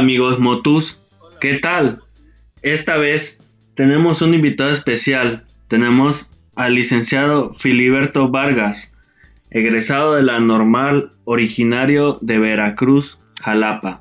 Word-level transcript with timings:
amigos 0.00 0.38
Motus, 0.38 0.98
¿qué 1.42 1.58
tal? 1.58 2.00
Esta 2.62 2.96
vez 2.96 3.46
tenemos 3.74 4.22
un 4.22 4.32
invitado 4.32 4.70
especial. 4.70 5.44
Tenemos 5.68 6.30
al 6.56 6.74
licenciado 6.74 7.52
Filiberto 7.52 8.30
Vargas, 8.30 8.96
egresado 9.50 10.14
de 10.14 10.22
la 10.22 10.40
normal 10.40 11.12
originario 11.24 12.16
de 12.22 12.38
Veracruz, 12.38 13.18
Jalapa. 13.42 14.00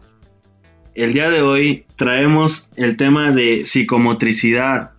El 0.96 1.12
día 1.12 1.30
de 1.30 1.42
hoy 1.42 1.84
traemos 1.98 2.70
el 2.78 2.96
tema 2.96 3.32
de 3.32 3.66
psicomotricidad. 3.66 4.92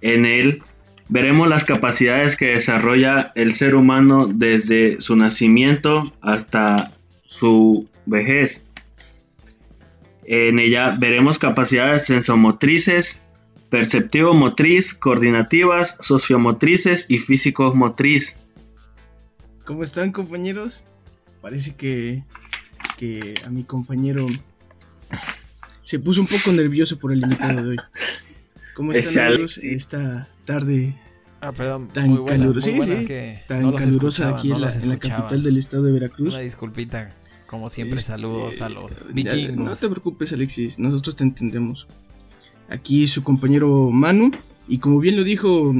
En 0.00 0.24
él 0.24 0.62
veremos 1.10 1.46
las 1.46 1.66
capacidades 1.66 2.36
que 2.36 2.52
desarrolla 2.52 3.32
el 3.34 3.52
ser 3.52 3.74
humano 3.74 4.26
desde 4.26 4.98
su 4.98 5.14
nacimiento 5.14 6.10
hasta 6.22 6.92
su 7.26 7.86
vejez. 8.06 8.65
En 10.28 10.58
ella 10.58 10.96
veremos 10.98 11.38
capacidades 11.38 12.06
sensomotrices, 12.06 13.22
perceptivo-motriz, 13.70 14.92
coordinativas, 14.92 15.96
sociomotrices 16.00 17.06
y 17.08 17.18
físico-motriz. 17.18 18.36
¿Cómo 19.64 19.84
están 19.84 20.10
compañeros? 20.10 20.84
Parece 21.40 21.76
que, 21.76 22.24
que 22.98 23.34
a 23.44 23.50
mi 23.50 23.62
compañero 23.62 24.26
se 25.84 26.00
puso 26.00 26.20
un 26.20 26.26
poco 26.26 26.50
nervioso 26.50 26.98
por 26.98 27.12
el 27.12 27.22
invitado 27.22 27.62
de 27.62 27.68
hoy. 27.70 27.76
¿Cómo 28.74 28.92
están 28.92 29.28
amigos? 29.28 29.58
Esta 29.58 30.28
tarde 30.44 30.96
ah, 31.40 31.52
perdón, 31.52 31.88
tan 31.88 32.24
calurosa, 32.24 32.70
tan 33.46 33.72
calurosa 33.72 34.30
aquí 34.30 34.50
en, 34.50 34.60
la, 34.60 34.72
en 34.74 34.88
la, 34.88 34.98
capital 34.98 35.44
del 35.44 35.56
estado 35.56 35.84
de 35.84 35.92
Veracruz. 35.92 36.34
Una 36.34 36.42
disculpita. 36.42 37.12
Como 37.46 37.68
siempre, 37.68 38.00
este, 38.00 38.12
saludos 38.12 38.60
a 38.60 38.68
los 38.68 39.06
vikingos. 39.12 39.56
No 39.56 39.76
te 39.76 39.88
preocupes, 39.88 40.32
Alexis, 40.32 40.78
nosotros 40.78 41.16
te 41.16 41.24
entendemos. 41.24 41.86
Aquí 42.68 43.06
su 43.06 43.22
compañero 43.22 43.90
Manu, 43.90 44.32
y 44.66 44.78
como 44.78 44.98
bien 44.98 45.16
lo 45.16 45.22
dijo 45.22 45.72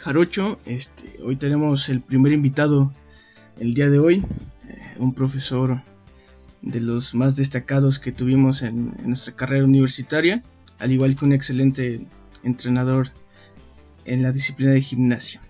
Jarocho, 0.00 0.58
este, 0.64 1.18
hoy 1.22 1.36
tenemos 1.36 1.90
el 1.90 2.00
primer 2.00 2.32
invitado 2.32 2.92
el 3.58 3.74
día 3.74 3.90
de 3.90 3.98
hoy, 3.98 4.24
eh, 4.68 4.96
un 4.98 5.12
profesor 5.12 5.82
de 6.62 6.80
los 6.80 7.14
más 7.14 7.36
destacados 7.36 7.98
que 7.98 8.12
tuvimos 8.12 8.62
en, 8.62 8.94
nuestra 9.04 9.34
carrera 9.34 9.64
universitaria, 9.64 10.42
al 10.78 10.92
igual 10.92 11.14
que 11.16 11.24
un 11.26 11.32
excelente 11.32 12.06
entrenador 12.42 13.10
en 14.06 14.22
la 14.22 14.32
disciplina 14.32 14.72
de 14.72 14.80
gimnasia. 14.80 15.42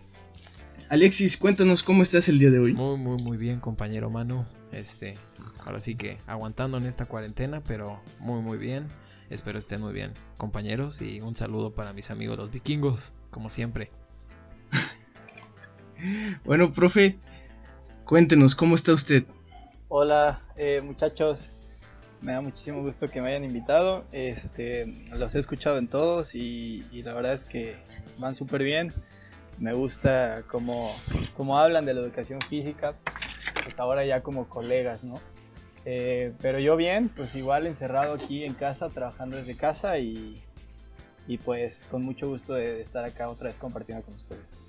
Alexis, 0.91 1.37
cuéntanos 1.37 1.85
cómo 1.85 2.03
estás 2.03 2.29
el 2.29 2.41
día 2.41 2.51
de 2.51 2.59
hoy. 2.59 2.73
Muy, 2.73 2.99
muy, 2.99 3.17
muy 3.23 3.37
bien, 3.37 3.61
compañero 3.61 4.11
Manu. 4.11 4.45
Este, 4.73 5.15
ahora 5.65 5.79
sí 5.79 5.95
que 5.95 6.19
aguantando 6.27 6.79
en 6.79 6.87
esta 6.87 7.07
cuarentena, 7.07 7.63
pero 7.65 8.01
muy 8.19 8.43
muy 8.43 8.59
bien. 8.59 8.89
Espero 9.31 9.61
estén 9.61 9.81
muy 9.81 9.93
bien, 9.93 10.13
compañeros, 10.37 11.01
y 11.01 11.21
un 11.21 11.37
saludo 11.37 11.77
para 11.77 11.93
mis 11.93 12.11
amigos 12.11 12.39
los 12.39 12.51
vikingos, 12.51 13.15
como 13.31 13.51
siempre. 13.51 13.93
bueno, 16.45 16.73
profe, 16.73 17.21
cuéntenos, 18.05 18.57
¿cómo 18.57 18.75
está 18.75 18.93
usted? 18.93 19.23
Hola, 19.87 20.43
eh, 20.57 20.81
muchachos. 20.83 21.53
Me 22.21 22.33
da 22.33 22.41
muchísimo 22.41 22.83
gusto 22.83 23.09
que 23.09 23.23
me 23.23 23.29
hayan 23.29 23.45
invitado. 23.45 24.07
Este, 24.11 25.05
los 25.15 25.37
he 25.37 25.39
escuchado 25.39 25.79
en 25.79 25.87
todos 25.87 26.35
y, 26.35 26.83
la 27.05 27.15
verdad 27.15 27.35
es 27.35 27.45
que 27.45 27.77
van 28.19 28.35
súper 28.35 28.65
bien. 28.65 28.93
Me 29.61 29.73
gusta 29.75 30.43
cómo, 30.49 30.97
cómo 31.37 31.57
hablan 31.57 31.85
de 31.85 31.95
la 31.95 32.01
educación 32.01 32.41
física 32.41 32.97
pues 33.63 33.79
ahora 33.79 34.05
ya 34.05 34.23
como 34.23 34.49
colegas, 34.49 35.05
¿no? 35.05 35.15
Eh, 35.85 36.33
pero 36.41 36.59
yo 36.59 36.77
bien, 36.77 37.11
pues 37.15 37.35
igual 37.35 37.67
encerrado 37.67 38.15
aquí 38.15 38.45
en 38.45 38.55
casa, 38.55 38.91
trabajando 38.91 39.37
desde 39.37 39.57
casa 39.57 39.99
y, 39.99 40.43
y 41.27 41.39
pues 41.39 41.87
con 41.91 42.05
mucho 42.05 42.29
gusto 42.29 42.55
de, 42.55 42.81
estar 42.81 43.05
acá 43.05 43.29
otra 43.29 43.49
vez 43.49 43.59
compartiendo 43.59 44.05
con 44.05 44.15
ustedes. 44.15 44.63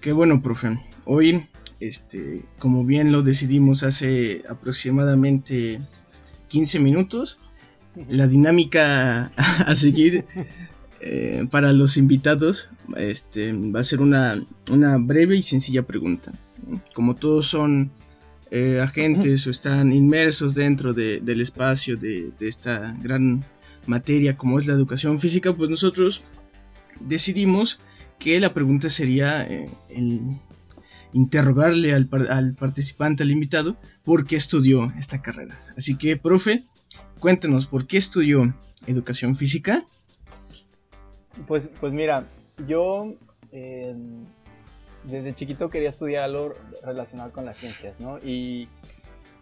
Qué 0.00 0.12
bueno, 0.12 0.40
profe. 0.42 0.78
Hoy, 1.06 1.48
este, 1.80 2.44
como 2.58 2.84
bien 2.84 3.12
lo 3.12 3.22
decidimos 3.22 3.82
hace 3.82 4.42
aproximadamente 4.48 5.80
15 6.48 6.78
minutos, 6.78 7.40
la 8.08 8.28
dinámica 8.28 9.32
a 9.36 9.74
seguir 9.74 10.24
eh, 11.00 11.46
para 11.50 11.72
los 11.72 11.96
invitados 11.96 12.68
este, 12.96 13.52
va 13.52 13.80
a 13.80 13.84
ser 13.84 14.00
una, 14.00 14.42
una 14.70 14.98
breve 14.98 15.36
y 15.36 15.42
sencilla 15.42 15.82
pregunta 15.82 16.32
como 16.94 17.16
todos 17.16 17.46
son 17.46 17.90
eh, 18.50 18.80
agentes 18.80 19.46
o 19.46 19.50
están 19.50 19.92
inmersos 19.92 20.54
dentro 20.54 20.92
del 20.92 21.40
espacio 21.40 21.96
de, 21.96 22.32
esta 22.40 22.96
gran 23.00 23.44
materia 23.86 24.36
como 24.36 24.58
es 24.58 24.66
la 24.66 24.74
educación 24.74 25.18
física, 25.18 25.52
pues 25.52 25.70
nosotros 25.70 26.22
decidimos 27.00 27.80
que 28.18 28.40
la 28.40 28.52
pregunta 28.52 28.90
sería 28.90 29.42
eh, 29.42 29.70
interrogarle 31.12 31.94
al, 31.94 32.08
al, 32.28 32.54
participante, 32.54 33.22
al 33.22 33.30
invitado, 33.30 33.76
por 34.04 34.26
qué 34.26 34.36
estudió 34.36 34.92
esta 34.98 35.22
carrera. 35.22 35.58
Así 35.76 35.96
que, 35.96 36.16
profe, 36.16 36.64
cuéntenos, 37.18 37.66
¿por 37.66 37.86
qué 37.86 37.96
estudió 37.96 38.54
educación 38.86 39.36
física? 39.36 39.84
Pues, 41.46 41.68
pues 41.80 41.92
mira, 41.92 42.22
yo 42.66 43.14
eh, 43.52 43.94
desde 45.04 45.34
chiquito 45.34 45.70
quería 45.70 45.90
estudiar 45.90 46.24
algo 46.24 46.52
relacionado 46.82 47.32
con 47.32 47.44
las 47.44 47.56
ciencias, 47.56 48.00
¿no? 48.00 48.18
Y, 48.18 48.68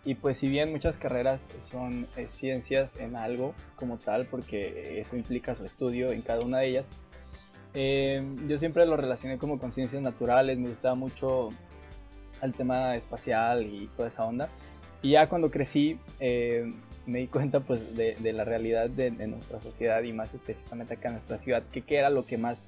y 0.05 0.15
pues 0.15 0.39
si 0.39 0.49
bien 0.49 0.71
muchas 0.71 0.97
carreras 0.97 1.49
son 1.61 2.07
eh, 2.17 2.29
ciencias 2.31 2.97
en 2.97 3.17
algo 3.17 3.55
como 3.77 3.99
tal, 3.99 4.27
porque 4.27 5.01
eso 5.01 5.17
implica 5.17 5.55
su 5.55 5.65
estudio 5.65 6.13
en 6.13 6.23
cada 6.23 6.41
una 6.41 6.59
de 6.59 6.69
ellas, 6.69 6.89
eh, 7.75 8.25
yo 8.47 8.59
siempre 8.59 8.87
lo 8.87 8.97
relacioné 8.97 9.39
como 9.39 9.59
con 9.59 9.73
ciencias 9.73 10.03
naturales, 10.03 10.59
me 10.59 10.69
gustaba 10.69 10.95
mucho 10.95 11.51
el 12.43 12.53
tema 12.53 12.95
espacial 12.95 13.67
y 13.67 13.89
toda 13.97 14.09
esa 14.09 14.25
onda. 14.25 14.49
Y 15.03 15.13
ya 15.13 15.29
cuando 15.29 15.51
crecí 15.51 15.99
eh, 16.19 16.73
me 17.09 17.21
di 17.21 17.27
cuenta 17.27 17.61
pues 17.61 17.97
de, 17.97 18.15
de 18.17 18.33
la 18.33 18.45
realidad 18.45 18.89
de, 18.91 19.11
de, 19.11 19.27
nuestra 19.27 19.59
sociedad 19.61 20.03
y 20.03 20.13
más 20.13 20.35
específicamente 20.35 20.95
acá 20.95 21.09
en 21.09 21.15
nuestra 21.15 21.39
ciudad, 21.39 21.63
que, 21.73 21.83
que 21.83 21.97
era 21.97 22.11
lo 22.11 22.27
que 22.27 22.39
más 22.39 22.67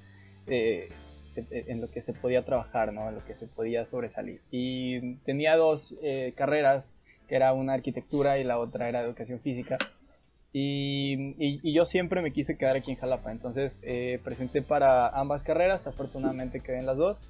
en 1.37 1.81
lo 1.81 1.91
que 1.91 2.03
se 2.03 2.13
podía 2.13 2.45
trabajar, 2.45 2.93
¿no? 2.93 3.09
en 3.09 3.15
lo 3.15 3.25
que 3.25 3.35
se 3.35 3.47
podía 3.47 3.85
sobresalir. 3.85 4.41
Y 4.51 5.17
tenía 5.19 5.57
dos 5.57 5.95
eh, 6.03 6.33
carreras, 6.37 6.93
que 7.29 7.37
era 7.37 7.53
una 7.53 7.75
arquitectura 7.75 8.39
y 8.39 8.45
la 8.45 8.59
otra 8.59 8.89
era 8.89 9.03
educación 9.03 9.41
física. 9.41 9.79
Y, 10.53 11.37
y, 11.39 11.73
yo 11.73 11.85
siempre 11.85 12.23
me 12.23 12.33
quise 12.33 12.57
quedar 12.57 12.75
aquí 12.75 12.91
en 12.91 12.97
Jalapa, 12.97 13.31
entonces 13.31 13.81
eh, 13.85 14.19
presenté 14.25 14.63
para 14.63 15.07
ambas 15.09 15.45
carreras, 15.45 15.87
afortunadamente 15.87 16.59
quedé 16.59 16.81
en 16.81 16.87
las 16.87 16.97
dos. 16.97 17.21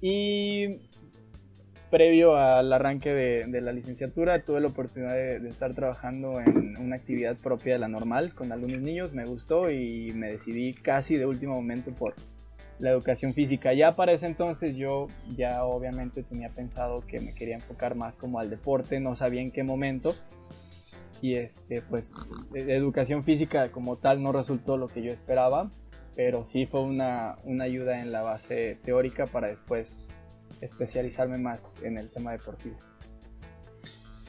Y 0.00 0.78
previo 1.94 2.34
al 2.34 2.72
arranque 2.72 3.14
de, 3.14 3.60
la 3.60 3.72
licenciatura 3.72 4.42
tuve 4.42 4.60
la 4.60 4.66
oportunidad 4.66 5.14
de, 5.14 5.38
de, 5.38 5.48
estar 5.48 5.74
trabajando 5.74 6.40
en 6.40 6.76
una 6.76 6.96
actividad 6.96 7.36
propia 7.36 7.74
de 7.74 7.78
la 7.78 7.86
normal 7.86 8.34
con 8.34 8.50
algunos 8.50 8.80
niños, 8.80 9.12
me 9.12 9.24
gustó 9.26 9.70
y 9.70 10.10
me 10.12 10.26
decidí 10.26 10.74
casi 10.74 11.16
de 11.16 11.26
último 11.26 11.54
momento 11.54 11.92
por, 11.92 12.14
la 12.78 12.90
educación 12.90 13.34
física. 13.34 13.72
Ya 13.72 13.96
para 13.96 14.12
ese 14.12 14.26
entonces 14.26 14.76
yo 14.76 15.06
ya 15.36 15.64
obviamente 15.64 16.22
tenía 16.22 16.48
pensado 16.50 17.02
que 17.06 17.20
me 17.20 17.34
quería 17.34 17.54
enfocar 17.54 17.94
más 17.94 18.16
como 18.16 18.40
al 18.40 18.50
deporte, 18.50 18.98
no 18.98 19.14
sabía 19.16 19.40
en 19.40 19.50
qué 19.50 19.62
momento. 19.62 20.14
Y 21.22 21.36
este, 21.36 21.80
pues, 21.82 22.12
educación 22.54 23.24
física 23.24 23.70
como 23.70 23.96
tal 23.96 24.22
no 24.22 24.32
resultó 24.32 24.76
lo 24.76 24.88
que 24.88 25.02
yo 25.02 25.12
esperaba, 25.12 25.70
pero 26.14 26.44
sí 26.44 26.66
fue 26.66 26.82
una, 26.82 27.38
una 27.44 27.64
ayuda 27.64 28.00
en 28.00 28.12
la 28.12 28.22
base 28.22 28.78
teórica 28.84 29.26
para 29.26 29.48
después 29.48 30.10
especializarme 30.60 31.38
más 31.38 31.80
en 31.82 31.98
el 31.98 32.10
tema 32.10 32.32
deportivo. 32.32 32.76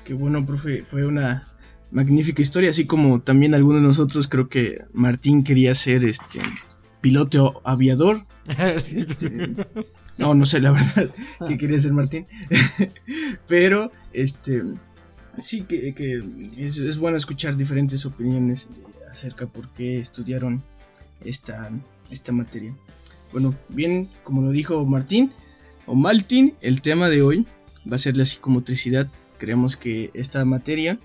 Qué 0.04 0.14
bueno, 0.14 0.46
profe, 0.46 0.84
fue 0.84 1.06
una 1.06 1.48
magnífica 1.92 2.42
historia, 2.42 2.70
así 2.70 2.86
como 2.86 3.22
también 3.22 3.54
algunos 3.54 3.82
de 3.82 3.88
nosotros 3.88 4.28
creo 4.28 4.50
que 4.50 4.84
Martín 4.94 5.44
quería 5.44 5.74
ser 5.76 6.04
este 6.04 6.42
piloto 7.02 7.62
aviador. 7.64 8.26
no, 10.18 10.34
no 10.34 10.46
sé 10.46 10.60
la 10.60 10.72
verdad 10.72 11.10
que 11.48 11.58
quería 11.58 11.80
ser 11.80 11.94
Martín. 11.94 12.28
Pero, 13.48 13.92
este, 14.14 14.64
sí 15.40 15.62
que, 15.62 16.24
es, 16.58 16.98
bueno 16.98 17.18
escuchar 17.18 17.56
diferentes 17.56 18.06
opiniones 18.06 18.70
acerca 19.12 19.48
por 19.48 19.70
qué 19.70 20.00
estudiaron 20.00 20.64
esta, 21.24 21.72
esta 22.12 22.32
materia. 22.32 22.76
Bueno, 23.32 23.56
bien, 23.70 24.10
como 24.24 24.42
lo 24.42 24.52
dijo 24.52 24.86
Martín, 24.86 25.32
o 25.86 25.96
Martín, 25.96 26.56
el 26.62 26.82
tema 26.82 27.10
de 27.10 27.22
hoy 27.22 27.46
va 27.92 27.96
a 27.96 28.00
ser 28.00 28.18
la 28.18 28.26
psicomotricidad. 28.26 29.08
Creemos 29.38 29.78
que 29.78 30.12
esta 30.14 30.44
materia 30.46 30.98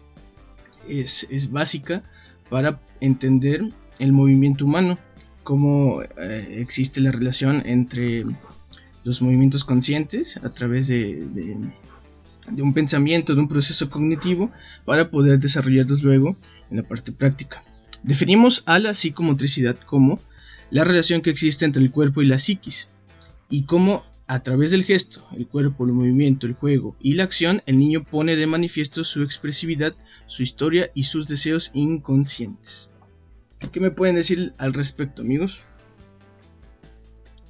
es, 0.89 1.27
es 1.31 1.51
básica 1.51 2.03
para 2.49 2.81
entender 3.01 3.69
el 3.99 4.13
movimiento 4.13 4.65
humano 4.65 4.99
cómo 5.43 6.03
eh, 6.03 6.57
existe 6.59 7.01
la 7.01 7.11
relación 7.11 7.63
entre 7.67 8.25
los 9.05 9.23
movimientos 9.23 9.65
conscientes 9.65 10.37
a 10.39 10.51
través 10.51 10.89
de, 10.89 11.27
de 12.49 12.63
un 12.63 12.75
pensamiento, 12.75 13.35
de 13.35 13.41
un 13.41 13.49
proceso 13.49 13.91
cognitivo, 13.91 14.51
para 14.85 15.11
poder 15.11 15.39
desarrollarlos 15.39 16.03
luego 16.03 16.37
en 16.71 16.79
la 16.79 16.83
parte 16.83 17.13
práctica. 17.13 17.63
Definimos 18.03 18.63
a 18.67 18.79
la 18.79 18.95
psicomotricidad 18.95 19.77
como 19.79 20.21
la 20.71 20.85
relación 20.85 21.21
que 21.21 21.31
existe 21.31 21.65
entre 21.65 21.83
el 21.83 21.91
cuerpo 21.91 22.23
y 22.23 22.27
la 22.27 22.39
psiquis, 22.39 22.91
y 23.49 23.65
cómo 23.65 24.05
a 24.31 24.45
través 24.45 24.71
del 24.71 24.85
gesto, 24.85 25.27
el 25.33 25.49
cuerpo, 25.49 25.85
el 25.85 25.93
movimiento, 25.93 26.47
el 26.47 26.55
juego 26.55 26.95
y 27.01 27.15
la 27.15 27.25
acción, 27.25 27.65
el 27.67 27.81
niño 27.81 28.05
pone 28.05 28.37
de 28.37 28.47
manifiesto 28.47 29.03
su 29.03 29.25
expresividad, 29.25 29.93
su 30.27 30.45
historia 30.45 30.89
y 30.95 31.03
sus 31.03 31.27
deseos 31.27 31.73
inconscientes. 31.75 32.91
¿Qué 33.73 33.81
me 33.81 33.91
pueden 33.91 34.15
decir 34.15 34.55
al 34.57 34.73
respecto, 34.73 35.23
amigos? 35.23 35.59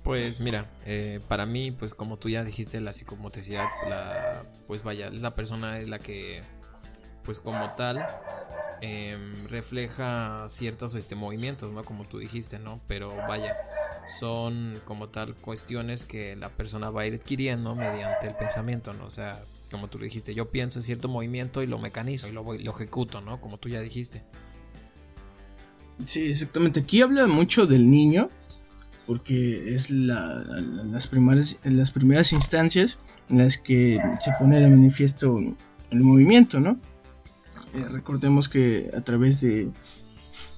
Pues 0.05 0.41
mira, 0.41 0.71
eh, 0.87 1.21
para 1.29 1.45
mí, 1.45 1.71
pues 1.71 1.93
como 1.93 2.17
tú 2.17 2.31
ya 2.31 2.45
dijiste, 2.45 2.81
la 2.81 2.95
psicomotricidad, 2.95 3.69
la, 3.87 4.47
pues 4.67 4.83
vaya, 4.83 5.11
la 5.11 5.35
persona 5.35 5.81
es 5.81 5.91
la 5.91 5.99
que, 5.99 6.41
pues 7.25 7.41
como 7.41 7.69
tal, 7.75 8.09
em, 8.81 9.47
refleja 9.49 10.47
ciertos 10.49 10.95
este, 10.95 11.15
movimientos, 11.15 11.73
¿no? 11.73 11.85
Como 11.85 12.05
tú 12.05 12.19
dijiste, 12.19 12.59
¿no? 12.59 12.81
Pero 12.87 13.15
vaya, 13.29 13.57
son 14.07 14.81
como 14.85 15.09
tal 15.09 15.35
cuestiones 15.35 16.05
que 16.05 16.37
la 16.37 16.49
persona 16.51 16.91
va 16.91 17.03
a 17.03 17.07
ir 17.07 17.15
adquiriendo 17.15 17.75
mediante 17.75 18.27
el 18.27 18.35
pensamiento, 18.35 18.93
¿no? 18.93 19.07
O 19.07 19.11
sea, 19.11 19.45
como 19.71 19.89
tú 19.89 19.99
dijiste, 19.99 20.35
yo 20.35 20.51
pienso 20.51 20.79
en 20.79 20.83
cierto 20.83 21.09
movimiento 21.09 21.63
y 21.63 21.67
lo 21.67 21.79
mecanizo 21.79 22.29
y 22.29 22.33
lo, 22.33 22.43
lo 22.43 22.71
ejecuto, 22.73 23.21
¿no? 23.21 23.41
Como 23.41 23.59
tú 23.59 23.69
ya 23.69 23.81
dijiste. 23.81 24.23
Sí, 26.07 26.31
exactamente. 26.31 26.81
Aquí 26.81 27.03
habla 27.03 27.27
mucho 27.27 27.67
del 27.67 27.91
niño 27.91 28.31
porque 29.07 29.75
es 29.75 29.91
la, 29.91 30.45
las, 30.85 31.07
primeras, 31.07 31.59
las 31.65 31.91
primeras 31.91 32.33
instancias 32.33 32.99
en 33.29 33.39
las 33.39 33.59
que 33.59 34.01
se 34.21 34.31
pone 34.39 34.61
de 34.61 34.69
manifiesto 34.69 35.39
el 35.91 36.01
movimiento, 36.01 36.61
¿no? 36.61 36.79
Eh, 37.75 37.85
recordemos 37.89 38.49
que 38.49 38.91
a 38.97 39.01
través 39.03 39.41
de, 39.41 39.71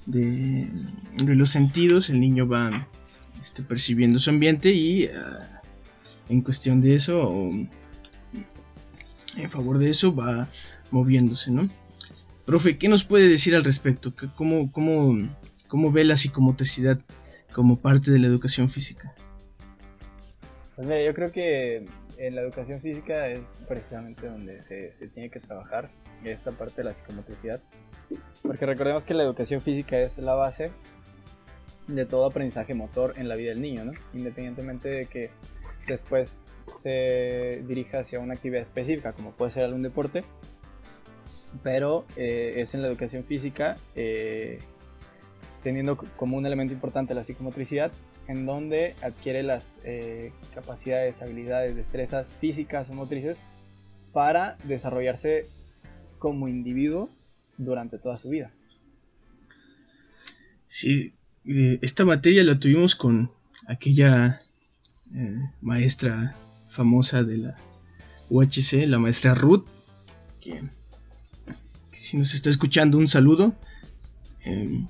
de, 0.05 0.67
los 1.17 1.49
sentidos 1.49 2.09
el 2.09 2.19
niño 2.19 2.47
va 2.47 2.87
este, 3.39 3.61
percibiendo 3.61 4.19
su 4.19 4.29
ambiente 4.29 4.71
y 4.71 5.05
ah, 5.05 5.61
en 6.29 6.41
cuestión 6.41 6.81
de 6.81 6.95
eso, 6.95 7.51
en 9.35 9.49
favor 9.49 9.77
de 9.77 9.89
eso, 9.89 10.15
va 10.15 10.47
moviéndose, 10.91 11.51
¿no? 11.51 11.69
Profe, 12.45 12.77
¿qué 12.77 12.89
nos 12.89 13.03
puede 13.03 13.29
decir 13.29 13.55
al 13.55 13.63
respecto? 13.63 14.13
¿Cómo, 14.35 14.71
cómo, 14.71 15.29
cómo 15.67 15.91
ve 15.91 16.03
la 16.03 16.17
psicomotricidad 16.17 16.99
como 17.53 17.79
parte 17.79 18.11
de 18.11 18.19
la 18.19 18.27
educación 18.27 18.69
física? 18.69 19.13
Pues 20.75 20.87
mira, 20.87 21.05
yo 21.05 21.13
creo 21.13 21.31
que 21.31 21.85
en 22.17 22.35
la 22.35 22.41
educación 22.41 22.79
física 22.79 23.27
es 23.27 23.41
precisamente 23.67 24.27
donde 24.27 24.61
se, 24.61 24.93
se 24.93 25.07
tiene 25.07 25.29
que 25.29 25.39
trabajar 25.39 25.89
esta 26.23 26.51
parte 26.51 26.77
de 26.77 26.83
la 26.85 26.93
psicomotricidad. 26.93 27.61
Porque 28.41 28.65
recordemos 28.65 29.05
que 29.05 29.13
la 29.13 29.23
educación 29.23 29.61
física 29.61 29.99
es 29.99 30.17
la 30.17 30.35
base 30.35 30.71
de 31.87 32.05
todo 32.05 32.25
aprendizaje 32.25 32.73
motor 32.73 33.13
en 33.17 33.27
la 33.27 33.35
vida 33.35 33.49
del 33.49 33.61
niño. 33.61 33.91
Independientemente 34.13 34.89
de 34.89 35.05
que 35.05 35.31
después 35.87 36.35
se 36.67 37.63
dirija 37.67 37.99
hacia 37.99 38.19
una 38.19 38.33
actividad 38.33 38.61
específica, 38.61 39.13
como 39.13 39.31
puede 39.31 39.51
ser 39.51 39.63
algún 39.63 39.81
deporte, 39.81 40.23
pero 41.61 42.05
eh, 42.15 42.55
es 42.57 42.73
en 42.73 42.81
la 42.81 42.87
educación 42.87 43.23
física 43.23 43.75
eh, 43.95 44.59
teniendo 45.61 45.97
como 45.97 46.37
un 46.37 46.45
elemento 46.45 46.73
importante 46.73 47.13
la 47.13 47.23
psicomotricidad, 47.23 47.91
en 48.27 48.45
donde 48.45 48.95
adquiere 49.01 49.43
las 49.43 49.75
eh, 49.83 50.31
capacidades, 50.53 51.21
habilidades, 51.21 51.75
destrezas 51.75 52.33
físicas 52.39 52.89
o 52.89 52.93
motrices 52.93 53.37
para 54.11 54.57
desarrollarse 54.63 55.47
como 56.19 56.47
individuo 56.47 57.09
durante 57.57 57.97
toda 57.97 58.17
su 58.17 58.29
vida. 58.29 58.51
Sí, 60.67 61.13
esta 61.81 62.05
materia 62.05 62.43
la 62.43 62.59
tuvimos 62.59 62.95
con 62.95 63.31
aquella 63.67 64.41
eh, 65.13 65.51
maestra 65.61 66.35
famosa 66.67 67.23
de 67.23 67.37
la 67.37 67.57
UHC, 68.29 68.87
la 68.87 68.99
maestra 68.99 69.35
Ruth, 69.35 69.65
que, 70.39 70.63
si 71.93 72.17
nos 72.17 72.33
está 72.33 72.49
escuchando 72.49 72.97
un 72.97 73.07
saludo. 73.07 73.53
Em, 74.43 74.87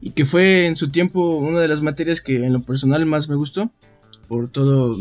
y 0.00 0.12
que 0.12 0.24
fue 0.24 0.66
en 0.66 0.76
su 0.76 0.90
tiempo 0.90 1.36
una 1.36 1.60
de 1.60 1.68
las 1.68 1.82
materias 1.82 2.20
que 2.20 2.36
en 2.36 2.52
lo 2.52 2.62
personal 2.62 3.04
más 3.06 3.28
me 3.28 3.36
gustó 3.36 3.70
por 4.28 4.48
todo 4.48 4.96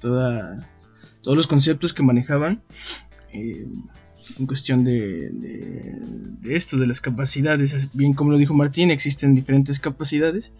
toda, 0.00 0.68
todos 1.22 1.36
los 1.36 1.46
conceptos 1.46 1.92
que 1.92 2.02
manejaban 2.02 2.60
eh, 3.32 3.66
en 4.38 4.46
cuestión 4.46 4.84
de, 4.84 5.30
de, 5.30 6.56
esto 6.56 6.76
de 6.76 6.86
las 6.86 7.00
capacidades. 7.00 7.74
Bien 7.92 8.12
como 8.12 8.32
lo 8.32 8.38
dijo 8.38 8.54
Martín 8.54 8.90
existen 8.90 9.34
diferentes 9.34 9.80
capacidades 9.80 10.52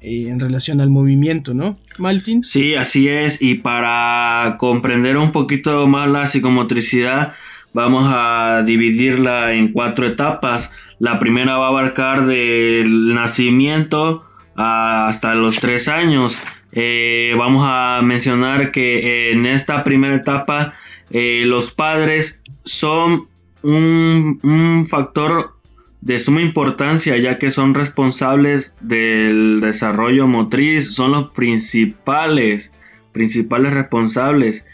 eh, 0.00 0.28
en 0.28 0.40
relación 0.40 0.80
al 0.80 0.90
movimiento 0.90 1.54
no 1.54 1.76
Martín. 1.98 2.44
Sí 2.44 2.74
así 2.74 3.08
es 3.08 3.40
y 3.40 3.54
para 3.54 4.56
comprender 4.58 5.16
un 5.16 5.32
poquito 5.32 5.86
más 5.86 6.08
la 6.08 6.26
psicomotricidad 6.26 7.32
vamos 7.72 8.04
a 8.06 8.62
dividirla 8.66 9.54
en 9.54 9.72
cuatro 9.72 10.06
etapas 10.06 10.70
la 10.98 11.18
primera 11.18 11.56
va 11.56 11.66
a 11.66 11.68
abarcar 11.70 12.26
del 12.26 13.14
nacimiento 13.14 14.24
hasta 14.56 15.34
los 15.34 15.56
tres 15.56 15.88
años. 15.88 16.40
Eh, 16.72 17.32
vamos 17.36 17.64
a 17.66 18.00
mencionar 18.02 18.72
que 18.72 19.32
en 19.32 19.46
esta 19.46 19.84
primera 19.84 20.16
etapa 20.16 20.74
eh, 21.10 21.42
los 21.44 21.70
padres 21.70 22.42
son 22.64 23.26
un, 23.62 24.86
factor 24.88 25.54
de 26.00 26.18
suma 26.18 26.42
importancia 26.42 27.16
ya 27.16 27.38
que 27.38 27.50
son 27.50 27.74
responsables 27.74 28.74
del 28.80 29.60
desarrollo 29.60 30.26
motriz, 30.26 30.94
son 30.94 31.12
los 31.12 31.30
principales, 31.30 32.72
principales 33.12 33.72
responsables. 33.72 34.64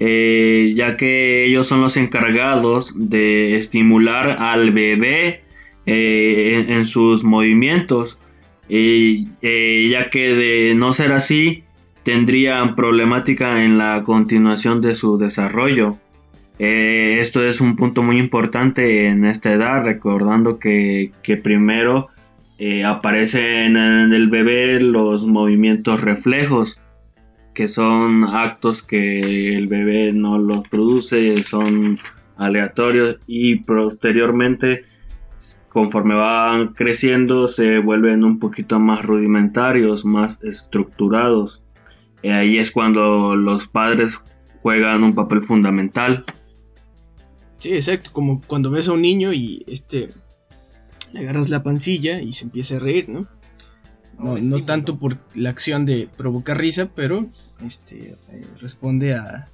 Eh, 0.00 0.72
ya 0.74 0.96
que 0.96 1.44
ellos 1.44 1.68
son 1.68 1.80
los 1.80 1.96
encargados 1.96 2.92
de 2.96 3.56
estimular 3.56 4.28
al 4.40 4.72
bebé 4.72 5.43
eh, 5.86 6.64
en, 6.68 6.86
sus 6.86 7.24
movimientos, 7.24 8.18
eh, 8.70 9.26
ya 9.90 10.08
que 10.08 10.34
de 10.34 10.74
no 10.74 10.94
ser 10.94 11.12
así 11.12 11.64
tendrían 12.04 12.74
problemática 12.74 13.64
en 13.64 13.76
la 13.76 14.02
continuación 14.02 14.80
de 14.80 14.94
su 14.94 15.18
desarrollo. 15.18 15.98
Eh, 16.58 17.18
esto 17.20 17.44
es 17.44 17.60
un 17.60 17.76
punto 17.76 18.02
muy 18.02 18.18
importante 18.18 19.06
en 19.06 19.26
esta 19.26 19.52
edad, 19.52 19.84
recordando 19.84 20.58
que, 20.58 21.10
primero 21.42 22.08
aparecen 22.86 23.76
en 23.76 24.12
el 24.14 24.30
bebé 24.30 24.80
los 24.80 25.26
movimientos 25.26 26.00
reflejos, 26.00 26.80
que 27.52 27.68
son 27.68 28.24
actos 28.24 28.82
que 28.82 29.54
el 29.54 29.66
bebé 29.66 30.12
no 30.12 30.38
los 30.38 30.66
produce, 30.68 31.42
son 31.44 31.98
aleatorios 32.38 33.18
y 33.26 33.56
posteriormente 33.56 34.84
conforme 35.74 36.14
van 36.14 36.68
creciendo 36.68 37.48
se 37.48 37.80
vuelven 37.80 38.22
un 38.22 38.38
poquito 38.38 38.78
más 38.78 39.04
rudimentarios, 39.04 40.04
más 40.04 40.38
estructurados. 40.44 41.60
Y 42.22 42.28
ahí 42.28 42.58
es 42.58 42.70
cuando 42.70 43.34
los 43.34 43.66
padres 43.66 44.14
juegan 44.62 45.02
un 45.02 45.16
papel 45.16 45.42
fundamental. 45.42 46.24
Sí, 47.58 47.74
exacto, 47.74 48.10
como 48.12 48.40
cuando 48.40 48.70
ves 48.70 48.88
a 48.88 48.92
un 48.92 49.02
niño 49.02 49.32
y 49.32 49.64
este 49.66 50.10
le 51.12 51.20
agarras 51.20 51.50
la 51.50 51.64
pancilla 51.64 52.20
y 52.20 52.32
se 52.34 52.44
empieza 52.44 52.76
a 52.76 52.78
reír, 52.78 53.08
¿no? 53.08 53.26
No, 54.16 54.64
tanto 54.64 54.96
por 54.96 55.18
la 55.34 55.50
acción 55.50 55.86
de 55.86 56.08
provocar 56.16 56.56
risa, 56.56 56.88
pero 56.94 57.26
este 57.66 58.16
eh, 58.30 58.46
responde 58.60 59.14
a, 59.14 59.48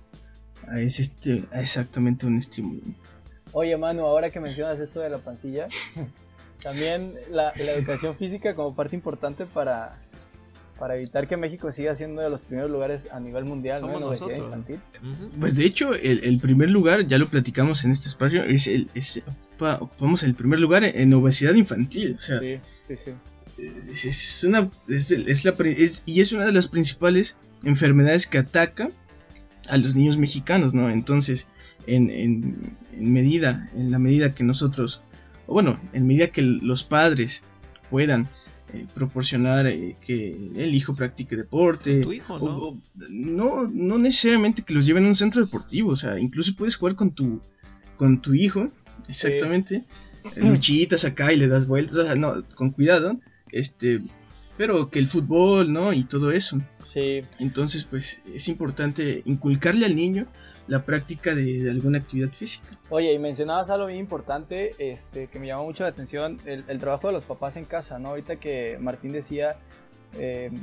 a, 0.68 0.80
ese, 0.80 1.00
este, 1.00 1.44
a 1.50 1.62
exactamente 1.62 2.26
un 2.26 2.36
estímulo. 2.36 2.82
Oye, 3.52 3.76
Manu, 3.76 4.04
ahora 4.04 4.30
que 4.30 4.40
mencionas 4.40 4.78
esto 4.78 5.00
de 5.00 5.11
la 5.11 5.19
pantilla, 5.19 5.69
también 6.62 7.14
la, 7.30 7.50
educación 7.50 8.16
física 8.16 8.54
como 8.54 8.75
parte 8.75 8.95
importante 8.95 9.47
para, 9.47 9.99
para 10.78 10.97
evitar 10.97 11.26
que 11.26 11.37
México 11.37 11.73
siga 11.73 11.95
siendo 11.95 12.23
de 12.23 12.30
los 12.30 12.40
primeros 12.40 12.71
lugares 12.71 13.09
a 13.11 13.19
nivel 13.21 13.45
mundial 13.45 13.80
Somos 13.80 14.00
nosotros. 14.00 14.38
infantil. 14.38 14.80
Pues 15.38 15.57
de 15.57 15.64
hecho, 15.64 15.95
el, 15.95 16.38
primer 16.40 16.71
lugar, 16.71 17.07
ya 17.07 17.19
lo 17.19 17.26
platicamos 17.26 17.85
en 17.85 17.90
este 17.90 18.09
espacio, 18.09 18.45
es 18.45 18.66
el, 18.66 18.88
es, 18.95 19.23
ocupamos 19.59 20.23
el 20.23 20.35
primer 20.35 20.61
lugar 20.61 20.85
en 20.85 21.12
obesidad 21.14 21.54
infantil. 21.54 22.16
O 22.19 22.23
sea, 22.23 22.38
sí, 22.38 22.61
sí, 22.87 22.97
sí. 22.97 23.12
Es, 23.59 24.45
una, 24.45 24.71
es, 24.88 25.45
la, 25.45 25.54
y 26.07 26.21
es 26.21 26.33
una 26.33 26.47
de 26.47 26.52
las 26.52 26.69
principales 26.69 27.37
enfermedades 27.64 28.26
que 28.26 28.38
ataca 28.38 28.88
a 29.69 29.76
los 29.76 29.95
niños 29.95 30.16
mexicanos, 30.16 30.73
¿no? 30.73 30.88
Entonces, 30.88 31.47
en, 31.87 32.11
en, 32.11 32.76
medida, 32.99 33.68
en 33.75 33.90
la 33.90 33.99
medida 33.99 34.35
que 34.35 34.44
nosotros, 34.44 35.02
o 35.47 35.54
bueno, 35.54 35.80
en 35.92 36.06
medida 36.06 36.28
que 36.28 36.42
los 36.42 36.85
padres 36.85 37.42
puedan 37.90 38.28
eh, 38.73 38.87
proporcionar 38.94 39.66
eh, 39.66 39.97
que 40.00 40.30
el 40.54 40.75
hijo 40.75 40.94
practique 40.94 41.37
deporte. 41.37 42.00
Tu 42.02 42.12
hijo, 42.12 42.38
¿no? 42.38 42.80
no, 43.11 43.68
no 43.68 43.99
necesariamente 43.99 44.62
que 44.62 44.75
los 44.75 44.87
lleven 44.87 45.04
a 45.04 45.09
un 45.09 45.14
centro 45.16 45.44
deportivo, 45.44 45.90
o 45.90 45.97
sea, 45.97 46.18
incluso 46.20 46.54
puedes 46.54 46.76
jugar 46.76 46.94
con 46.94 47.11
tu, 47.11 47.40
con 47.97 48.20
tu 48.23 48.35
hijo, 48.35 48.70
exactamente. 49.09 49.85
Luchitas 50.37 51.04
acá 51.04 51.32
y 51.32 51.37
le 51.37 51.49
das 51.49 51.66
vueltas, 51.66 51.97
o 51.97 52.04
sea, 52.04 52.14
no, 52.14 52.44
con 52.54 52.70
cuidado, 52.70 53.18
este, 53.50 54.02
pero 54.56 54.90
que 54.90 54.99
el 54.99 55.09
fútbol, 55.09 55.73
¿no? 55.73 55.92
Y 55.92 56.04
todo 56.04 56.30
eso. 56.30 56.61
Sí. 56.92 57.23
Entonces, 57.38 57.85
pues 57.85 58.20
es 58.32 58.47
importante 58.49 59.23
inculcarle 59.25 59.87
al 59.87 59.97
niño 59.97 60.26
la 60.70 60.84
práctica 60.84 61.34
de, 61.34 61.68
alguna 61.68 61.98
actividad 61.98 62.30
física. 62.30 62.68
Oye, 62.90 63.12
y 63.12 63.18
mencionabas 63.18 63.70
algo 63.70 63.86
bien 63.86 63.98
importante 63.98 64.70
este, 64.78 65.26
que 65.26 65.40
me 65.40 65.48
llamó 65.48 65.64
mucho 65.64 65.82
la 65.82 65.90
atención, 65.90 66.38
el, 66.46 66.78
trabajo 66.78 67.08
de 67.08 67.14
los 67.14 67.24
papás 67.24 67.56
en 67.56 67.64
casa, 67.64 67.98
¿no? 67.98 68.10
Ahorita 68.10 68.36
que 68.36 68.78
Martín 68.80 69.10
decía 69.10 69.56
em, 70.16 70.54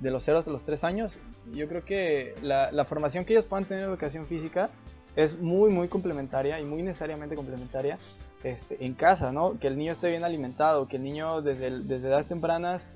de 0.00 0.10
los 0.10 0.24
0 0.24 0.38
hasta 0.38 0.50
los 0.50 0.64
3 0.64 0.82
años, 0.84 1.20
yo 1.52 1.68
creo 1.68 1.84
que 1.84 2.34
la, 2.40 2.72
la, 2.72 2.86
formación 2.86 3.26
que 3.26 3.34
ellos 3.34 3.44
puedan 3.44 3.66
tener 3.66 3.84
en 3.84 3.90
educación 3.90 4.24
física 4.24 4.70
es 5.14 5.38
muy, 5.38 5.70
muy 5.70 5.88
complementaria 5.88 6.58
y 6.58 6.64
muy 6.64 6.82
necesariamente 6.82 7.36
complementaria 7.36 7.98
este, 8.42 8.82
en 8.82 8.94
casa, 8.94 9.30
¿no? 9.30 9.58
Que 9.58 9.66
el 9.66 9.76
niño 9.76 9.92
esté 9.92 10.08
bien 10.08 10.24
alimentado, 10.24 10.88
que 10.88 10.96
el 10.96 11.02
niño 11.02 11.42
desde, 11.42 11.80
desde 11.80 12.08
edades 12.08 12.26
tempranas 12.26 12.88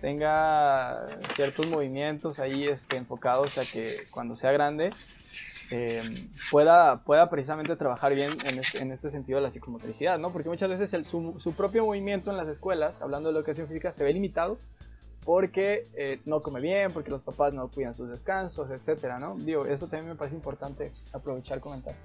tenga 0.00 1.08
ciertos 1.34 1.66
movimientos 1.66 2.38
ahí 2.38 2.68
este, 2.68 2.98
enfocados 2.98 3.58
a 3.58 3.64
que 3.64 4.06
cuando 4.12 4.36
sea 4.36 4.52
grande 4.52 4.92
eh, 5.76 6.00
pueda, 6.52 7.02
pueda 7.02 7.28
precisamente 7.28 7.74
trabajar 7.74 8.14
bien 8.14 8.30
en 8.46 8.60
este, 8.60 8.78
en 8.78 8.92
este, 8.92 9.08
sentido 9.08 9.38
de 9.38 9.42
la 9.42 9.50
psicomotricidad, 9.50 10.20
¿no? 10.20 10.32
Porque 10.32 10.48
muchas 10.48 10.68
veces 10.68 10.94
el, 10.94 11.04
su, 11.04 11.34
su, 11.38 11.52
propio 11.54 11.84
movimiento 11.84 12.30
en 12.30 12.36
las 12.36 12.48
escuelas, 12.48 13.02
hablando 13.02 13.32
de 13.32 13.38
educación 13.38 13.66
física, 13.66 13.92
se 13.92 14.04
ve 14.04 14.12
limitado 14.12 14.56
porque 15.24 15.88
eh, 15.96 16.20
no 16.26 16.42
come 16.42 16.60
bien, 16.60 16.92
porque 16.92 17.10
los 17.10 17.22
papás 17.22 17.52
no 17.52 17.66
cuidan 17.68 17.92
sus 17.92 18.08
descansos, 18.08 18.70
etcétera, 18.70 19.18
¿no? 19.18 19.34
Digo, 19.36 19.66
eso 19.66 19.88
también 19.88 20.10
me 20.10 20.14
parece 20.14 20.36
importante 20.36 20.92
aprovechar 21.12 21.58
comentar. 21.58 21.96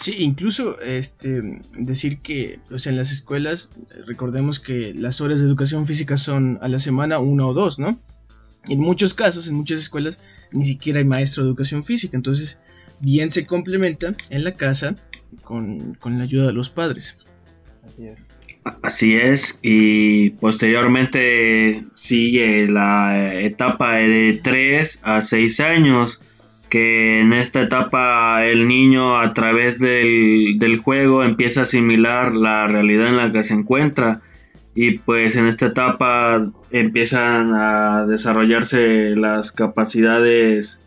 Sí, 0.00 0.16
incluso 0.18 0.80
este 0.80 1.60
decir 1.78 2.20
que 2.20 2.58
pues 2.68 2.88
en 2.88 2.96
las 2.96 3.12
escuelas 3.12 3.70
recordemos 4.06 4.58
que 4.58 4.92
las 4.92 5.20
horas 5.20 5.40
de 5.40 5.46
educación 5.46 5.86
física 5.86 6.16
son 6.16 6.58
a 6.62 6.68
la 6.68 6.80
semana 6.80 7.20
una 7.20 7.46
o 7.46 7.54
dos, 7.54 7.78
¿no? 7.78 7.96
En 8.68 8.80
muchos 8.80 9.14
casos, 9.14 9.46
en 9.48 9.54
muchas 9.54 9.78
escuelas 9.78 10.20
ni 10.50 10.64
siquiera 10.64 10.98
hay 10.98 11.04
maestro 11.04 11.44
de 11.44 11.50
educación 11.50 11.84
física, 11.84 12.16
entonces 12.16 12.58
bien 13.00 13.30
se 13.30 13.46
complementa 13.46 14.14
en 14.30 14.44
la 14.44 14.54
casa 14.54 14.94
con, 15.44 15.94
con 15.94 16.18
la 16.18 16.24
ayuda 16.24 16.46
de 16.46 16.52
los 16.52 16.70
padres. 16.70 17.16
Así 17.84 18.06
es. 18.06 18.28
Así 18.82 19.16
es, 19.16 19.58
y 19.62 20.30
posteriormente 20.30 21.84
sigue 21.94 22.66
la 22.68 23.34
etapa 23.40 23.94
de 23.94 24.40
3 24.42 25.00
a 25.02 25.20
6 25.22 25.60
años, 25.60 26.20
que 26.68 27.20
en 27.20 27.32
esta 27.32 27.62
etapa 27.62 28.44
el 28.44 28.68
niño 28.68 29.18
a 29.18 29.32
través 29.32 29.78
del, 29.78 30.58
del, 30.58 30.78
juego 30.80 31.24
empieza 31.24 31.60
a 31.60 31.62
asimilar 31.62 32.34
la 32.34 32.66
realidad 32.66 33.08
en 33.08 33.16
la 33.16 33.32
que 33.32 33.42
se 33.42 33.54
encuentra 33.54 34.20
y 34.74 34.98
pues 34.98 35.34
en 35.36 35.46
esta 35.46 35.66
etapa 35.66 36.46
empiezan 36.70 37.54
a 37.54 38.04
desarrollarse 38.06 39.16
las 39.16 39.50
capacidades 39.50 40.78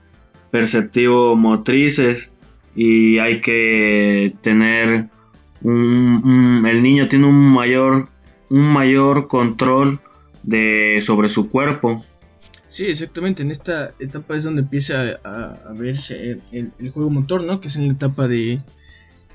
perceptivo 0.52 1.36
motrices 1.36 2.32
y 2.76 3.18
hay 3.20 3.42
que 3.42 4.34
tener 4.42 5.08
un, 5.62 6.66
el 6.70 6.84
niño 6.84 7.08
tiene 7.08 7.28
un 7.28 7.54
mayor 7.54 8.10
un 8.50 8.74
mayor 8.74 9.28
control 9.28 10.00
de 10.44 11.00
sobre 11.02 11.30
su 11.30 11.50
cuerpo 11.50 12.04
Sí, 12.72 12.86
exactamente. 12.86 13.44
En 13.44 13.52
esta 13.52 13.92
etapa 14.00 14.38
es 14.38 14.46
donde 14.46 14.62
empieza 14.62 15.20
a, 15.26 15.74
verse 15.74 16.40
el, 16.54 16.72
juego 16.92 17.10
motor, 17.10 17.44
¿no? 17.44 17.60
Que 17.60 17.68
es 17.68 17.76
en 17.76 17.88
la 17.88 17.94
etapa 17.94 18.30
de 18.30 18.62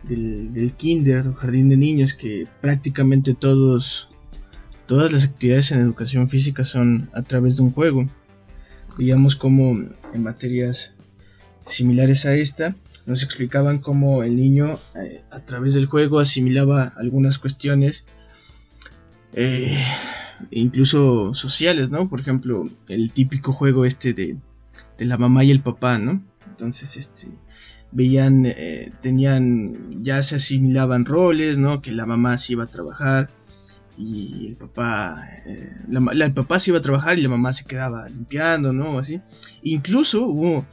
del, 0.05 0.73
kinder 0.75 1.29
o 1.29 1.35
jardín 1.35 1.69
de 1.69 1.77
niños, 1.77 2.15
que 2.15 2.47
prácticamente 2.63 3.35
todos 3.35 4.09
todas 4.87 5.13
las 5.13 5.25
actividades 5.25 5.71
en 5.71 5.81
educación 5.81 6.31
física 6.31 6.65
son 6.65 7.11
a 7.13 7.21
través 7.21 7.59
de 7.59 7.65
un 7.65 7.73
juego. 7.73 8.09
Veíamos 8.97 9.37
como 9.37 9.85
en 10.15 10.23
materias 10.23 10.96
similares 11.67 12.27
a 12.27 12.35
esta 12.35 12.75
nos 13.07 13.23
explicaban 13.23 13.79
cómo 13.79 14.23
el 14.23 14.37
niño 14.37 14.79
eh, 14.97 15.23
a 15.31 15.41
través 15.41 15.75
del 15.75 15.87
juego 15.87 16.19
asimilaba 16.19 16.93
algunas 16.97 17.39
cuestiones 17.39 18.05
eh, 19.33 19.79
incluso 20.51 21.35
sociales, 21.35 21.91
¿no? 21.91 22.09
Por 22.09 22.21
ejemplo, 22.21 22.69
el 22.89 23.13
típico 23.13 23.53
juego 23.53 23.85
este 23.85 24.13
de, 24.13 24.37
la 24.99 25.19
mamá 25.19 25.45
y 25.45 25.51
el 25.51 25.61
papá, 25.61 25.99
¿no? 25.99 26.23
Entonces, 26.49 26.97
este, 26.97 27.29
veían, 27.93 28.47
eh, 28.47 28.93
tenían, 29.03 30.03
ya 30.03 30.23
se 30.23 30.37
asimilaban 30.37 31.05
roles, 31.05 31.59
¿no? 31.59 31.83
Que 31.83 31.93
la 31.93 32.07
mamá 32.07 32.39
se 32.39 32.55
iba 32.55 32.65
a 32.65 32.69
trabajar 32.69 33.29
y 33.99 34.47
el 34.49 34.57
papá, 34.57 35.23
eh, 35.47 35.71
el 35.89 36.33
papá 36.33 36.59
se 36.59 36.71
iba 36.71 36.79
a 36.79 36.83
trabajar 36.83 37.19
y 37.19 37.23
la 37.23 37.29
mamá 37.29 37.53
se 37.53 37.65
quedaba 37.65 38.09
limpiando, 38.09 38.73
¿no? 38.73 38.99
Así. 38.99 39.21
Incluso 39.63 40.27
hubo 40.27 40.67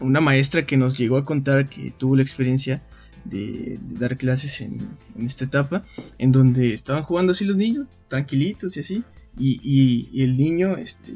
una 0.00 0.20
maestra 0.20 0.66
que 0.66 0.76
nos 0.76 0.98
llegó 0.98 1.16
a 1.16 1.24
contar 1.24 1.68
que 1.68 1.92
tuvo 1.96 2.16
la 2.16 2.22
experiencia 2.22 2.82
de, 3.24 3.78
dar 3.80 4.16
clases 4.16 4.60
en, 4.60 4.96
esta 5.18 5.44
etapa, 5.44 5.84
en 6.18 6.32
donde 6.32 6.74
estaban 6.74 7.02
jugando 7.02 7.32
así 7.32 7.44
los 7.44 7.56
niños, 7.56 7.88
tranquilitos 8.08 8.76
y 8.76 8.80
así, 8.80 9.04
y, 9.38 10.22
el 10.22 10.36
niño 10.36 10.76
este, 10.76 11.14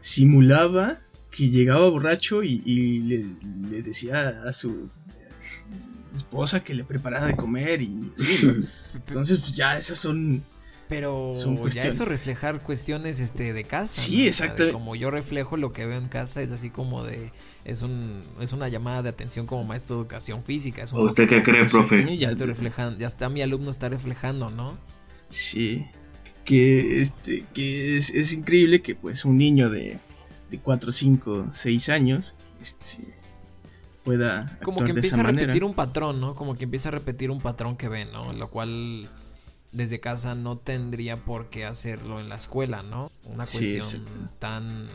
simulaba 0.00 1.00
que 1.30 1.50
llegaba 1.50 1.88
borracho 1.88 2.42
y, 2.42 3.00
le, 3.00 3.82
decía 3.82 4.42
a 4.46 4.52
su 4.52 4.90
esposa 6.14 6.62
que 6.62 6.74
le 6.74 6.84
preparara 6.84 7.26
de 7.26 7.34
comer 7.34 7.82
y 7.82 8.12
entonces 8.94 9.40
pues 9.40 9.56
ya 9.56 9.76
esas 9.76 9.98
son 9.98 10.44
pero 10.88 11.32
ya 11.70 11.82
eso 11.82 12.04
reflejar 12.04 12.60
cuestiones 12.62 13.20
este 13.20 13.52
de 13.52 13.64
casa. 13.64 14.02
Sí, 14.02 14.26
exacto. 14.26 14.72
como 14.72 14.94
yo 14.94 15.10
reflejo 15.10 15.56
lo 15.56 15.70
que 15.70 15.86
veo 15.86 15.98
en 15.98 16.08
casa 16.08 16.42
es 16.42 16.52
así 16.52 16.70
como 16.70 17.04
de 17.04 17.32
es 17.64 17.82
un 17.82 18.22
es 18.40 18.52
una 18.52 18.68
llamada 18.68 19.02
de 19.02 19.08
atención 19.08 19.46
como 19.46 19.64
maestro 19.64 19.96
de 19.96 20.02
educación 20.02 20.44
física. 20.44 20.82
Es 20.82 20.92
¿Usted 20.92 21.28
qué 21.28 21.42
cree, 21.42 21.66
profe? 21.66 22.16
Ya 22.16 22.28
estoy 22.28 22.46
reflejando, 22.46 22.98
ya 22.98 23.06
está 23.06 23.28
mi 23.28 23.42
alumno 23.42 23.70
está 23.70 23.88
reflejando, 23.88 24.50
¿no? 24.50 24.76
Sí. 25.30 25.86
Que 26.44 27.00
este 27.00 27.46
que 27.54 27.96
es, 27.96 28.10
es 28.10 28.32
increíble 28.32 28.82
que 28.82 28.94
pues 28.94 29.24
un 29.24 29.38
niño 29.38 29.70
de 29.70 29.98
de 30.50 30.58
4, 30.58 30.92
5, 30.92 31.46
6 31.52 31.88
años 31.88 32.34
este 32.60 33.14
pueda 34.04 34.58
como 34.62 34.84
que 34.84 34.90
empieza 34.90 35.20
a 35.20 35.24
repetir 35.24 35.64
un 35.64 35.74
patrón, 35.74 36.20
¿no? 36.20 36.34
Como 36.34 36.54
que 36.54 36.64
empieza 36.64 36.90
a 36.90 36.92
repetir 36.92 37.30
un 37.30 37.40
patrón 37.40 37.76
que 37.76 37.88
ve, 37.88 38.04
¿no? 38.04 38.34
Lo 38.34 38.50
cual 38.50 39.08
desde 39.74 40.00
casa 40.00 40.34
no 40.34 40.56
tendría 40.56 41.16
por 41.18 41.50
qué 41.50 41.64
hacerlo 41.64 42.20
en 42.20 42.28
la 42.28 42.36
escuela, 42.36 42.82
¿no? 42.82 43.10
Una 43.24 43.44
cuestión 43.44 44.06
tan 44.38 44.88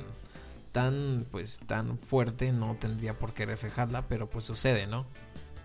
tan 0.71 1.25
pues 1.31 1.59
tan 1.67 1.97
fuerte 1.97 2.53
no 2.53 2.77
tendría 2.79 3.13
por 3.13 3.33
qué 3.33 3.45
reflejarla, 3.45 4.07
pero 4.07 4.29
pues 4.29 4.45
sucede, 4.45 4.87
¿no? 4.87 5.05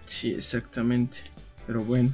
Sí, 0.07 0.35
exactamente. 0.35 1.19
Pero 1.67 1.83
bueno. 1.83 2.13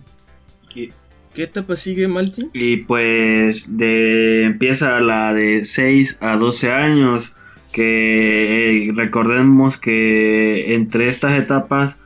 ¿Qué, 0.72 0.92
etapa 1.34 1.74
sigue 1.74 2.06
Malti? 2.06 2.50
Y 2.52 2.78
pues 2.78 3.64
de 3.76 4.44
empieza 4.44 5.00
la 5.00 5.32
de 5.32 5.64
6 5.64 6.18
a 6.20 6.36
12 6.36 6.70
años 6.70 7.32
que 7.72 8.88
eh, 8.88 8.92
recordemos 8.94 9.76
que 9.76 10.74
entre 10.74 11.08
estas 11.08 11.38
etapas 11.38 11.99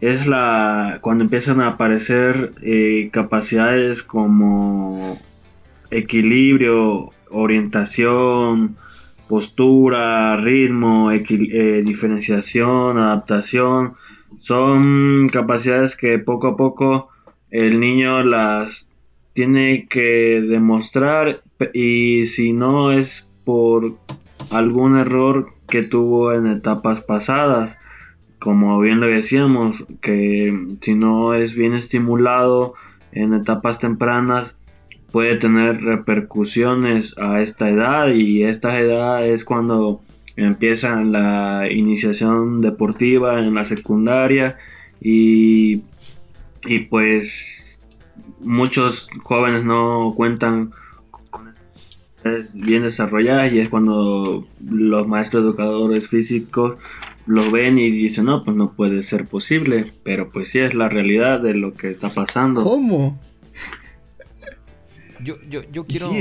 es 0.00 0.26
la 0.26 0.98
cuando 1.00 1.24
empiezan 1.24 1.60
a 1.60 1.68
aparecer 1.68 2.52
eh, 2.62 3.08
capacidades 3.12 4.02
como 4.02 5.18
equilibrio, 5.90 7.10
orientación, 7.30 8.76
postura, 9.28 10.36
ritmo, 10.36 11.10
eh, 11.10 11.82
diferenciación, 11.84 12.98
adaptación. 12.98 13.94
Son 14.40 15.28
capacidades 15.28 15.96
que 15.96 16.18
poco 16.18 16.48
a 16.48 16.56
poco 16.56 17.08
el 17.50 17.80
niño 17.80 18.22
las 18.22 18.88
tiene 19.32 19.86
que 19.88 20.42
demostrar 20.46 21.42
y 21.72 22.26
si 22.26 22.52
no 22.52 22.92
es 22.92 23.26
por 23.44 23.96
algún 24.50 24.98
error 24.98 25.48
que 25.68 25.82
tuvo 25.82 26.32
en 26.32 26.46
etapas 26.46 27.00
pasadas 27.00 27.78
como 28.38 28.78
bien 28.80 29.00
lo 29.00 29.06
decíamos, 29.06 29.84
que 30.00 30.76
si 30.80 30.94
no 30.94 31.34
es 31.34 31.54
bien 31.54 31.74
estimulado 31.74 32.74
en 33.12 33.34
etapas 33.34 33.78
tempranas, 33.78 34.54
puede 35.10 35.36
tener 35.36 35.80
repercusiones 35.80 37.16
a 37.18 37.40
esta 37.40 37.70
edad 37.70 38.08
y 38.08 38.44
esta 38.44 38.78
edad 38.78 39.26
es 39.26 39.44
cuando 39.44 40.00
empieza 40.36 41.02
la 41.02 41.66
iniciación 41.70 42.60
deportiva 42.60 43.40
en 43.40 43.54
la 43.54 43.64
secundaria 43.64 44.58
y, 45.00 45.82
y 46.66 46.80
pues 46.90 47.80
muchos 48.40 49.08
jóvenes 49.22 49.64
no 49.64 50.12
cuentan 50.14 50.72
bien 52.54 52.82
desarrolladas 52.82 53.52
y 53.52 53.60
es 53.60 53.68
cuando 53.68 54.46
los 54.60 55.06
maestros 55.06 55.44
educadores 55.44 56.08
físicos 56.08 56.76
lo 57.26 57.50
ven 57.50 57.78
y 57.78 57.90
dicen, 57.90 58.26
no, 58.26 58.44
pues 58.44 58.56
no 58.56 58.72
puede 58.72 59.02
ser 59.02 59.26
posible, 59.26 59.92
pero 60.04 60.30
pues 60.30 60.50
sí 60.50 60.60
es 60.60 60.74
la 60.74 60.88
realidad 60.88 61.40
de 61.40 61.54
lo 61.54 61.74
que 61.74 61.90
está 61.90 62.08
pasando. 62.08 62.62
¿Cómo? 62.62 63.20
Yo, 65.22 65.36
yo, 65.48 65.62
yo 65.72 65.86
quiero 65.86 66.12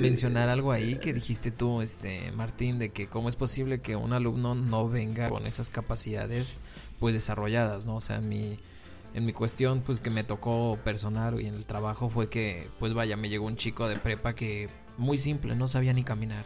mencionar 0.00 0.48
algo 0.48 0.72
ahí 0.72 0.96
que 0.96 1.14
dijiste 1.14 1.50
tú, 1.50 1.80
este 1.80 2.30
Martín, 2.32 2.78
de 2.78 2.90
que 2.90 3.06
cómo 3.06 3.28
es 3.28 3.36
posible 3.36 3.80
que 3.80 3.96
un 3.96 4.12
alumno 4.12 4.54
no 4.54 4.88
venga 4.88 5.28
con 5.30 5.46
esas 5.46 5.70
capacidades 5.70 6.58
pues 6.98 7.14
desarrolladas, 7.14 7.86
¿no? 7.86 7.96
O 7.96 8.00
sea, 8.00 8.20
mi, 8.20 8.58
en 9.14 9.24
mi 9.24 9.32
cuestión, 9.32 9.80
pues 9.80 10.00
que 10.00 10.10
me 10.10 10.24
tocó 10.24 10.78
personal 10.84 11.40
y 11.40 11.46
en 11.46 11.54
el 11.54 11.64
trabajo 11.64 12.10
fue 12.10 12.28
que, 12.28 12.68
pues 12.78 12.92
vaya, 12.92 13.16
me 13.16 13.28
llegó 13.28 13.46
un 13.46 13.56
chico 13.56 13.88
de 13.88 13.96
prepa 13.96 14.34
que 14.34 14.68
muy 14.98 15.16
simple, 15.16 15.56
no 15.56 15.66
sabía 15.66 15.92
ni 15.92 16.02
caminar, 16.02 16.44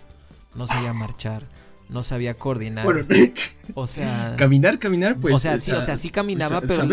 no 0.55 0.67
sabía 0.67 0.93
marchar, 0.93 1.47
no 1.89 2.03
sabía 2.03 2.35
coordinar. 2.35 2.87
o 3.75 3.87
sea, 3.87 4.35
caminar, 4.39 4.79
caminar, 4.79 5.17
pues. 5.19 5.35
O 5.35 5.39
sea, 5.39 5.59
sí, 5.59 5.71
o 5.73 5.83
sea, 5.83 5.97
sí 5.97 6.11
caminaba, 6.11 6.61
pero, 6.61 6.87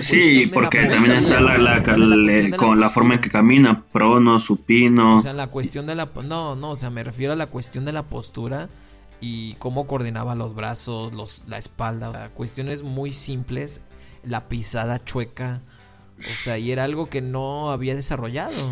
sí, 0.00 0.46
porque 0.52 0.86
también 0.86 1.16
está 1.18 1.40
la, 1.40 1.80
con 2.56 2.80
la, 2.80 2.88
forma 2.88 3.14
en 3.14 3.20
que 3.20 3.30
camina, 3.30 3.84
prono, 3.92 4.38
supino. 4.38 5.16
O 5.16 5.20
sea, 5.20 5.32
la 5.32 5.48
cuestión 5.48 5.86
de 5.86 5.94
la, 5.94 6.10
no, 6.24 6.56
no, 6.56 6.70
o 6.70 6.76
sea, 6.76 6.90
me 6.90 7.04
refiero 7.04 7.32
a 7.32 7.36
la 7.36 7.46
cuestión 7.46 7.84
de 7.84 7.92
la 7.92 8.04
postura 8.04 8.68
y 9.20 9.54
cómo 9.54 9.86
coordinaba 9.86 10.34
los 10.34 10.54
brazos, 10.54 11.14
los, 11.14 11.44
la 11.46 11.58
espalda, 11.58 12.30
cuestiones 12.34 12.82
muy 12.82 13.12
simples, 13.12 13.80
la 14.24 14.48
pisada 14.48 15.04
chueca, 15.04 15.60
o 16.18 16.42
sea, 16.42 16.58
y 16.58 16.70
era 16.70 16.84
algo 16.84 17.08
que 17.08 17.20
no 17.20 17.70
había 17.70 17.94
desarrollado. 17.94 18.70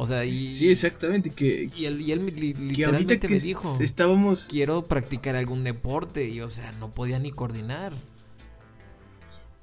O 0.00 0.06
sea, 0.06 0.24
y. 0.24 0.50
Sí, 0.50 0.70
exactamente. 0.70 1.28
Que, 1.28 1.70
y 1.76 1.84
él, 1.84 2.00
y 2.00 2.12
él 2.12 2.24
literalmente 2.24 3.28
me 3.28 3.38
dijo: 3.38 3.76
Estábamos. 3.80 4.48
Quiero 4.50 4.86
practicar 4.86 5.36
algún 5.36 5.62
deporte. 5.62 6.26
Y, 6.26 6.40
o 6.40 6.48
sea, 6.48 6.72
no 6.80 6.90
podía 6.90 7.18
ni 7.18 7.32
coordinar. 7.32 7.92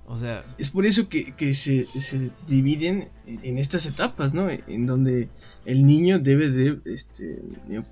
O 0.05 0.15
sea. 0.15 0.43
Es 0.59 0.69
por 0.69 0.85
eso 0.85 1.09
que, 1.09 1.33
que 1.33 1.55
se, 1.55 1.87
se, 1.99 2.29
dividen 2.45 3.09
en 3.25 3.57
estas 3.57 3.87
etapas, 3.87 4.35
¿no? 4.35 4.47
En 4.51 4.85
donde 4.85 5.29
el 5.65 5.87
niño 5.87 6.19
debe 6.19 6.51
de. 6.51 6.81
Este, 6.85 7.41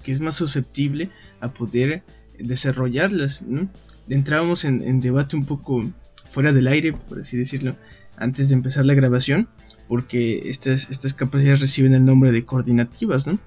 que 0.04 0.12
es 0.12 0.22
más 0.22 0.36
susceptible 0.36 1.10
a 1.40 1.52
poder 1.52 2.04
desarrollarlas, 2.38 3.42
¿no? 3.42 3.72
Entrábamos 4.08 4.66
en, 4.66 4.84
en 4.84 5.02
debate 5.02 5.36
un 5.36 5.48
poco 5.48 5.84
fuera 6.28 6.54
del 6.54 6.68
aire, 6.68 6.94
por 6.94 7.22
así 7.22 7.38
decirlo, 7.38 7.76
antes 8.18 8.50
de 8.50 8.54
empezar 8.54 8.86
la 8.86 8.94
grabación 8.94 9.50
porque 9.88 10.50
estas, 10.50 10.90
estas 10.90 11.14
capacidades 11.14 11.62
reciben 11.62 11.94
el 11.94 12.06
nombre 12.06 12.32
de 12.32 12.46
coordinativas, 12.46 13.28
¿no? 13.28 13.40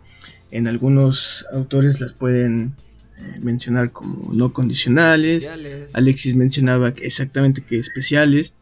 En 0.51 0.67
algunos 0.67 1.47
autores 1.53 2.01
las 2.01 2.13
pueden 2.13 2.75
eh, 3.19 3.39
mencionar 3.41 3.93
como 3.93 4.33
no 4.33 4.53
condicionales. 4.53 5.49
Alexis 5.93 6.37
mencionaba 6.37 6.91
exactamente 6.91 7.63
que 7.63 7.79
especiales, 7.79 8.55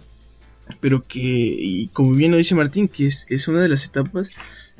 pero 0.80 1.06
que, 1.06 1.21
y 1.21 1.88
como 1.88 2.12
bien 2.12 2.33
lo 2.33 2.38
dice 2.38 2.54
Martín, 2.54 2.88
que 2.88 3.06
es, 3.06 3.26
es 3.28 3.49
una 3.49 3.61
de 3.61 3.68
las 3.68 3.85
etapas 3.85 4.30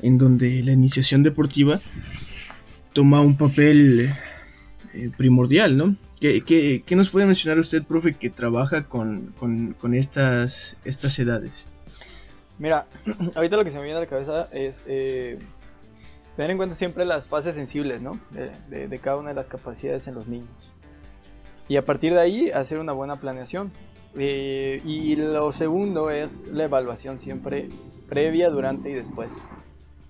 en 0.01 0.17
donde 0.17 0.63
la 0.63 0.71
iniciación 0.71 1.23
deportiva 1.23 1.79
toma 2.93 3.21
un 3.21 3.37
papel 3.37 4.11
eh, 4.93 5.11
primordial, 5.15 5.77
¿no? 5.77 5.95
¿Qué, 6.19 6.81
¿Qué, 6.83 6.95
nos 6.95 7.09
puede 7.09 7.27
mencionar 7.27 7.59
usted, 7.59 7.83
profe, 7.83 8.13
que 8.13 8.31
trabaja 8.31 8.85
con, 8.85 9.33
con, 9.37 9.73
con 9.73 9.93
estas, 9.93 10.77
estas 10.83 11.19
edades? 11.19 11.67
Mira, 12.59 12.87
ahorita 13.35 13.55
lo 13.55 13.63
que 13.63 13.71
se 13.71 13.77
me 13.77 13.83
viene 13.83 13.97
a 13.97 14.01
la 14.01 14.07
cabeza 14.07 14.47
es 14.51 14.83
eh, 14.87 15.39
tener 16.35 16.51
en 16.51 16.57
cuenta 16.57 16.75
siempre 16.75 17.05
las 17.05 17.27
fases 17.27 17.55
sensibles, 17.55 18.01
¿no? 18.01 18.19
De, 18.31 18.99
cada 18.99 19.17
una 19.17 19.29
de 19.29 19.35
las 19.35 19.47
capacidades 19.47 20.07
en 20.07 20.15
los 20.15 20.27
niños. 20.27 20.49
Y 21.67 21.77
a 21.77 21.85
partir 21.85 22.13
de 22.13 22.21
ahí 22.21 22.49
hacer 22.51 22.79
una 22.79 22.93
buena 22.93 23.17
planeación. 23.17 23.71
Eh, 24.19 24.81
y 24.85 25.15
lo 25.15 25.51
segundo 25.51 26.09
es 26.09 26.47
la 26.47 26.63
evaluación 26.63 27.19
siempre 27.19 27.69
previa, 28.09 28.49
durante 28.49 28.89
y 28.89 28.93
después. 28.93 29.33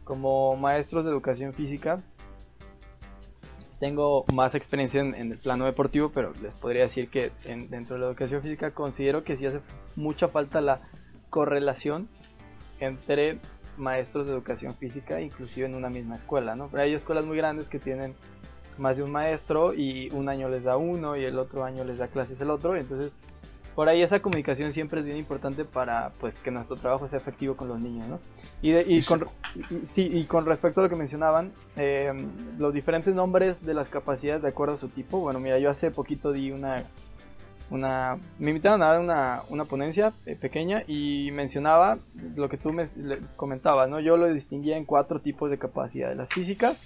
Como 0.04 0.56
maestros 0.56 1.04
de 1.04 1.12
educación 1.12 1.54
física, 1.54 1.98
tengo 3.80 4.26
más 4.34 4.56
experiencia 4.56 5.02
en, 5.02 5.14
el 5.14 5.38
plano 5.38 5.66
deportivo, 5.66 6.12
pero 6.14 6.34
les 6.42 6.54
podría 6.54 6.84
decir 6.84 7.10
que 7.10 7.32
dentro 7.70 7.96
de 7.96 8.02
la 8.02 8.08
educación 8.08 8.42
física 8.42 8.72
considero 8.72 9.24
que 9.24 9.36
sí 9.36 9.46
hace 9.46 9.60
mucha 9.96 10.30
falta 10.30 10.62
la 10.62 10.82
correlación 11.30 12.08
entre 12.80 13.40
maestros 13.78 14.26
de 14.26 14.34
educación 14.34 14.74
física, 14.76 15.22
inclusive 15.22 15.68
en 15.68 15.76
una 15.76 15.90
misma 15.90 16.16
escuela, 16.16 16.56
¿no? 16.56 16.68
Pero 16.70 16.84
hay 16.84 16.94
escuelas 16.94 17.26
muy 17.26 17.38
grandes 17.38 17.70
que 17.70 17.80
tienen 17.80 18.16
más 18.78 18.98
de 18.98 19.04
un 19.04 19.12
maestro 19.12 19.74
y 19.74 20.10
un 20.12 20.30
año 20.30 20.50
les 20.50 20.64
da 20.64 20.78
uno 20.78 21.16
y 21.16 21.24
el 21.24 21.38
otro 21.38 21.64
año 21.64 21.84
les 21.84 21.98
da 21.98 22.08
clases 22.08 22.40
el 22.42 22.50
otro, 22.50 22.76
entonces 22.76 23.14
por 23.78 23.90
ahí 23.90 24.02
esa 24.02 24.22
comunicación 24.22 24.74
siempre 24.74 25.02
es 25.02 25.06
bien 25.06 25.18
importante 25.18 25.64
para 25.64 26.12
pues 26.20 26.34
que 26.34 26.50
nuestro 26.50 26.78
trabajo 26.78 27.08
sea 27.08 27.20
efectivo 27.20 27.56
con 27.56 27.68
los 27.68 27.80
niños, 27.80 28.08
¿no? 28.08 28.20
Y, 28.60 28.76
y, 28.76 29.04
con, 29.04 29.28
sí, 29.86 30.10
y 30.12 30.26
con 30.26 30.48
respecto 30.48 30.80
a 30.80 30.84
lo 30.84 30.90
que 30.90 30.96
mencionaban, 30.96 31.52
eh, 31.76 32.12
los 32.58 32.74
diferentes 32.74 33.14
nombres 33.14 33.64
de 33.64 33.76
las 33.76 33.90
capacidades 33.90 34.42
de 34.42 34.50
acuerdo 34.50 34.74
a 34.74 34.78
su 34.78 34.88
tipo, 34.88 35.20
bueno, 35.20 35.40
mira, 35.40 35.60
yo 35.60 35.70
hace 35.70 35.92
poquito 35.92 36.32
di 36.32 36.50
una 36.50 36.86
una, 37.70 38.18
me 38.40 38.52
invitaron 38.52 38.82
a 38.82 38.88
dar 38.88 39.00
una, 39.00 39.44
una 39.50 39.66
ponencia 39.66 40.14
eh, 40.26 40.36
pequeña 40.36 40.84
y 40.88 41.30
mencionaba 41.32 42.00
lo 42.36 42.48
que 42.50 42.58
tú 42.58 42.72
me 42.72 42.88
comentabas, 43.36 43.90
¿no? 43.90 44.00
Yo 44.00 44.18
lo 44.18 44.28
distinguía 44.32 44.78
en 44.78 44.86
cuatro 44.86 45.20
tipos 45.20 45.50
de 45.50 45.58
capacidades, 45.58 46.18
las 46.18 46.30
físicas, 46.30 46.86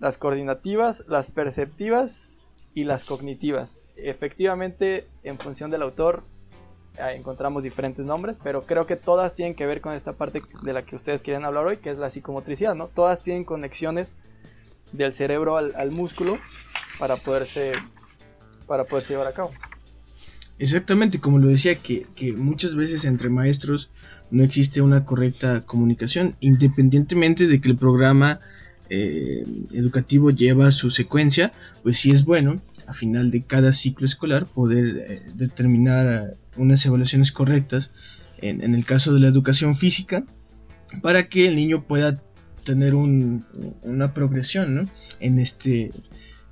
las 0.00 0.18
coordinativas, 0.18 1.04
las 1.08 1.30
perceptivas 1.30 2.36
y 2.74 2.84
las 2.84 3.04
cognitivas. 3.04 3.88
Efectivamente, 3.96 5.06
en 5.22 5.38
función 5.38 5.70
del 5.70 5.82
autor, 5.82 6.22
encontramos 6.98 7.62
diferentes 7.62 8.04
nombres, 8.04 8.36
pero 8.42 8.62
creo 8.62 8.86
que 8.86 8.96
todas 8.96 9.34
tienen 9.34 9.54
que 9.54 9.66
ver 9.66 9.80
con 9.80 9.94
esta 9.94 10.12
parte 10.12 10.42
de 10.62 10.72
la 10.72 10.82
que 10.82 10.96
ustedes 10.96 11.22
quieren 11.22 11.44
hablar 11.44 11.66
hoy, 11.66 11.76
que 11.78 11.90
es 11.90 11.98
la 11.98 12.10
psicomotricidad, 12.10 12.74
¿no? 12.74 12.88
Todas 12.88 13.20
tienen 13.20 13.44
conexiones 13.44 14.14
del 14.92 15.12
cerebro 15.12 15.56
al, 15.56 15.74
al 15.76 15.90
músculo 15.90 16.38
para 16.98 17.16
poderse, 17.16 17.72
para 18.66 18.84
poderse 18.84 19.12
llevar 19.12 19.28
a 19.28 19.32
cabo. 19.32 19.50
Exactamente, 20.58 21.20
como 21.20 21.38
lo 21.38 21.48
decía, 21.48 21.76
que, 21.76 22.06
muchas 22.36 22.74
veces 22.74 23.04
entre 23.04 23.28
maestros 23.28 23.90
no 24.30 24.42
existe 24.42 24.82
una 24.82 25.04
correcta 25.04 25.62
comunicación, 25.62 26.34
independientemente 26.40 27.46
de 27.46 27.60
que 27.60 27.68
el 27.68 27.76
programa 27.76 28.40
eh, 28.90 29.44
educativo 29.72 30.30
lleva 30.30 30.70
su 30.72 30.90
secuencia, 30.90 31.52
pues 31.82 31.98
sí 31.98 32.10
es 32.10 32.24
bueno 32.24 32.60
a 32.88 32.94
final 32.94 33.30
de 33.30 33.42
cada 33.42 33.72
ciclo 33.72 34.06
escolar 34.06 34.46
poder 34.46 34.96
eh, 34.96 35.22
determinar 35.34 36.36
unas 36.56 36.84
evaluaciones 36.86 37.30
correctas 37.30 37.92
en, 38.40 38.74
el 38.74 38.84
caso 38.86 39.12
de 39.12 39.20
la 39.20 39.28
educación 39.28 39.76
física 39.76 40.24
para 41.02 41.28
que 41.28 41.48
el 41.48 41.56
niño 41.56 41.84
pueda 41.84 42.22
tener 42.64 42.94
un, 42.94 43.44
una 43.82 44.14
progresión 44.14 44.74
¿no? 44.74 44.90
en, 45.20 45.38
este, 45.38 45.92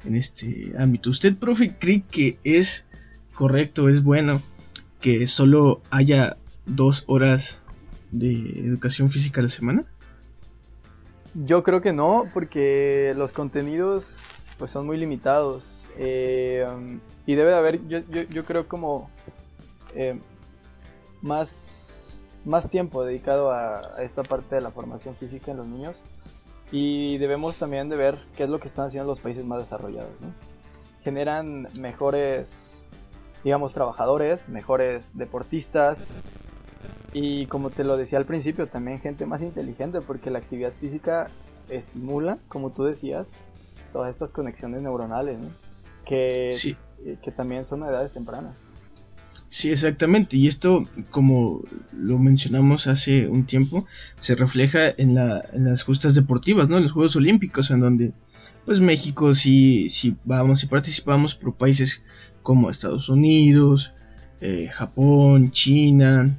en 0.05 0.15
este 0.15 0.73
ámbito. 0.79 1.11
¿Usted, 1.11 1.37
profe, 1.37 1.77
cree 1.79 2.03
que 2.11 2.39
es 2.45 2.89
correcto, 3.37 3.89
es 3.89 4.03
bueno 4.03 4.43
que 5.01 5.27
solo 5.29 5.83
haya 5.91 6.37
dos 6.65 7.05
horas 7.07 7.61
de 8.11 8.61
educación 8.61 9.11
física 9.11 9.41
a 9.41 9.45
la 9.45 9.49
semana? 9.49 9.85
Yo 11.35 11.63
creo 11.63 11.81
que 11.81 11.93
no, 11.93 12.25
porque 12.33 13.13
los 13.17 13.33
contenidos 13.33 14.41
pues 14.59 14.71
son 14.71 14.87
muy 14.87 14.97
limitados 14.97 15.85
eh, 15.99 16.67
y 17.27 17.35
debe 17.35 17.51
de 17.51 17.57
haber, 17.57 17.87
yo, 17.89 17.99
yo, 18.01 18.45
creo 18.47 18.67
como 18.67 19.11
eh, 19.95 20.19
más, 21.21 22.23
más 22.47 22.71
tiempo 22.71 23.05
dedicado 23.05 23.51
a, 23.53 24.03
esta 24.03 24.23
parte 24.23 24.55
de 24.55 24.63
la 24.63 24.71
formación 24.71 25.15
física 25.17 25.51
en 25.51 25.59
los 25.59 25.67
niños 25.67 25.97
y 26.73 27.19
debemos 27.19 27.59
también 27.59 27.91
de 27.91 27.97
ver 27.97 28.19
qué 28.35 28.45
es 28.45 28.51
lo 28.51 28.59
que 28.59 28.69
están 28.69 28.87
haciendo 28.87 29.11
los 29.11 29.21
países 29.21 29.45
más 29.45 29.59
desarrollados. 29.59 30.13
Generan 31.03 31.69
mejores 31.79 32.66
digamos, 33.45 33.73
trabajadores, 33.73 34.49
mejores 34.49 35.05
deportistas 35.15 36.09
y 37.13 37.47
como 37.47 37.71
te 37.71 37.85
lo 37.85 37.97
decía 37.97 38.19
al 38.19 38.27
principio, 38.27 38.67
también 38.67 39.01
gente 39.01 39.25
más 39.25 39.43
inteligente 39.43 40.01
porque 40.01 40.31
la 40.31 40.39
actividad 40.39 40.73
física 40.75 41.29
estimula, 41.69 42.39
como 42.49 42.73
tú 42.73 42.85
decías, 42.85 43.29
todas 43.93 44.11
estas 44.11 44.33
conexiones 44.33 44.83
neuronales, 44.83 45.39
que, 46.05 46.51
eh, 46.51 47.17
que 47.23 47.33
también 47.33 47.67
son 47.67 47.83
a 47.83 47.89
edades 47.89 48.13
tempranas. 48.13 48.67
Sí, 49.49 49.71
exactamente. 49.71 50.37
Y 50.37 50.49
esto, 50.49 50.87
como 51.11 51.63
lo 51.97 52.19
mencionamos 52.19 52.87
hace 52.87 53.29
un 53.29 53.47
tiempo, 53.47 53.87
se 54.21 54.35
refleja 54.35 54.89
en, 54.97 55.15
la, 55.15 55.43
en 55.53 55.65
las 55.65 55.85
justas 55.85 56.15
deportivas, 56.15 56.69
¿no? 56.69 56.77
En 56.77 56.83
los 56.83 56.93
Juegos 56.93 57.17
Olímpicos, 57.17 57.71
en 57.71 57.81
donde, 57.81 58.13
pues 58.67 58.81
México 58.81 59.35
sí, 59.35 59.89
sí 59.89 60.17
vamos 60.25 60.63
y 60.63 60.67
participamos 60.67 61.35
por 61.35 61.55
países 61.55 62.03
como 62.47 62.71
Estados 62.71 63.09
Unidos, 63.09 63.93
eh, 64.41 64.71
Japón, 64.73 65.51
China, 65.51 66.39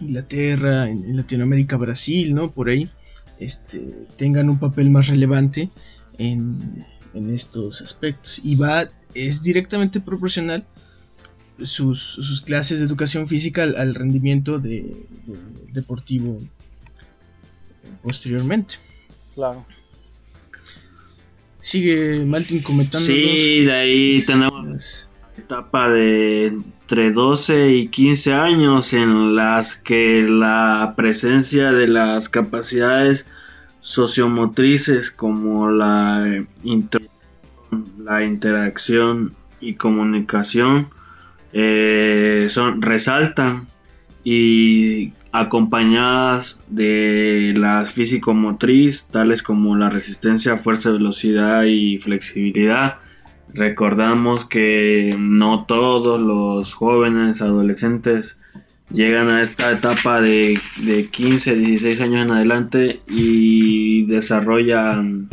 Inglaterra, 0.00 0.90
en, 0.90 1.16
Latinoamérica, 1.16 1.76
Brasil, 1.76 2.34
¿no? 2.34 2.50
Por 2.50 2.68
ahí, 2.68 2.90
este, 3.38 4.08
tengan 4.16 4.50
un 4.50 4.58
papel 4.58 4.90
más 4.90 5.06
relevante 5.06 5.70
en, 6.18 6.84
en 7.14 7.32
estos 7.32 7.80
aspectos. 7.80 8.40
Y 8.42 8.56
va, 8.56 8.90
es 9.14 9.40
directamente 9.40 10.00
proporcional 10.00 10.64
sus, 11.62 12.00
sus 12.00 12.40
clases 12.40 12.80
de 12.80 12.86
educación 12.86 13.28
física 13.28 13.62
al, 13.62 13.94
rendimiento 13.94 14.58
de, 14.58 14.96
deportivo 15.72 16.42
posteriormente. 18.02 18.74
Claro. 19.36 19.64
Sigue 21.60 22.24
Maltin 22.24 22.62
comentando. 22.62 23.06
Sí, 23.06 23.60
de 23.60 23.72
ahí 23.72 24.22
tenemos 24.22 25.06
etapa 25.40 25.88
de 25.88 26.46
entre 26.46 27.12
12 27.12 27.72
y 27.72 27.88
15 27.88 28.32
años 28.34 28.92
en 28.92 29.34
las 29.34 29.74
que 29.74 30.22
la 30.22 30.94
presencia 30.96 31.72
de 31.72 31.88
las 31.88 32.28
capacidades 32.28 33.26
sociomotrices 33.80 35.10
como 35.10 35.70
la, 35.70 36.44
la 37.98 38.24
interacción 38.24 39.32
y 39.60 39.74
comunicación 39.74 40.88
eh, 41.52 42.46
son, 42.48 42.82
resaltan 42.82 43.66
y 44.22 45.12
acompañadas 45.32 46.58
de 46.68 47.54
las 47.56 47.92
físico-motriz, 47.92 49.06
tales 49.10 49.42
como 49.42 49.76
la 49.76 49.88
resistencia, 49.88 50.56
fuerza, 50.56 50.90
velocidad 50.90 51.64
y 51.64 51.98
flexibilidad. 51.98 52.96
Recordamos 53.54 54.44
que 54.44 55.14
no 55.18 55.64
todos 55.66 56.20
los 56.20 56.74
jóvenes, 56.74 57.42
adolescentes, 57.42 58.38
llegan 58.90 59.28
a 59.28 59.42
esta 59.42 59.72
etapa 59.72 60.20
de, 60.20 60.58
de 60.84 61.06
15, 61.06 61.56
16 61.56 62.00
años 62.00 62.22
en 62.22 62.30
adelante 62.30 63.00
y 63.06 64.04
desarrollan 64.06 65.28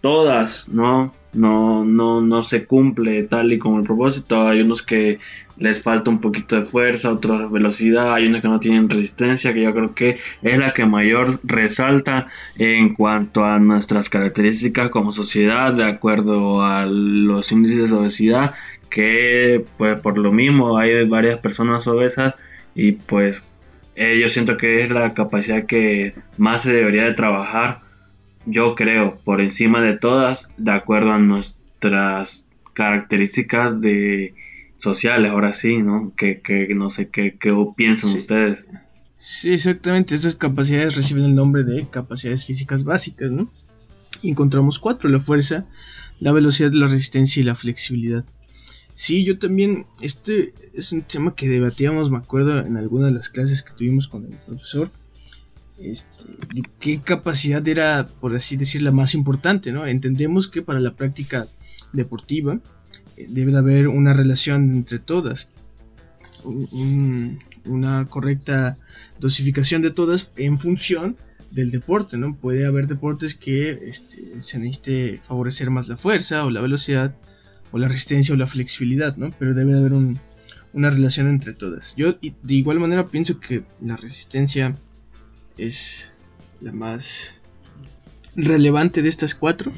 todas, 0.00 0.68
¿no? 0.68 1.12
No, 1.32 1.84
no, 1.84 2.20
no 2.20 2.42
se 2.42 2.64
cumple 2.66 3.22
tal 3.24 3.52
y 3.52 3.58
como 3.58 3.78
el 3.78 3.84
propósito. 3.84 4.46
Hay 4.46 4.62
unos 4.62 4.82
que 4.82 5.18
les 5.56 5.82
falta 5.82 6.10
un 6.10 6.20
poquito 6.20 6.56
de 6.56 6.62
fuerza, 6.62 7.12
otros 7.12 7.52
velocidad, 7.52 8.14
hay 8.14 8.26
unos 8.26 8.40
que 8.40 8.48
no 8.48 8.60
tienen 8.60 8.88
resistencia, 8.88 9.52
que 9.52 9.62
yo 9.62 9.72
creo 9.72 9.94
que 9.94 10.18
es 10.42 10.58
la 10.58 10.72
que 10.72 10.86
mayor 10.86 11.38
resalta 11.44 12.28
en 12.58 12.94
cuanto 12.94 13.44
a 13.44 13.58
nuestras 13.58 14.08
características 14.08 14.90
como 14.90 15.12
sociedad, 15.12 15.74
de 15.74 15.84
acuerdo 15.84 16.62
a 16.62 16.86
los 16.86 17.52
índices 17.52 17.90
de 17.90 17.96
obesidad, 17.96 18.54
que 18.88 19.64
pues 19.76 20.00
por 20.00 20.18
lo 20.18 20.32
mismo 20.32 20.78
hay 20.78 21.06
varias 21.06 21.38
personas 21.40 21.86
obesas 21.86 22.34
y 22.74 22.92
pues 22.92 23.42
eh, 23.96 24.18
yo 24.20 24.28
siento 24.28 24.56
que 24.56 24.82
es 24.82 24.90
la 24.90 25.12
capacidad 25.12 25.66
que 25.66 26.14
más 26.38 26.62
se 26.62 26.72
debería 26.72 27.04
de 27.04 27.14
trabajar 27.14 27.80
yo 28.46 28.74
creo, 28.74 29.18
por 29.24 29.40
encima 29.40 29.80
de 29.80 29.96
todas, 29.96 30.50
de 30.56 30.72
acuerdo 30.72 31.12
a 31.12 31.18
nuestras 31.18 32.46
características 32.72 33.80
de 33.80 34.34
sociales, 34.76 35.30
ahora 35.30 35.52
sí, 35.52 35.76
¿no? 35.78 36.12
Que, 36.16 36.40
no 36.74 36.90
sé 36.90 37.08
qué, 37.08 37.36
piensan 37.76 38.10
ustedes. 38.10 38.68
Sí, 39.18 39.52
exactamente, 39.52 40.14
esas 40.14 40.36
capacidades 40.36 40.96
reciben 40.96 41.24
el 41.24 41.34
nombre 41.34 41.62
de 41.62 41.88
capacidades 41.88 42.46
físicas 42.46 42.84
básicas, 42.84 43.30
¿no? 43.30 43.50
Y 44.22 44.30
encontramos 44.30 44.78
cuatro, 44.78 45.10
la 45.10 45.20
fuerza, 45.20 45.66
la 46.18 46.32
velocidad, 46.32 46.72
la 46.72 46.88
resistencia 46.88 47.40
y 47.40 47.44
la 47.44 47.54
flexibilidad. 47.54 48.24
Sí, 48.94 49.24
yo 49.24 49.38
también, 49.38 49.86
este 50.00 50.52
es 50.74 50.92
un 50.92 51.02
tema 51.02 51.34
que 51.34 51.48
debatíamos, 51.48 52.10
me 52.10 52.18
acuerdo, 52.18 52.58
en 52.60 52.76
alguna 52.76 53.06
de 53.06 53.12
las 53.12 53.28
clases 53.28 53.62
que 53.62 53.74
tuvimos 53.74 54.08
con 54.08 54.24
el 54.24 54.36
profesor, 54.46 54.90
este, 55.80 56.24
qué 56.78 57.00
capacidad 57.00 57.66
era, 57.66 58.06
por 58.20 58.36
así 58.36 58.56
decir, 58.56 58.82
la 58.82 58.92
más 58.92 59.14
importante, 59.14 59.72
¿no? 59.72 59.86
Entendemos 59.86 60.48
que 60.48 60.62
para 60.62 60.80
la 60.80 60.94
práctica 60.94 61.48
deportiva 61.92 62.60
eh, 63.16 63.26
debe 63.28 63.52
de 63.52 63.58
haber 63.58 63.88
una 63.88 64.12
relación 64.12 64.74
entre 64.74 64.98
todas, 64.98 65.48
una 67.64 68.06
correcta 68.06 68.78
dosificación 69.18 69.82
de 69.82 69.90
todas 69.90 70.30
en 70.36 70.58
función 70.58 71.16
del 71.50 71.70
deporte, 71.70 72.16
¿no? 72.16 72.36
Puede 72.36 72.66
haber 72.66 72.86
deportes 72.86 73.34
que 73.34 73.70
este, 73.70 74.40
se 74.40 74.58
necesite 74.58 75.20
favorecer 75.24 75.70
más 75.70 75.88
la 75.88 75.96
fuerza 75.96 76.44
o 76.44 76.50
la 76.50 76.60
velocidad 76.60 77.14
o 77.72 77.78
la 77.78 77.88
resistencia 77.88 78.34
o 78.34 78.38
la 78.38 78.46
flexibilidad, 78.46 79.16
¿no? 79.16 79.30
Pero 79.38 79.54
debe 79.54 79.72
de 79.72 79.78
haber 79.78 79.92
una 80.72 80.90
relación 80.90 81.28
entre 81.28 81.54
todas. 81.54 81.94
Yo 81.96 82.12
de 82.12 82.54
igual 82.54 82.78
manera 82.78 83.06
pienso 83.06 83.40
que 83.40 83.64
la 83.80 83.96
resistencia 83.96 84.76
es 85.66 86.12
la 86.60 86.72
más 86.72 87.38
relevante 88.36 89.02
de 89.02 89.08
estas 89.08 89.34
cuatro. 89.34 89.72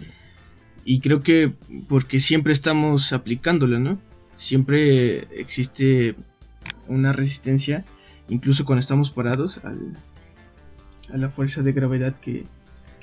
Y 0.85 1.01
creo 1.01 1.23
que 1.23 1.53
porque 1.89 2.21
siempre 2.21 2.53
estamos 2.53 3.13
aplicándola, 3.13 3.79
¿no? 3.79 4.01
Siempre 4.37 5.29
existe 5.39 6.17
una 6.89 7.13
resistencia, 7.13 7.85
incluso 8.29 8.65
cuando 8.65 8.81
estamos 8.81 9.11
parados, 9.11 9.61
al, 9.65 9.97
a 11.13 11.17
la 11.17 11.29
fuerza 11.29 11.63
de 11.63 11.73
gravedad 11.73 12.19
que, 12.21 12.47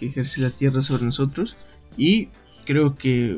ejerce 0.01 0.39
la 0.39 0.49
Tierra 0.49 0.81
sobre 0.81 1.03
nosotros. 1.03 1.57
Y 1.97 2.29
creo 2.65 2.95
que, 2.95 3.37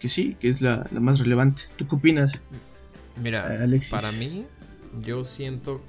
que 0.00 0.08
sí, 0.08 0.36
que 0.40 0.48
es 0.48 0.60
la, 0.60 0.88
más 0.92 1.20
relevante. 1.20 1.62
¿Tú 1.76 1.86
qué 1.86 1.94
opinas? 1.94 2.42
Mira, 3.22 3.64
para 3.90 4.10
mí, 4.12 4.44
yo 5.04 5.24
siento 5.24 5.80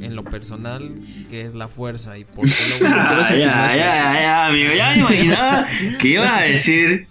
en 0.00 0.16
lo 0.16 0.24
personal 0.24 0.94
que 1.30 1.42
es 1.42 1.54
la 1.54 1.68
fuerza 1.68 2.18
y 2.18 2.24
por 2.24 2.46
qué 2.46 2.80
lo 2.80 2.86
ah, 2.88 3.26
ya, 3.30 3.36
ya, 3.36 3.68
ya, 3.68 4.20
ya, 4.20 4.46
amigo, 4.46 4.72
ya 4.74 4.90
me 4.90 4.98
imaginaba 4.98 5.66
que 6.00 6.08
iba 6.08 6.38
a 6.38 6.42
decir. 6.42 7.06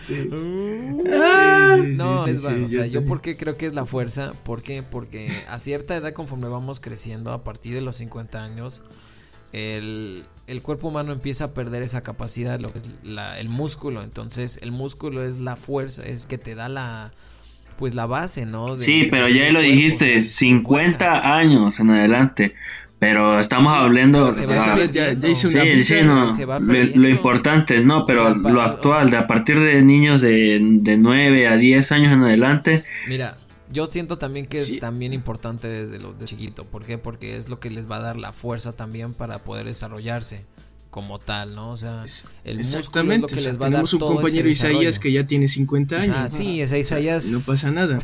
Sí. 0.00 0.30
Ah, 1.10 1.76
no, 1.84 2.26
es 2.26 2.42
bueno, 2.42 2.66
o 2.66 2.68
sea, 2.68 2.86
yo, 2.86 3.04
por 3.04 3.20
qué 3.20 3.36
creo 3.36 3.56
que 3.56 3.66
es 3.66 3.74
la 3.74 3.86
fuerza, 3.86 4.34
¿por 4.44 4.62
qué? 4.62 4.84
Porque 4.84 5.30
a 5.48 5.58
cierta 5.58 5.96
edad 5.96 6.12
conforme 6.12 6.48
vamos 6.48 6.78
creciendo, 6.80 7.32
a 7.32 7.42
partir 7.42 7.74
de 7.74 7.80
los 7.80 7.96
50 7.96 8.42
años, 8.42 8.82
el, 9.52 10.24
el 10.46 10.62
cuerpo 10.62 10.88
humano 10.88 11.12
empieza 11.12 11.44
a 11.44 11.54
perder 11.54 11.82
esa 11.82 12.02
capacidad, 12.02 12.60
lo 12.60 12.72
que 12.72 12.78
es 12.78 12.86
la, 13.02 13.40
el 13.40 13.48
músculo, 13.48 14.02
entonces 14.02 14.58
el 14.62 14.70
músculo 14.70 15.24
es 15.24 15.40
la 15.40 15.56
fuerza, 15.56 16.04
es 16.04 16.26
que 16.26 16.38
te 16.38 16.54
da 16.54 16.68
la, 16.68 17.12
pues 17.78 17.94
la 17.94 18.06
base, 18.06 18.44
¿no? 18.44 18.76
sí, 18.76 19.06
pero 19.10 19.28
ya 19.28 19.50
lo 19.52 19.62
dijiste, 19.62 20.20
50 20.20 21.36
años 21.38 21.80
en 21.80 21.90
adelante. 21.90 22.54
Pero 22.98 23.38
estamos 23.38 23.72
hablando. 23.72 24.32
ya, 24.32 25.12
hice 25.12 25.46
una 25.46 25.62
sí, 25.62 25.84
sí, 25.84 25.94
no, 26.02 26.28
lo, 26.58 27.08
importante, 27.08 27.78
no, 27.80 28.04
pero 28.04 28.34
lo 28.34 28.60
actual, 28.60 29.12
de 29.12 29.18
a 29.18 29.28
partir 29.28 29.60
de 29.60 29.80
niños 29.82 30.20
de, 30.20 30.58
de 30.60 30.96
9 30.96 31.46
a 31.46 31.56
10 31.56 31.92
años 31.92 32.12
en 32.12 32.24
adelante. 32.24 32.82
Mira, 33.06 33.36
yo 33.70 33.86
siento 33.86 34.18
también 34.18 34.46
que 34.46 34.58
es 34.58 34.80
también 34.80 35.12
importante 35.12 35.68
desde 35.68 36.00
los 36.00 36.18
de 36.18 36.26
chiquito. 36.26 36.64
¿Por 36.64 36.84
qué? 36.84 36.98
Porque 36.98 37.36
es 37.36 37.48
lo 37.48 37.60
que 37.60 37.70
les 37.70 37.88
va 37.88 37.98
a 37.98 38.00
dar 38.00 38.16
la 38.16 38.32
fuerza 38.32 38.72
también 38.72 39.14
para 39.14 39.38
poder 39.44 39.66
desarrollarse 39.66 40.44
como 40.90 41.18
tal, 41.18 41.54
¿no? 41.54 41.72
O 41.72 41.76
sea, 41.76 42.04
el 42.44 42.58
músculo 42.58 43.12
es 43.12 43.20
lo 43.20 43.26
que 43.26 43.40
les 43.40 43.60
va 43.60 43.66
a 43.66 43.70
dar 43.70 43.84
un 43.84 43.98
compañero 43.98 44.48
Isaías 44.48 44.98
que 44.98 45.12
ya 45.12 45.26
tiene 45.26 45.48
50 45.48 45.96
años. 45.96 46.16
Ah, 46.18 46.28
sí, 46.28 46.60
ese 46.60 46.78
Isaías. 46.78 47.26
No 47.26 47.40
pasa 47.46 47.70
nada. 47.70 47.98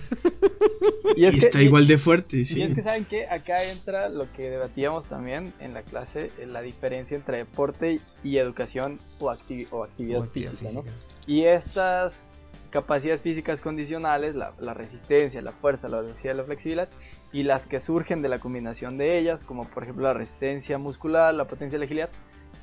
y, 1.16 1.24
está 1.24 1.62
igual 1.62 1.86
de 1.86 1.98
fuerte, 1.98 2.44
sí. 2.44 2.60
Y 2.60 2.62
es 2.62 2.74
que 2.74 2.82
saben 2.82 3.04
que 3.04 3.26
acá 3.26 3.64
entra 3.64 4.08
lo 4.08 4.30
que 4.32 4.50
debatíamos 4.50 5.06
también 5.06 5.54
en 5.60 5.72
la 5.72 5.82
clase, 5.82 6.30
la 6.46 6.60
diferencia 6.60 7.16
entre 7.16 7.38
deporte 7.38 8.00
y 8.22 8.36
educación 8.36 9.00
o, 9.18 9.30
actividad, 9.30 10.24
física, 10.32 10.70
¿no? 10.72 10.84
Y 11.26 11.44
estas 11.44 12.28
capacidades 12.70 13.20
físicas 13.20 13.60
condicionales, 13.60 14.34
la, 14.34 14.52
la, 14.58 14.74
resistencia, 14.74 15.40
la 15.40 15.52
fuerza, 15.52 15.88
la 15.88 16.00
velocidad 16.02 16.34
y 16.34 16.36
la 16.36 16.44
flexibilidad, 16.44 16.88
y 17.32 17.44
las 17.44 17.66
que 17.66 17.80
surgen 17.80 18.20
de 18.20 18.28
la 18.28 18.40
combinación 18.40 18.98
de 18.98 19.16
ellas, 19.16 19.44
como 19.44 19.64
por 19.64 19.84
ejemplo 19.84 20.04
la 20.04 20.12
resistencia 20.14 20.76
muscular, 20.76 21.32
la 21.32 21.46
potencia 21.46 21.76
y 21.76 21.78
la 21.78 21.84
agilidad, 21.84 22.10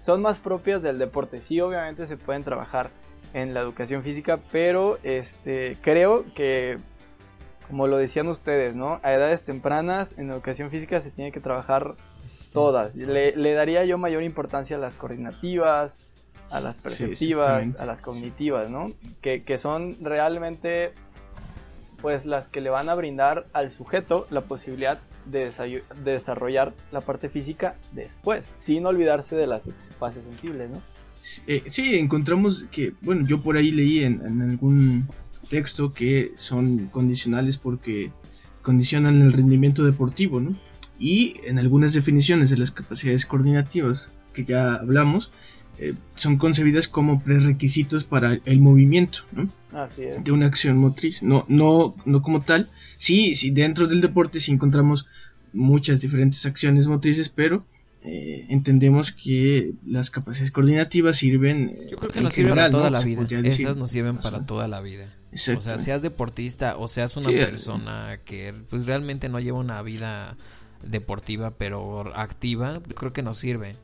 son 0.01 0.21
más 0.21 0.39
propias 0.39 0.81
del 0.81 0.99
deporte. 0.99 1.41
Sí, 1.41 1.61
obviamente 1.61 2.05
se 2.05 2.17
pueden 2.17 2.43
trabajar 2.43 2.89
en 3.33 3.53
la 3.53 3.61
educación 3.61 4.03
física, 4.03 4.39
pero 4.51 4.97
este, 5.03 5.77
creo 5.81 6.25
que, 6.33 6.77
como 7.67 7.87
lo 7.87 7.97
decían 7.97 8.27
ustedes, 8.27 8.75
¿no? 8.75 8.99
A 9.03 9.13
edades 9.13 9.43
tempranas 9.43 10.17
en 10.17 10.29
educación 10.29 10.69
física 10.69 10.99
se 10.99 11.11
tiene 11.11 11.31
que 11.31 11.39
trabajar 11.39 11.95
todas. 12.51 12.95
Le, 12.95 13.53
daría 13.53 13.85
yo 13.85 13.97
mayor 13.97 14.23
importancia 14.23 14.75
a 14.75 14.79
las 14.79 14.95
coordinativas, 14.95 15.99
a 16.49 16.59
las 16.59 16.77
perceptivas, 16.77 17.79
a 17.79 17.85
las 17.85 18.01
cognitivas, 18.01 18.69
¿no? 18.69 18.91
Que, 19.21 19.43
que 19.43 19.57
son 19.57 19.97
realmente 20.01 20.93
pues 22.01 22.25
las 22.25 22.47
que 22.47 22.61
le 22.61 22.71
van 22.71 22.89
a 22.89 22.95
brindar 22.95 23.45
al 23.53 23.71
sujeto 23.71 24.25
la 24.31 24.41
posibilidad 24.41 24.99
de, 25.25 25.51
desarrollar 26.03 26.73
la 26.91 27.01
parte 27.01 27.29
física 27.29 27.75
después, 27.93 28.51
sin 28.55 28.85
olvidarse 28.85 29.35
de 29.35 29.47
las 29.47 29.69
fases 29.99 30.25
sensibles, 30.25 30.69
¿no? 30.69 30.81
Eh, 31.47 31.63
sí, 31.67 31.97
encontramos 31.99 32.65
que, 32.71 32.93
bueno, 33.01 33.25
yo 33.27 33.41
por 33.41 33.57
ahí 33.57 33.71
leí 33.71 34.03
en, 34.03 34.41
algún 34.41 35.07
texto 35.49 35.93
que 35.93 36.31
son 36.35 36.87
condicionales 36.87 37.57
porque 37.57 38.11
condicionan 38.61 39.21
el 39.21 39.33
rendimiento 39.33 39.83
deportivo, 39.83 40.39
¿no? 40.39 40.55
Y 40.99 41.35
en 41.45 41.59
algunas 41.59 41.93
definiciones 41.93 42.49
de 42.49 42.57
las 42.57 42.71
capacidades 42.71 43.25
coordinativas 43.25 44.11
que 44.33 44.45
ya 44.45 44.75
hablamos, 44.75 45.31
eh, 45.77 45.95
son 46.15 46.37
concebidas 46.37 46.87
como 46.87 47.21
prerequisitos 47.21 48.03
para 48.03 48.39
el 48.45 48.59
movimiento 48.59 49.21
Así 49.73 50.03
es. 50.03 50.23
de 50.23 50.31
una 50.31 50.45
acción 50.45 50.77
motriz, 50.77 51.23
no, 51.23 51.45
no, 51.47 51.95
no 52.05 52.21
como 52.21 52.41
tal. 52.41 52.69
Sí, 53.01 53.35
sí, 53.35 53.49
dentro 53.49 53.87
del 53.87 53.99
deporte 53.99 54.39
sí 54.39 54.51
encontramos 54.51 55.07
muchas 55.53 55.99
diferentes 55.99 56.45
acciones 56.45 56.85
motrices, 56.85 57.29
pero 57.29 57.65
eh, 58.03 58.45
entendemos 58.49 59.11
que 59.11 59.73
las 59.87 60.11
capacidades 60.11 60.51
coordinativas 60.51 61.17
sirven. 61.17 61.75
eh, 61.75 61.87
Yo 61.89 61.97
creo 61.97 62.11
que 62.11 62.21
nos 62.21 62.31
sirven 62.35 62.53
para 62.53 62.69
toda 62.69 62.91
la 62.91 63.01
vida. 63.01 63.25
Esas 63.43 63.75
nos 63.75 63.89
sirven 63.89 64.17
para 64.17 64.45
toda 64.45 64.67
la 64.67 64.81
vida. 64.81 65.11
Exacto. 65.31 65.61
O 65.61 65.63
sea, 65.63 65.79
seas 65.79 66.03
deportista 66.03 66.77
o 66.77 66.87
seas 66.87 67.17
una 67.17 67.29
sí, 67.31 67.37
persona 67.37 68.19
que 68.23 68.53
pues 68.69 68.85
realmente 68.85 69.29
no 69.29 69.39
lleva 69.39 69.57
una 69.57 69.81
vida 69.81 70.37
deportiva 70.83 71.57
pero 71.57 72.15
activa, 72.15 72.83
creo 72.95 73.13
que 73.13 73.23
nos 73.23 73.39
sirve 73.39 73.75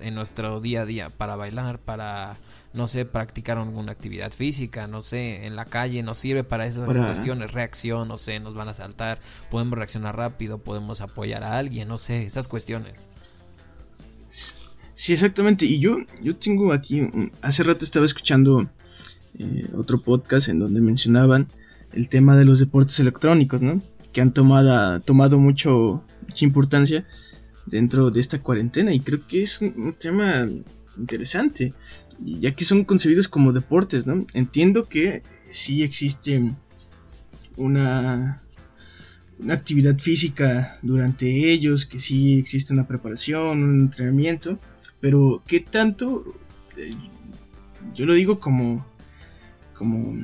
en 0.00 0.14
nuestro 0.14 0.60
día 0.60 0.82
a 0.82 0.86
día 0.86 1.10
para 1.10 1.34
bailar, 1.34 1.80
para 1.80 2.36
no 2.72 2.86
sé, 2.86 3.04
practicar 3.04 3.58
alguna 3.58 3.92
actividad 3.92 4.32
física, 4.32 4.86
no 4.86 5.02
sé, 5.02 5.46
en 5.46 5.56
la 5.56 5.64
calle 5.64 6.02
nos 6.02 6.18
sirve 6.18 6.44
para 6.44 6.66
esas 6.66 6.86
cuestiones, 6.86 7.52
reacción, 7.52 8.06
no 8.08 8.16
sé, 8.16 8.38
nos 8.38 8.54
van 8.54 8.68
a 8.68 8.74
saltar, 8.74 9.18
podemos 9.50 9.76
reaccionar 9.76 10.16
rápido, 10.16 10.58
podemos 10.58 11.00
apoyar 11.00 11.42
a 11.42 11.58
alguien, 11.58 11.88
no 11.88 11.98
sé, 11.98 12.24
esas 12.24 12.46
cuestiones. 12.46 12.92
Sí, 14.94 15.14
exactamente. 15.14 15.64
Y 15.64 15.80
yo, 15.80 15.96
yo 16.22 16.36
tengo 16.36 16.72
aquí, 16.72 17.02
hace 17.42 17.62
rato 17.62 17.84
estaba 17.84 18.04
escuchando 18.04 18.68
eh, 19.38 19.68
otro 19.76 20.00
podcast 20.02 20.48
en 20.48 20.58
donde 20.58 20.80
mencionaban 20.80 21.48
el 21.92 22.08
tema 22.08 22.36
de 22.36 22.44
los 22.44 22.60
deportes 22.60 23.00
electrónicos, 23.00 23.62
¿no? 23.62 23.82
Que 24.12 24.20
han 24.20 24.32
tomado, 24.32 25.00
tomado 25.00 25.38
mucho, 25.38 26.04
mucha 26.28 26.44
importancia 26.44 27.06
dentro 27.66 28.10
de 28.10 28.20
esta 28.20 28.40
cuarentena 28.40 28.92
y 28.92 29.00
creo 29.00 29.26
que 29.26 29.42
es 29.42 29.60
un, 29.60 29.72
un 29.76 29.94
tema 29.94 30.48
interesante, 30.96 31.72
ya 32.24 32.54
que 32.54 32.64
son 32.64 32.84
concebidos 32.84 33.28
como 33.28 33.52
deportes, 33.52 34.06
¿no? 34.06 34.26
Entiendo 34.34 34.88
que 34.88 35.22
sí 35.50 35.82
existe 35.82 36.54
una, 37.56 38.42
actividad 39.48 39.98
física 39.98 40.78
durante 40.82 41.50
ellos, 41.50 41.86
que 41.86 41.98
sí 41.98 42.38
existe 42.38 42.74
una 42.74 42.86
preparación, 42.86 43.62
un 43.62 43.80
entrenamiento, 43.82 44.58
pero 45.00 45.42
¿qué 45.46 45.60
tanto? 45.60 46.24
Eh, 46.76 46.94
yo 47.94 48.04
lo 48.04 48.14
digo 48.14 48.38
como, 48.38 48.84
como 49.74 50.14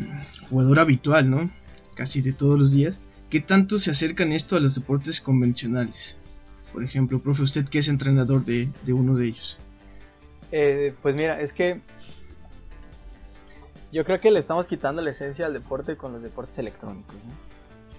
jugador 0.50 0.80
habitual, 0.80 1.30
¿no? 1.30 1.50
Casi 1.94 2.20
de 2.20 2.32
todos 2.32 2.58
los 2.58 2.72
días. 2.72 3.00
¿Qué 3.30 3.40
tanto 3.40 3.78
se 3.78 3.90
acercan 3.90 4.32
esto 4.32 4.56
a 4.56 4.60
los 4.60 4.74
deportes 4.74 5.20
convencionales? 5.20 6.18
Por 6.72 6.84
ejemplo, 6.84 7.22
profe, 7.22 7.42
usted 7.42 7.66
que 7.66 7.78
es 7.78 7.88
entrenador 7.88 8.44
de, 8.44 8.68
de 8.84 8.92
uno 8.92 9.16
de 9.16 9.28
ellos. 9.28 9.58
Eh, 10.58 10.94
pues 11.02 11.14
mira, 11.14 11.38
es 11.38 11.52
que 11.52 11.82
yo 13.92 14.06
creo 14.06 14.18
que 14.18 14.30
le 14.30 14.38
estamos 14.38 14.66
quitando 14.66 15.02
la 15.02 15.10
esencia 15.10 15.44
al 15.44 15.52
deporte 15.52 15.98
con 15.98 16.14
los 16.14 16.22
deportes 16.22 16.56
electrónicos. 16.56 17.14
¿no? 17.14 17.32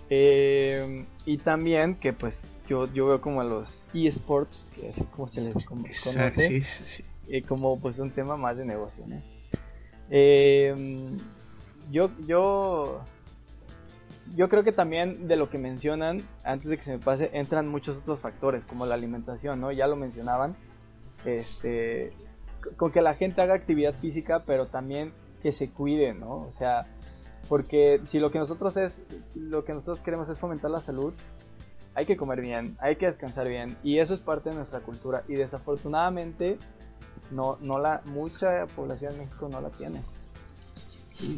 Eh, 0.09 1.05
y 1.27 1.37
también 1.37 1.93
que 1.93 2.13
pues 2.13 2.45
yo, 2.67 2.91
yo 2.91 3.05
veo 3.05 3.21
como 3.21 3.41
a 3.41 3.43
los 3.43 3.85
eSports, 3.93 4.67
que 4.73 4.89
así 4.89 5.01
es 5.01 5.09
como 5.09 5.27
se 5.27 5.41
les 5.41 5.63
como, 5.65 5.83
conoce, 5.83 6.31
sí, 6.31 6.63
sí, 6.63 6.83
sí. 6.87 7.03
eh, 7.27 7.43
como 7.43 7.79
pues 7.79 7.99
un 7.99 8.09
tema 8.09 8.37
más 8.37 8.57
de 8.57 8.65
negocio. 8.65 9.05
¿no? 9.05 9.21
Yo, 11.91 12.09
yo, 12.25 13.01
yo 14.35 14.49
creo 14.49 14.63
que 14.63 14.71
también 14.71 15.27
de 15.27 15.35
lo 15.35 15.51
que 15.51 15.59
mencionan, 15.59 16.27
antes 16.43 16.71
de 16.71 16.77
que 16.77 16.83
se 16.83 16.97
me 16.97 16.99
pase, 17.03 17.29
entran 17.33 17.67
muchos 17.67 17.97
otros 17.97 18.19
factores, 18.19 18.63
como 18.63 18.87
la 18.87 18.95
alimentación, 18.95 19.61
¿no? 19.61 19.71
Ya 19.71 19.85
lo 19.85 19.95
mencionaban. 19.95 20.55
Este, 21.23 22.13
con 22.75 22.91
que 22.91 23.01
la 23.01 23.13
gente 23.13 23.41
haga 23.41 23.53
actividad 23.53 23.95
física, 23.95 24.43
pero 24.45 24.67
también 24.67 25.13
que 25.41 25.51
se 25.51 25.69
cuide, 25.69 26.13
¿no? 26.13 26.41
O 26.41 26.51
sea, 26.51 26.87
porque 27.47 28.01
si 28.05 28.19
lo 28.19 28.31
que 28.31 28.39
nosotros 28.39 28.75
es, 28.77 29.01
lo 29.35 29.63
que 29.63 29.73
nosotros 29.73 30.01
queremos 30.01 30.29
es 30.29 30.37
fomentar 30.37 30.71
la 30.71 30.81
salud, 30.81 31.13
hay 31.95 32.05
que 32.05 32.17
comer 32.17 32.41
bien, 32.41 32.77
hay 32.79 32.97
que 32.97 33.07
descansar 33.07 33.47
bien, 33.47 33.77
y 33.83 33.97
eso 33.97 34.13
es 34.13 34.19
parte 34.19 34.49
de 34.49 34.55
nuestra 34.55 34.81
cultura. 34.81 35.23
Y 35.27 35.33
desafortunadamente, 35.33 36.57
no, 37.31 37.57
no 37.61 37.79
la, 37.79 38.01
mucha 38.05 38.67
población 38.67 39.13
en 39.13 39.19
México 39.19 39.49
no 39.49 39.61
la 39.61 39.69
tiene. 39.69 40.01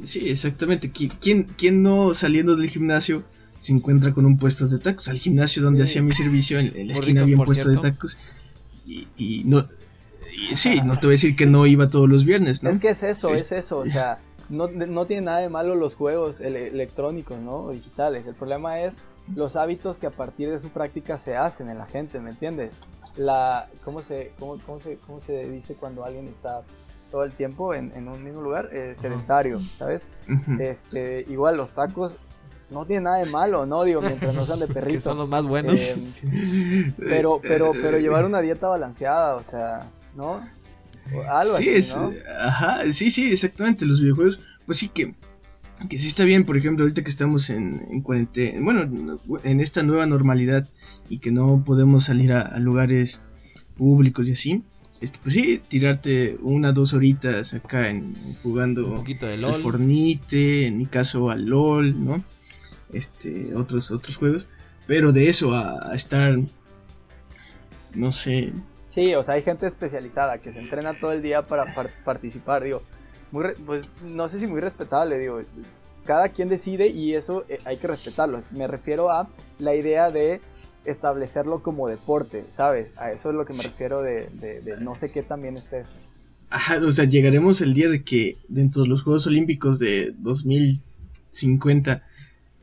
Sí, 0.04 0.30
exactamente. 0.30 0.92
¿Quién, 0.92 1.44
quién 1.44 1.82
no 1.82 2.14
saliendo 2.14 2.56
del 2.58 2.70
gimnasio 2.70 3.24
se 3.60 3.72
encuentra 3.72 4.14
con 4.14 4.26
un 4.26 4.38
puesto 4.38 4.68
de 4.68 4.80
tacos? 4.80 5.08
Al 5.08 5.20
gimnasio 5.20 5.64
donde 5.64 5.86
sí. 5.86 5.92
hacía 5.92 6.02
mi 6.02 6.14
servicio, 6.14 6.60
en, 6.60 6.76
en 6.76 6.88
la 6.88 6.94
esquina 6.94 7.22
había 7.22 7.38
un 7.38 7.46
puesto 7.46 7.64
cierto. 7.64 7.82
de 7.82 7.92
tacos. 7.92 8.18
Y, 8.86 9.08
y 9.18 9.44
no, 9.46 9.64
y 10.40 10.56
sí, 10.56 10.82
no 10.84 10.98
te 10.98 11.08
voy 11.08 11.14
a 11.14 11.16
decir 11.16 11.36
que 11.36 11.46
no 11.46 11.66
iba 11.66 11.90
todos 11.90 12.10
los 12.10 12.26
viernes, 12.26 12.64
¿no? 12.64 12.70
Es 12.70 12.80
que 12.80 12.90
es 12.90 13.04
eso, 13.04 13.34
es, 13.34 13.44
es 13.44 13.52
eso, 13.52 13.80
o 13.80 13.86
sea, 13.86 14.20
no, 14.50 14.68
no 14.68 15.06
tiene 15.06 15.24
nada 15.24 15.40
de 15.40 15.50
malo 15.50 15.76
los 15.76 15.96
juegos 15.96 16.42
ele 16.42 16.68
electrónicos, 16.68 17.40
¿no? 17.40 17.58
O 17.58 17.72
digitales. 17.72 18.26
El 18.26 18.36
problema 18.36 18.80
es 18.82 19.02
los 19.36 19.56
hábitos 19.56 19.98
que 19.98 20.08
a 20.08 20.12
partir 20.12 20.50
de 20.50 20.60
su 20.60 20.70
práctica 20.70 21.18
se 21.18 21.36
hacen 21.36 21.70
en 21.70 21.78
la 21.78 21.86
gente, 21.86 22.20
¿me 22.20 22.32
entiendes? 22.32 22.72
La, 23.16 23.70
¿cómo 23.84 24.02
se, 24.02 24.32
cómo, 24.40 24.58
cómo 24.66 24.80
se, 24.82 24.98
cómo 24.98 25.20
se 25.20 25.50
dice 25.50 25.76
cuando 25.76 26.04
alguien 26.06 26.28
está 26.28 26.64
todo 27.12 27.24
el 27.24 27.34
tiempo 27.34 27.74
en, 27.74 27.92
en 27.96 28.08
un 28.08 28.24
mismo 28.24 28.42
lugar? 28.42 28.70
Eh, 28.72 28.96
sedentario, 29.00 29.60
¿sabes? 29.60 30.04
Este, 30.60 31.26
igual 31.28 31.58
los 31.58 31.72
tacos 31.72 32.18
no 32.70 32.86
tiene 32.86 33.04
nada 33.04 33.18
de 33.18 33.26
malo, 33.26 33.66
¿no? 33.66 33.84
Digo, 33.84 34.02
mientras 34.02 34.34
no 34.34 34.46
sean 34.46 34.60
de 34.60 34.68
perrito. 34.68 34.94
que 34.94 35.02
son 35.02 35.18
los 35.18 35.28
más 35.28 35.46
buenos. 35.46 35.76
Eh, 35.76 36.94
pero, 36.98 37.40
pero, 37.42 37.72
pero 37.72 37.98
llevar 38.00 38.26
una 38.26 38.42
dieta 38.42 38.68
balanceada, 38.68 39.36
o 39.36 39.44
sea, 39.44 39.90
¿no? 40.16 40.48
O 41.14 41.22
algo 41.24 41.58
sí, 41.58 41.70
así, 41.70 41.70
es, 41.70 41.96
¿no? 41.96 42.12
Ajá, 42.40 42.92
sí, 42.92 43.12
sí, 43.12 43.32
exactamente. 43.32 43.86
Los 43.86 44.02
videojuegos, 44.02 44.42
pues 44.66 44.78
sí 44.78 44.90
que, 44.90 45.14
que 45.90 46.00
sí 46.00 46.08
está 46.08 46.24
bien, 46.24 46.46
por 46.46 46.58
ejemplo, 46.58 46.84
ahorita 46.84 47.04
que 47.04 47.10
estamos 47.10 47.50
en, 47.50 47.86
en 47.90 48.02
cuarentena, 48.02 48.62
bueno, 48.62 49.20
en 49.44 49.60
esta 49.60 49.82
nueva 49.84 50.06
normalidad 50.06 50.68
y 51.10 51.20
que 51.20 51.32
no 51.32 51.64
podemos 51.64 52.06
salir 52.06 52.34
a, 52.34 52.42
a 52.42 52.60
lugares 52.60 53.22
públicos 53.78 54.28
y 54.28 54.34
así. 54.34 54.64
Este, 55.02 55.18
pues 55.24 55.34
sí, 55.34 55.62
tirarte 55.70 56.38
una, 56.42 56.74
dos 56.74 56.94
horitas 56.94 57.54
acá 57.54 57.90
en, 57.90 58.14
jugando 58.44 58.86
un 58.86 58.96
poquito 58.96 59.26
de 59.26 59.38
LOL. 59.38 59.54
al 59.56 59.62
Fornite, 59.62 60.68
en 60.68 60.78
mi 60.78 60.86
caso 60.86 61.30
al 61.30 61.46
LOL, 61.46 62.04
¿no? 62.04 62.24
Este, 62.92 63.56
otros, 63.56 63.92
otros 63.92 64.18
juegos. 64.18 64.48
Pero 64.88 65.14
de 65.14 65.30
eso 65.30 65.54
a, 65.54 65.92
a 65.92 65.96
estar, 65.96 66.38
no 67.94 68.12
sé, 68.12 68.52
Sí, 68.90 69.14
o 69.14 69.24
sea, 69.24 69.36
hay 69.36 69.44
gente 69.44 69.68
especializada 69.68 70.40
que 70.40 70.52
se 70.52 70.60
entrena 70.60 70.94
todo 71.00 71.12
el 71.12 71.22
día 71.22 71.46
para 71.46 71.74
par 71.76 71.90
participar, 72.04 72.64
digo, 72.64 72.82
muy 73.32 73.46
pues 73.66 73.88
no 74.04 74.30
sé 74.30 74.40
si 74.40 74.48
muy 74.48 74.62
respetable, 74.62 75.20
digo, 75.20 75.42
cada 76.06 76.30
quien 76.30 76.48
decide 76.48 76.88
y 76.88 77.14
eso 77.14 77.46
eh, 77.50 77.60
hay 77.66 77.78
que 77.78 77.88
respetarlo. 77.88 78.40
Me 78.52 78.68
refiero 78.68 79.12
a 79.12 79.30
la 79.60 79.76
idea 79.76 80.10
de 80.10 80.42
establecerlo 80.86 81.62
como 81.62 81.88
deporte, 81.88 82.46
¿sabes? 82.50 82.94
A 82.98 83.12
eso 83.12 83.30
es 83.30 83.36
lo 83.36 83.46
que 83.46 83.54
me 83.54 83.62
refiero 83.62 84.02
de, 84.02 84.30
de, 84.34 84.62
de 84.62 84.82
no 84.82 84.96
sé 84.96 85.12
qué 85.12 85.22
también 85.22 85.56
esté 85.56 85.82
eso. 85.82 85.94
Ajá, 86.50 86.80
o 86.80 86.92
sea, 86.92 87.06
llegaremos 87.06 87.62
el 87.62 87.76
día 87.76 87.90
de 87.90 88.04
que 88.04 88.38
dentro 88.48 88.82
de 88.82 88.90
los 88.90 89.04
Juegos 89.04 89.28
Olímpicos 89.28 89.78
de 89.78 90.14
2050 90.18 92.02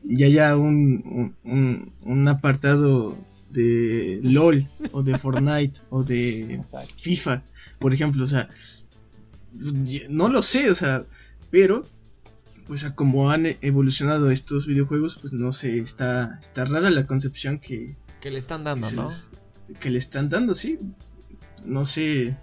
ya 0.03 0.25
haya 0.25 0.55
un, 0.57 1.33
un, 1.45 1.93
un 2.01 2.27
apartado 2.27 3.15
de 3.49 4.19
LOL 4.23 4.67
o 4.91 5.03
de 5.03 5.17
Fortnite 5.17 5.81
o 5.89 6.03
de 6.03 6.55
Exacto. 6.55 6.93
FIFA, 6.97 7.43
por 7.79 7.93
ejemplo, 7.93 8.23
o 8.23 8.27
sea, 8.27 8.49
no 10.09 10.29
lo 10.29 10.43
sé, 10.43 10.69
o 10.69 10.75
sea, 10.75 11.05
pero 11.49 11.85
pues 12.67 12.83
a 12.83 12.95
como 12.95 13.31
han 13.31 13.45
evolucionado 13.61 14.29
estos 14.29 14.67
videojuegos, 14.67 15.17
pues 15.21 15.33
no 15.33 15.53
sé, 15.53 15.79
está 15.79 16.37
está 16.41 16.65
rara 16.65 16.89
la 16.89 17.07
concepción 17.07 17.59
que 17.59 17.95
que 18.21 18.31
le 18.31 18.39
están 18.39 18.63
dando, 18.63 18.91
¿no? 18.91 19.07
Que 19.79 19.89
le 19.89 19.99
están 19.99 20.29
dando, 20.29 20.55
sí. 20.55 20.79
No 21.65 21.85
sé, 21.85 22.35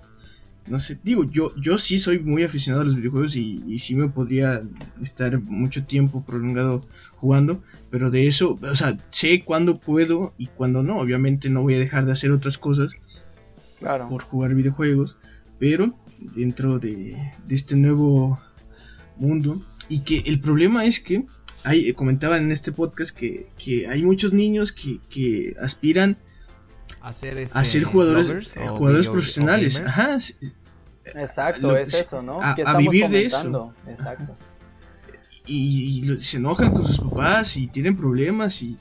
no 0.66 0.80
sé, 0.80 0.98
digo, 1.02 1.24
yo 1.30 1.54
yo 1.56 1.76
sí 1.76 1.98
soy 1.98 2.18
muy 2.20 2.42
aficionado 2.42 2.82
a 2.82 2.84
los 2.86 2.96
videojuegos 2.96 3.36
y, 3.36 3.62
y 3.66 3.78
sí 3.78 3.94
me 3.94 4.08
podría 4.08 4.62
estar 5.02 5.38
mucho 5.40 5.84
tiempo 5.84 6.24
prolongado 6.24 6.82
jugando, 7.16 7.62
pero 7.90 8.10
de 8.10 8.26
eso, 8.26 8.58
o 8.62 8.76
sea, 8.76 8.98
sé 9.10 9.44
cuándo 9.44 9.78
puedo 9.78 10.32
y 10.38 10.46
cuándo 10.46 10.82
no. 10.82 10.98
Obviamente 10.98 11.50
no 11.50 11.62
voy 11.62 11.74
a 11.74 11.78
dejar 11.78 12.06
de 12.06 12.12
hacer 12.12 12.32
otras 12.32 12.56
cosas 12.56 12.92
claro. 13.78 14.08
por 14.08 14.22
jugar 14.22 14.54
videojuegos, 14.54 15.16
pero 15.58 15.94
dentro 16.18 16.78
de, 16.78 17.16
de, 17.46 17.54
este 17.54 17.76
nuevo 17.76 18.40
mundo 19.16 19.62
y 19.88 20.00
que 20.00 20.22
el 20.26 20.40
problema 20.40 20.86
es 20.86 21.00
que 21.00 21.24
hay, 21.64 21.92
comentaban 21.92 22.42
en 22.42 22.52
este 22.52 22.72
podcast 22.72 23.16
que, 23.16 23.48
que 23.58 23.86
hay 23.86 24.02
muchos 24.02 24.32
niños 24.32 24.72
que, 24.72 24.98
que 25.08 25.56
aspiran 25.60 26.16
a 27.08 27.12
ser, 27.12 27.38
este, 27.38 27.58
a 27.58 27.64
ser 27.64 27.84
jugadores, 27.84 28.54
jugadores 28.54 29.08
profesionales. 29.08 29.82
Ajá. 29.84 30.18
Exacto, 31.14 31.68
lo, 31.68 31.76
es 31.76 31.92
eso, 31.92 32.22
¿no? 32.22 32.40
A, 32.40 32.52
a 32.52 32.76
vivir 32.78 33.08
de 33.08 33.26
eso. 33.26 33.74
Exacto 33.86 34.36
y, 35.46 36.10
y, 36.10 36.20
se 36.22 36.38
enojan 36.38 36.72
con 36.72 36.86
sus 36.86 36.98
papás 37.00 37.56
y 37.56 37.66
tienen 37.66 37.96
problemas 37.96 38.62
y 38.62 38.78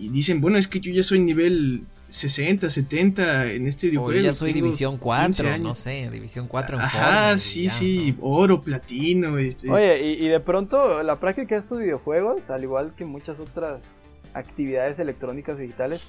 y, 0.00 0.08
dicen, 0.10 0.40
bueno, 0.40 0.58
es 0.58 0.68
que 0.68 0.78
yo 0.78 0.92
ya 0.92 1.02
soy 1.02 1.18
nivel 1.18 1.80
60, 2.08 2.70
70 2.70 3.52
en 3.52 3.66
este 3.66 3.88
videojuego. 3.88 4.20
Ya 4.20 4.32
soy 4.32 4.52
división 4.52 4.96
4, 4.96 5.58
no 5.58 5.74
sé, 5.74 6.08
división 6.10 6.46
4 6.46 6.76
en 6.76 6.82
Ajá, 6.82 7.38
sí, 7.38 7.68
sí, 7.68 8.16
oro, 8.20 8.60
platino. 8.60 9.38
Este. 9.38 9.68
Oye, 9.70 10.16
y, 10.20 10.28
de 10.28 10.38
pronto 10.38 11.02
la 11.02 11.18
práctica 11.18 11.56
de 11.56 11.58
estos 11.58 11.80
videojuegos, 11.80 12.50
al 12.50 12.62
igual 12.62 12.94
que 12.94 13.04
muchas 13.04 13.40
otras 13.40 13.96
actividades 14.34 15.00
electrónicas 15.00 15.58
digitales, 15.58 16.02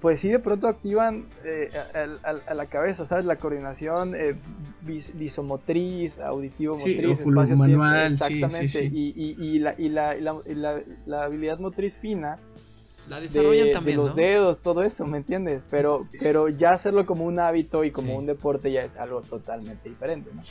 pues 0.00 0.20
sí 0.20 0.28
de 0.28 0.38
pronto 0.38 0.66
activan 0.66 1.26
eh, 1.44 1.70
a, 2.24 2.54
la 2.54 2.66
cabeza, 2.66 3.04
¿sabes? 3.04 3.26
La 3.26 3.36
coordinación 3.36 4.14
eh, 4.14 4.34
visomotriz, 5.14 6.18
auditivo 6.20 6.76
motriz, 6.76 7.20
espacio 7.20 7.56
manual, 7.56 8.12
exactamente, 8.12 8.84
Y, 8.92 9.58
la, 9.58 9.74
y, 9.76 9.88
la, 9.90 10.14
la, 11.06 11.24
habilidad 11.24 11.58
motriz 11.58 11.94
fina 11.94 12.38
la 13.08 13.20
desarrollan 13.20 13.72
también, 13.72 13.98
de 13.98 14.04
los 14.04 14.14
dedos, 14.14 14.62
todo 14.62 14.82
eso, 14.82 15.06
¿me 15.06 15.18
entiendes? 15.18 15.62
Pero, 15.70 16.06
pero 16.20 16.48
ya 16.48 16.70
hacerlo 16.70 17.04
como 17.04 17.24
un 17.24 17.38
hábito 17.38 17.84
y 17.84 17.90
como 17.90 18.16
un 18.16 18.26
deporte 18.26 18.72
ya 18.72 18.82
es 18.82 18.96
algo 18.96 19.20
totalmente 19.22 19.88
diferente, 19.88 20.30
¿no? 20.34 20.42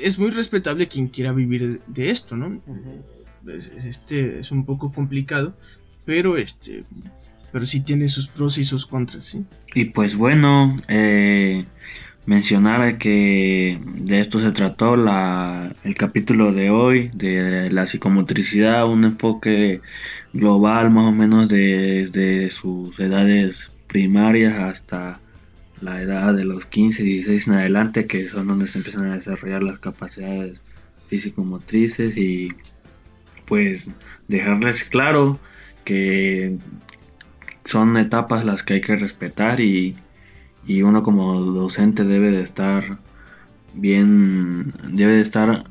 Es 0.00 0.18
muy 0.18 0.30
respetable 0.30 0.86
quien 0.86 1.08
quiera 1.08 1.32
vivir 1.32 1.80
de 1.86 2.10
esto, 2.10 2.36
¿no? 2.36 2.60
Este 3.46 4.38
es 4.38 4.52
un 4.52 4.64
poco 4.64 4.92
complicado, 4.92 5.54
pero 6.04 6.36
este 6.36 6.84
pero 7.52 7.66
sí 7.66 7.82
tiene 7.82 8.08
sus 8.08 8.26
pros 8.26 8.58
y 8.58 8.64
sus 8.64 8.86
contras, 8.86 9.24
¿sí? 9.24 9.44
Y 9.74 9.86
pues 9.86 10.16
bueno, 10.16 10.76
eh, 10.88 11.64
mencionar 12.24 12.98
que 12.98 13.78
de 13.84 14.20
esto 14.20 14.40
se 14.40 14.52
trató 14.52 14.96
la, 14.96 15.74
el 15.84 15.94
capítulo 15.94 16.52
de 16.52 16.70
hoy, 16.70 17.10
de 17.14 17.70
la 17.70 17.86
psicomotricidad, 17.86 18.88
un 18.88 19.04
enfoque 19.04 19.80
global 20.32 20.90
más 20.90 21.06
o 21.06 21.12
menos 21.12 21.48
desde 21.48 22.50
sus 22.50 22.98
edades 22.98 23.70
primarias 23.86 24.56
hasta 24.58 25.20
la 25.82 26.00
edad 26.00 26.34
de 26.34 26.44
los 26.44 26.64
15, 26.64 27.02
16 27.02 27.48
en 27.48 27.54
adelante, 27.54 28.06
que 28.06 28.28
son 28.28 28.46
donde 28.46 28.68
se 28.68 28.78
empiezan 28.78 29.10
a 29.10 29.16
desarrollar 29.16 29.62
las 29.62 29.80
capacidades 29.80 30.62
físico-motrices 31.08 32.16
y 32.16 32.52
pues 33.46 33.90
dejarles 34.28 34.84
claro 34.84 35.38
que 35.84 36.56
son 37.64 37.96
etapas 37.96 38.44
las 38.44 38.62
que 38.62 38.74
hay 38.74 38.80
que 38.80 38.96
respetar 38.96 39.60
y, 39.60 39.96
uno 40.82 41.02
como 41.02 41.40
docente 41.40 42.04
debe 42.04 42.30
de 42.30 42.42
estar 42.42 42.98
bien, 43.74 44.72
debe 44.88 45.14
de 45.14 45.20
estar 45.22 45.64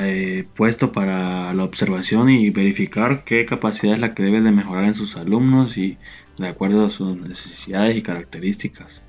eh, 0.00 0.46
puesto 0.56 0.92
para 0.92 1.52
la 1.52 1.64
observación 1.64 2.30
y 2.30 2.50
verificar 2.50 3.24
qué 3.24 3.44
capacidad 3.44 3.94
es 3.94 4.00
la 4.00 4.14
que 4.14 4.22
debe 4.22 4.40
de 4.40 4.50
mejorar 4.50 4.84
en 4.84 4.94
sus 4.94 5.16
alumnos 5.16 5.76
y 5.76 5.98
de 6.38 6.48
acuerdo 6.48 6.86
a 6.86 6.90
sus 6.90 7.16
necesidades 7.16 7.96
y 7.96 8.02
características. 8.02 9.02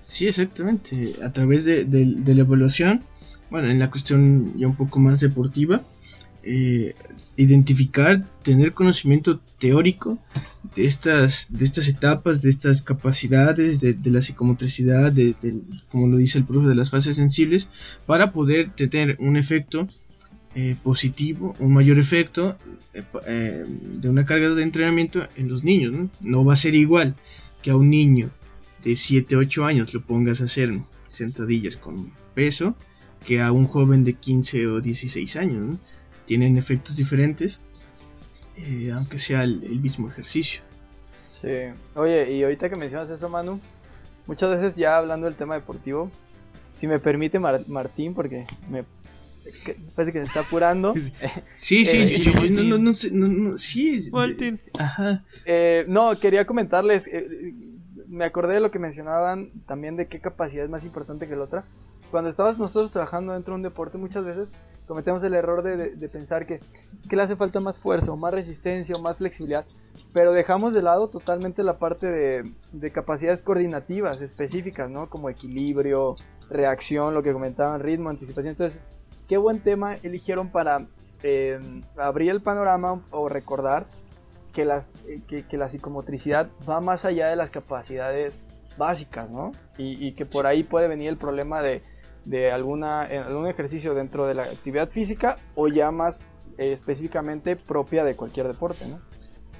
Sí, 0.00 0.26
exactamente. 0.28 1.14
A 1.24 1.32
través 1.32 1.64
de, 1.64 1.84
de 1.84 2.34
la 2.34 2.40
evaluación, 2.40 3.02
bueno, 3.50 3.68
en 3.68 3.78
la 3.78 3.90
cuestión 3.90 4.54
ya 4.56 4.66
un 4.66 4.76
poco 4.76 4.98
más 4.98 5.20
deportiva, 5.20 5.82
eh, 6.42 6.94
identificar, 7.36 8.24
tener 8.42 8.72
conocimiento 8.72 9.40
teórico 9.58 10.18
de 10.74 10.86
estas, 10.86 11.46
de 11.50 11.64
estas 11.64 11.88
etapas, 11.88 12.42
de 12.42 12.50
estas 12.50 12.82
capacidades, 12.82 13.80
de, 13.80 13.96
la 14.04 14.20
psicomotricidad, 14.20 15.12
de, 15.12 15.34
como 15.90 16.08
lo 16.08 16.16
dice 16.16 16.38
el 16.38 16.44
profe, 16.44 16.68
de 16.68 16.74
las 16.74 16.90
fases 16.90 17.16
sensibles, 17.16 17.68
para 18.06 18.32
poder 18.32 18.70
tener 18.74 19.16
un 19.20 19.36
efecto 19.36 19.88
eh, 20.54 20.76
positivo, 20.82 21.56
un 21.58 21.72
mayor 21.72 21.98
efecto 21.98 22.56
eh, 23.26 23.64
de 23.66 24.08
una 24.08 24.26
carga 24.26 24.50
de 24.50 24.62
entrenamiento 24.62 25.26
en 25.36 25.48
los 25.48 25.64
niños. 25.64 26.10
¿no? 26.20 26.44
va 26.44 26.52
a 26.52 26.56
ser 26.56 26.74
igual 26.74 27.14
que 27.62 27.70
a 27.70 27.76
un 27.76 27.88
niño 27.88 28.30
de 28.84 28.96
7, 28.96 29.36
8 29.36 29.64
años 29.64 29.94
lo 29.94 30.02
pongas 30.02 30.40
a 30.40 30.44
hacer 30.44 30.78
sentadillas 31.08 31.76
con 31.76 32.12
peso 32.34 32.74
que 33.24 33.40
a 33.40 33.52
un 33.52 33.66
joven 33.66 34.04
de 34.04 34.14
15 34.14 34.66
o 34.66 34.80
16 34.80 35.36
años. 35.36 35.78
Tienen 36.24 36.56
efectos 36.56 36.96
diferentes, 36.96 37.60
eh, 38.56 38.90
aunque 38.94 39.18
sea 39.18 39.44
el, 39.44 39.80
mismo 39.80 40.08
ejercicio. 40.08 40.62
Sí, 41.40 41.48
oye, 41.94 42.32
y 42.32 42.42
ahorita 42.42 42.68
que 42.68 42.76
mencionas 42.76 43.10
eso, 43.10 43.28
Manu, 43.28 43.60
muchas 44.26 44.50
veces 44.50 44.76
ya 44.76 44.98
hablando 44.98 45.26
del 45.26 45.34
tema 45.34 45.54
deportivo, 45.54 46.10
si 46.76 46.86
me 46.86 46.98
permite 46.98 47.38
Martín, 47.38 48.14
porque 48.14 48.46
me 48.70 48.84
parece 49.94 50.12
que 50.12 50.18
se 50.20 50.26
está 50.26 50.40
apurando. 50.40 50.94
Sí, 51.56 51.84
sí, 51.84 51.98
eh, 51.98 52.18
yo, 52.20 52.32
no, 52.32 52.62
no, 52.62 52.78
no, 52.78 52.92
no, 53.12 53.28
no, 53.28 53.56
sí. 53.56 54.08
Martín. 54.12 54.60
Ajá. 54.78 55.24
Eh, 55.44 55.84
no, 55.88 56.18
quería 56.18 56.44
comentarles, 56.44 57.08
me 58.08 58.24
acordé 58.24 58.54
de 58.54 58.60
lo 58.60 58.70
que 58.70 58.78
mencionaban 58.78 59.50
también 59.66 59.96
de 59.96 60.06
qué 60.06 60.20
capacidad 60.20 60.64
es 60.64 60.70
más 60.70 60.84
importante 60.84 61.26
que 61.26 61.34
la 61.34 61.44
otra. 61.44 61.64
Cuando 62.12 62.28
estabas 62.28 62.58
nosotros 62.58 62.92
trabajando 62.92 63.32
dentro 63.32 63.54
de 63.54 63.56
un 63.56 63.62
deporte, 63.62 63.96
muchas 63.96 64.22
veces 64.22 64.52
cometemos 64.86 65.24
el 65.24 65.32
error 65.32 65.62
de, 65.62 66.08
pensar 66.10 66.44
que 66.44 66.56
es 66.56 67.08
que 67.08 67.16
le 67.16 67.22
hace 67.22 67.36
falta 67.36 67.58
más 67.58 67.78
fuerza 67.78 68.12
o 68.12 68.18
más 68.18 68.34
resistencia 68.34 68.94
o 68.98 69.00
más 69.00 69.16
flexibilidad, 69.16 69.64
pero 70.12 70.34
dejamos 70.34 70.74
de 70.74 70.82
lado 70.82 71.08
totalmente 71.08 71.62
la 71.62 71.78
parte 71.78 72.08
de, 72.08 72.90
capacidades 72.90 73.40
coordinativas 73.40 74.20
específicas, 74.20 74.90
¿no? 74.90 75.08
Como 75.08 75.30
equilibrio, 75.30 76.14
reacción, 76.50 77.14
lo 77.14 77.22
que 77.22 77.32
comentaban, 77.32 77.80
ritmo, 77.80 78.10
anticipación. 78.10 78.50
Entonces, 78.50 78.78
qué 79.26 79.38
buen 79.38 79.60
tema 79.60 79.94
eligieron 80.02 80.50
para 80.50 80.86
eh, 81.22 81.58
abrir 81.96 82.30
el 82.30 82.42
panorama 82.42 83.00
o 83.10 83.30
recordar 83.30 83.86
que, 84.52 84.66
las, 84.66 84.92
que, 85.26 85.56
la 85.56 85.70
psicomotricidad 85.70 86.50
va 86.68 86.82
más 86.82 87.06
allá 87.06 87.28
de 87.28 87.36
las 87.36 87.48
capacidades 87.48 88.44
básicas, 88.76 89.30
¿no? 89.30 89.52
y 89.78 90.12
que 90.12 90.26
por 90.26 90.46
ahí 90.46 90.62
puede 90.62 90.88
venir 90.88 91.08
el 91.08 91.16
problema 91.16 91.62
de 91.62 91.82
de 92.24 92.50
alguna, 92.50 93.02
algún 93.02 93.48
ejercicio 93.48 93.94
dentro 93.94 94.26
de 94.26 94.34
la 94.34 94.44
actividad 94.44 94.88
física 94.88 95.38
o 95.54 95.68
ya 95.68 95.90
más 95.90 96.18
eh, 96.58 96.72
específicamente 96.72 97.56
propia 97.56 98.04
de 98.04 98.16
cualquier 98.16 98.46
deporte, 98.46 98.86
¿no? 98.88 99.00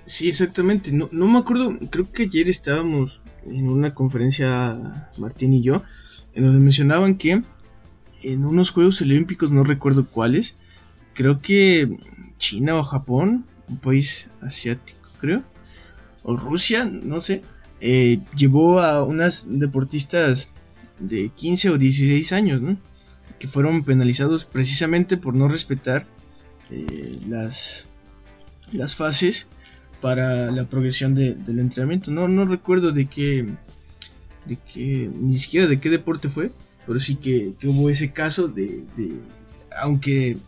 Sí, 0.04 0.28
exactamente. 0.28 0.92
No, 0.92 1.08
no 1.12 1.28
me 1.28 1.38
acuerdo, 1.38 1.78
creo 1.90 2.10
que 2.10 2.24
ayer 2.24 2.50
estábamos 2.50 3.22
en 3.44 3.68
una 3.68 3.94
conferencia, 3.94 5.08
Martín 5.16 5.52
y 5.52 5.62
yo, 5.62 5.82
en 6.34 6.44
donde 6.44 6.60
mencionaban 6.60 7.16
que 7.16 7.42
en 8.22 8.44
unos 8.44 8.70
Juegos 8.70 9.00
Olímpicos, 9.02 9.50
no 9.50 9.64
recuerdo 9.64 10.06
cuáles, 10.08 10.56
creo 11.14 11.40
que 11.40 11.98
China 12.38 12.76
o 12.76 12.82
Japón, 12.82 13.46
un 13.68 13.78
país 13.78 14.30
asiático, 14.40 15.08
creo, 15.20 15.42
o 16.22 16.36
Rusia, 16.36 16.84
no 16.84 17.20
sé, 17.20 17.42
eh, 17.80 18.20
llevó 18.36 18.80
a 18.80 19.02
unas 19.02 19.46
deportistas 19.48 20.48
de 21.02 21.30
15 21.34 21.70
o 21.70 21.78
16 21.78 22.32
años, 22.32 22.62
que 23.38 23.48
fueron 23.48 23.84
penalizados 23.84 24.44
precisamente 24.44 25.16
por 25.16 25.34
no 25.34 25.48
respetar 25.48 26.06
eh, 26.70 27.18
las, 27.28 27.86
las 28.72 28.94
fases 28.94 29.48
para 30.00 30.50
la 30.50 30.64
progresión 30.64 31.14
del 31.14 31.58
entrenamiento. 31.58 32.10
No, 32.10 32.28
no 32.28 32.44
recuerdo 32.44 32.92
de 32.92 33.06
qué, 33.06 33.46
de 34.46 34.58
qué, 34.72 35.10
ni 35.12 35.38
siquiera 35.38 35.66
de 35.66 35.80
qué 35.80 35.90
deporte 35.90 36.28
fue, 36.28 36.52
pero 36.86 37.00
sí 37.00 37.16
que, 37.16 37.54
hubo 37.64 37.90
ese 37.90 38.12
caso 38.12 38.48
de, 38.48 38.84
de 38.96 39.12
aunque 39.80 40.38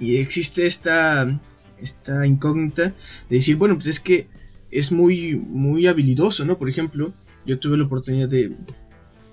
existe 0.00 0.66
esta, 0.66 1.40
esta 1.80 2.26
incógnita 2.26 2.94
de 3.28 3.36
decir, 3.36 3.56
bueno, 3.56 3.74
pues 3.74 3.88
es 3.88 4.00
que 4.00 4.28
es 4.70 4.90
muy, 4.90 5.36
muy 5.36 5.86
habilidoso, 5.86 6.44
¿no? 6.44 6.58
Por 6.58 6.68
ejemplo, 6.68 7.12
yo 7.44 7.58
tuve 7.58 7.76
la 7.76 7.84
oportunidad 7.84 8.28
de, 8.28 8.56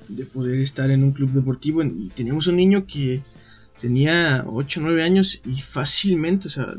de 0.10 0.26
poder 0.26 0.60
estar 0.60 0.92
en 0.92 1.04
un 1.04 1.12
club 1.12 1.32
deportivo 1.32 1.84
y 1.84 2.10
teníamos 2.14 2.48
un 2.48 2.58
niño 2.58 2.86
que 2.86 3.24
tenía 3.80 4.44
8 4.46 4.80
o 4.80 4.84
9 4.84 5.04
años 5.04 5.42
y 5.46 5.62
fácilmente, 5.62 6.48
o 6.48 6.52
sea, 6.52 6.76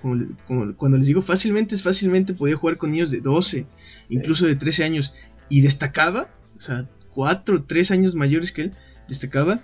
como, 0.00 0.74
cuando 0.76 0.98
les 0.98 1.06
digo 1.06 1.22
fácilmente, 1.22 1.74
es 1.74 1.82
fácilmente 1.82 2.34
podía 2.34 2.56
jugar 2.56 2.76
con 2.76 2.92
niños 2.92 3.10
de 3.10 3.20
12, 3.20 3.66
incluso 4.08 4.46
de 4.46 4.56
13 4.56 4.84
años 4.84 5.14
y 5.48 5.60
destacaba, 5.60 6.28
o 6.56 6.60
sea, 6.60 6.88
4 7.14 7.56
o 7.56 7.62
3 7.62 7.90
años 7.90 8.14
mayores 8.14 8.52
que 8.52 8.62
él, 8.62 8.72
destacaba, 9.08 9.60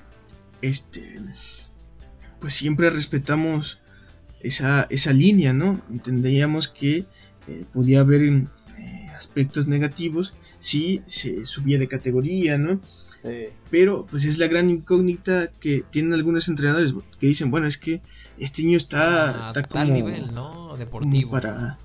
este, 0.61 1.21
pues 2.41 2.55
siempre 2.55 2.91
respetamos 2.91 3.81
esa, 4.41 4.87
esa 4.91 5.13
línea, 5.13 5.53
¿no? 5.53 5.81
Entendíamos 5.91 6.69
que 6.69 7.07
eh, 7.47 7.65
podía 7.73 8.01
haber 8.01 8.23
eh, 8.23 8.47
aspectos 9.17 9.67
negativos 9.67 10.35
sí 10.61 11.03
se 11.07 11.45
subía 11.45 11.79
de 11.79 11.89
categoría, 11.89 12.59
¿no? 12.59 12.81
Pero 13.71 14.07
pues 14.07 14.25
es 14.25 14.39
la 14.39 14.47
gran 14.47 14.71
incógnita 14.71 15.51
que 15.61 15.85
tienen 15.91 16.15
algunos 16.15 16.49
entrenadores 16.49 16.95
que 17.19 17.27
dicen, 17.27 17.51
bueno, 17.51 17.67
es 17.67 17.77
que 17.77 18.01
este 18.39 18.63
niño 18.63 18.79
está, 18.79 19.49
a 19.49 19.49
está 19.49 19.63
tal 19.63 19.93
nivel, 19.93 20.33
¿no? 20.33 20.75
Deportivo. 20.77 21.33
para 21.33 21.79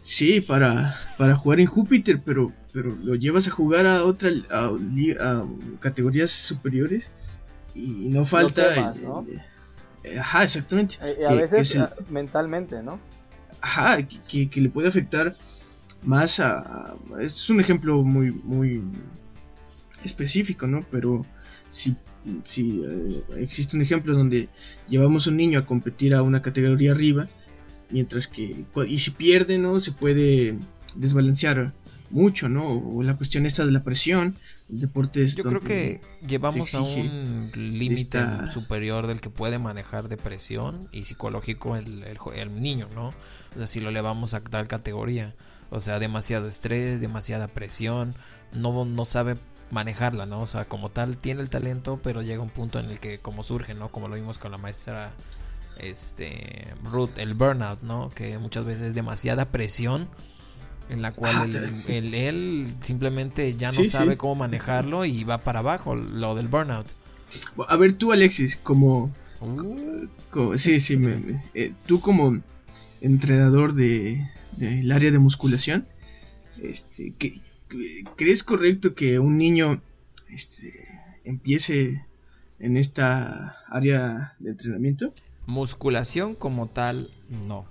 sí, 0.00 0.40
para 0.40 0.98
para 1.18 1.36
jugar 1.36 1.60
en 1.60 1.66
Júpiter, 1.66 2.22
pero 2.24 2.52
pero 2.72 2.94
lo 2.94 3.14
llevas 3.16 3.48
a 3.48 3.50
jugar 3.50 3.86
a 3.86 4.04
otra 4.04 4.30
a, 4.50 5.44
categorías 5.80 6.30
superiores 6.30 7.10
y 7.74 8.08
no 8.08 8.24
falta 8.24 8.94
¿no? 9.02 9.26
ajá, 10.18 10.44
exactamente. 10.44 10.96
Eh, 11.02 11.26
a 11.26 11.34
veces 11.34 11.76
ah, 11.76 11.92
mentalmente, 12.08 12.82
¿no? 12.82 12.98
ajá, 13.60 13.98
que, 14.02 14.48
que 14.48 14.60
le 14.60 14.70
puede 14.70 14.88
afectar 14.88 15.36
más 16.02 16.40
a, 16.40 16.94
Esto 17.20 17.40
es 17.40 17.50
un 17.50 17.60
ejemplo 17.60 18.02
muy, 18.02 18.30
muy 18.30 18.82
específico, 20.04 20.66
¿no? 20.66 20.84
Pero 20.90 21.26
si, 21.70 21.96
si 22.44 22.82
eh, 22.84 23.22
existe 23.38 23.76
un 23.76 23.82
ejemplo 23.82 24.14
donde 24.14 24.48
llevamos 24.88 25.26
a 25.26 25.30
un 25.30 25.36
niño 25.36 25.58
a 25.58 25.66
competir 25.66 26.14
a 26.14 26.22
una 26.22 26.42
categoría 26.42 26.92
arriba, 26.92 27.28
mientras 27.90 28.26
que... 28.26 28.64
Y 28.88 28.98
si 28.98 29.10
pierde, 29.10 29.58
¿no? 29.58 29.80
Se 29.80 29.92
puede 29.92 30.56
desbalancear 30.94 31.72
mucho, 32.10 32.48
¿no? 32.48 32.70
O 32.70 33.02
la 33.02 33.16
cuestión 33.16 33.46
esta 33.46 33.66
de 33.66 33.72
la 33.72 33.82
presión, 33.82 34.36
deportes... 34.68 35.36
Yo 35.36 35.44
creo 35.44 35.60
que 35.60 36.00
llevamos 36.26 36.74
a 36.74 36.82
un 36.82 37.50
límite 37.54 38.20
superior 38.46 39.06
del 39.06 39.20
que 39.20 39.30
puede 39.30 39.58
manejar 39.58 40.08
depresión 40.08 40.88
y 40.92 41.04
psicológico 41.04 41.76
el, 41.76 42.04
el, 42.04 42.18
el, 42.34 42.62
niño, 42.62 42.88
¿no? 42.94 43.08
O 43.08 43.58
sea, 43.58 43.66
si 43.66 43.80
lo 43.80 43.88
elevamos 43.88 44.34
a 44.34 44.40
tal 44.40 44.68
categoría. 44.68 45.34
O 45.70 45.80
sea, 45.80 45.98
demasiado 45.98 46.48
estrés, 46.48 47.00
demasiada 47.00 47.48
presión, 47.48 48.14
no, 48.52 48.84
no 48.84 49.04
sabe 49.04 49.36
manejarla, 49.70 50.26
¿no? 50.26 50.40
O 50.40 50.46
sea, 50.46 50.64
como 50.64 50.90
tal 50.90 51.16
tiene 51.16 51.42
el 51.42 51.50
talento, 51.50 51.98
pero 52.02 52.22
llega 52.22 52.42
un 52.42 52.50
punto 52.50 52.78
en 52.78 52.86
el 52.86 53.00
que 53.00 53.18
como 53.18 53.42
surge, 53.42 53.74
¿no? 53.74 53.90
Como 53.90 54.08
lo 54.08 54.14
vimos 54.14 54.38
con 54.38 54.52
la 54.52 54.58
maestra 54.58 55.12
este 55.78 56.72
Ruth, 56.84 57.18
el 57.18 57.34
burnout, 57.34 57.82
¿no? 57.82 58.10
Que 58.10 58.38
muchas 58.38 58.64
veces 58.64 58.82
es 58.88 58.94
demasiada 58.94 59.46
presión 59.46 60.08
en 60.88 61.02
la 61.02 61.12
cual 61.12 61.34
ah, 61.36 61.44
él, 61.88 62.74
simplemente 62.80 63.56
ya 63.56 63.72
no 63.72 63.84
sabe 63.84 64.16
cómo 64.16 64.36
manejarlo 64.36 65.04
y 65.04 65.24
va 65.24 65.38
para 65.38 65.58
abajo, 65.58 65.96
lo 65.96 66.34
del 66.36 66.48
burnout. 66.48 66.92
A 67.68 67.76
ver, 67.76 67.94
tú 67.94 68.12
Alexis, 68.12 68.56
como... 68.56 69.12
Uh. 69.40 70.56
sí, 70.56 70.80
sí, 70.80 70.98
eh, 71.54 71.74
tú 71.86 72.00
como 72.00 72.40
entrenador 73.00 73.74
de, 73.74 74.28
del 74.56 74.90
área 74.92 75.10
de 75.10 75.18
musculación, 75.18 75.86
este, 76.62 77.14
¿crees 78.16 78.42
correcto 78.42 78.94
que 78.94 79.18
un 79.18 79.36
niño 79.38 79.82
este, 80.28 80.72
empiece 81.24 82.06
en 82.58 82.76
esta 82.76 83.56
área 83.68 84.34
de 84.38 84.50
entrenamiento? 84.50 85.12
Musculación 85.46 86.34
como 86.34 86.68
tal, 86.68 87.10
no. 87.28 87.66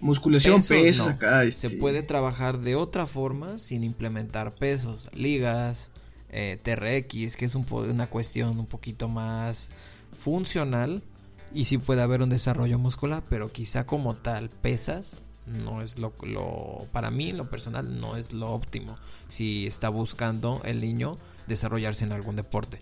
Musculación, 0.00 0.62
pesos, 0.62 1.08
acá. 1.08 1.42
Se 1.42 1.66
este. 1.66 1.70
puede 1.70 2.02
trabajar 2.02 2.58
de 2.58 2.74
otra 2.74 3.06
forma 3.06 3.58
sin 3.58 3.84
implementar 3.84 4.54
pesos. 4.54 5.08
Ligas, 5.12 5.90
eh, 6.30 6.58
TRX, 6.62 7.36
que 7.36 7.44
es 7.44 7.54
un 7.54 7.66
una 7.70 8.06
cuestión 8.06 8.58
un 8.58 8.66
poquito 8.66 9.08
más 9.08 9.70
funcional. 10.18 11.02
Y 11.52 11.64
sí 11.64 11.78
puede 11.78 12.02
haber 12.02 12.22
un 12.22 12.30
desarrollo 12.30 12.78
muscular, 12.78 13.22
pero 13.28 13.50
quizá 13.50 13.86
como 13.86 14.14
tal 14.14 14.50
pesas 14.50 15.18
no 15.46 15.82
es 15.82 15.98
lo, 15.98 16.12
lo, 16.22 16.86
para 16.92 17.10
mí 17.10 17.30
en 17.30 17.36
lo 17.36 17.50
personal 17.50 18.00
no 18.00 18.16
es 18.16 18.32
lo 18.32 18.52
óptimo 18.52 18.96
si 19.28 19.66
está 19.66 19.88
buscando 19.88 20.60
el 20.64 20.80
niño 20.80 21.18
desarrollarse 21.48 22.04
en 22.04 22.12
algún 22.12 22.36
deporte. 22.36 22.80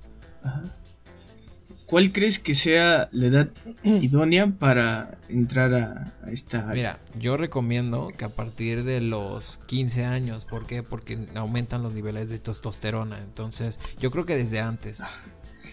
¿Cuál 1.87 2.13
crees 2.13 2.39
que 2.39 2.55
sea 2.55 3.09
la 3.13 3.27
edad 3.27 3.49
idónea 3.83 4.47
para 4.47 5.17
entrar 5.31 5.75
a, 5.75 6.31
esta 6.31 6.69
área? 6.69 6.75
Mira, 6.75 6.99
yo 7.19 7.39
recomiendo 7.39 8.13
que 8.17 8.27
a 8.27 8.29
partir 8.29 8.85
de 8.85 9.01
los 9.01 9.59
15 9.67 10.05
años, 10.05 10.45
¿por 10.45 10.67
qué? 10.67 10.83
Porque 10.83 11.29
aumentan 11.35 11.83
los 11.83 11.95
niveles 11.95 12.29
de 12.29 12.39
testosterona. 12.39 13.19
Entonces, 13.21 13.81
yo 13.99 14.11
creo 14.11 14.27
que 14.27 14.37
desde 14.37 14.61
antes. 14.61 15.03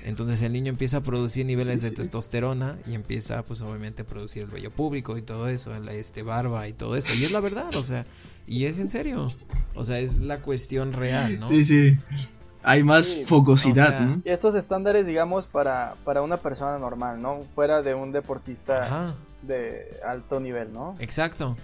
Entonces 0.03 0.41
el 0.41 0.53
niño 0.53 0.69
empieza 0.69 0.97
a 0.97 1.01
producir 1.01 1.45
niveles 1.45 1.81
de 1.81 1.91
testosterona 1.91 2.77
y 2.85 2.93
empieza 2.93 3.43
pues 3.43 3.61
obviamente 3.61 4.03
a 4.03 4.05
producir 4.05 4.43
el 4.43 4.49
vello 4.49 4.71
público 4.71 5.17
y 5.17 5.21
todo 5.21 5.47
eso, 5.47 5.77
la 5.79 5.93
este 5.93 6.21
barba 6.21 6.67
y 6.67 6.73
todo 6.73 6.95
eso. 6.95 7.13
Y 7.15 7.23
es 7.23 7.31
la 7.31 7.39
verdad, 7.39 7.75
o 7.75 7.83
sea, 7.83 8.05
y 8.47 8.65
es 8.65 8.79
en 8.79 8.89
serio. 8.89 9.31
O 9.73 9.83
sea, 9.83 9.99
es 9.99 10.17
la 10.17 10.37
cuestión 10.39 10.93
real, 10.93 11.39
¿no? 11.39 11.47
Sí, 11.47 11.65
sí. 11.65 11.97
Hay 12.63 12.83
más 12.83 13.21
fogosidad, 13.25 13.99
¿no? 13.99 14.21
Y 14.25 14.29
estos 14.29 14.55
estándares, 14.55 15.05
digamos, 15.05 15.45
para, 15.45 15.95
para 16.03 16.21
una 16.21 16.37
persona 16.37 16.79
normal, 16.79 17.21
¿no? 17.21 17.43
Fuera 17.53 17.81
de 17.81 17.93
un 17.93 18.11
deportista 18.11 19.15
de 19.43 19.99
alto 20.05 20.39
nivel, 20.39 20.73
¿no? 20.73 20.95
Exacto. 20.99 21.55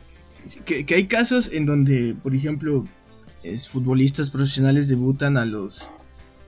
Que, 0.66 0.86
que 0.86 0.96
hay 0.96 1.08
casos 1.08 1.52
en 1.52 1.66
donde, 1.66 2.16
por 2.22 2.36
ejemplo, 2.36 2.86
es, 3.44 3.68
futbolistas 3.68 4.30
profesionales 4.30 4.88
debutan 4.88 5.38
a 5.38 5.46
los 5.46 5.92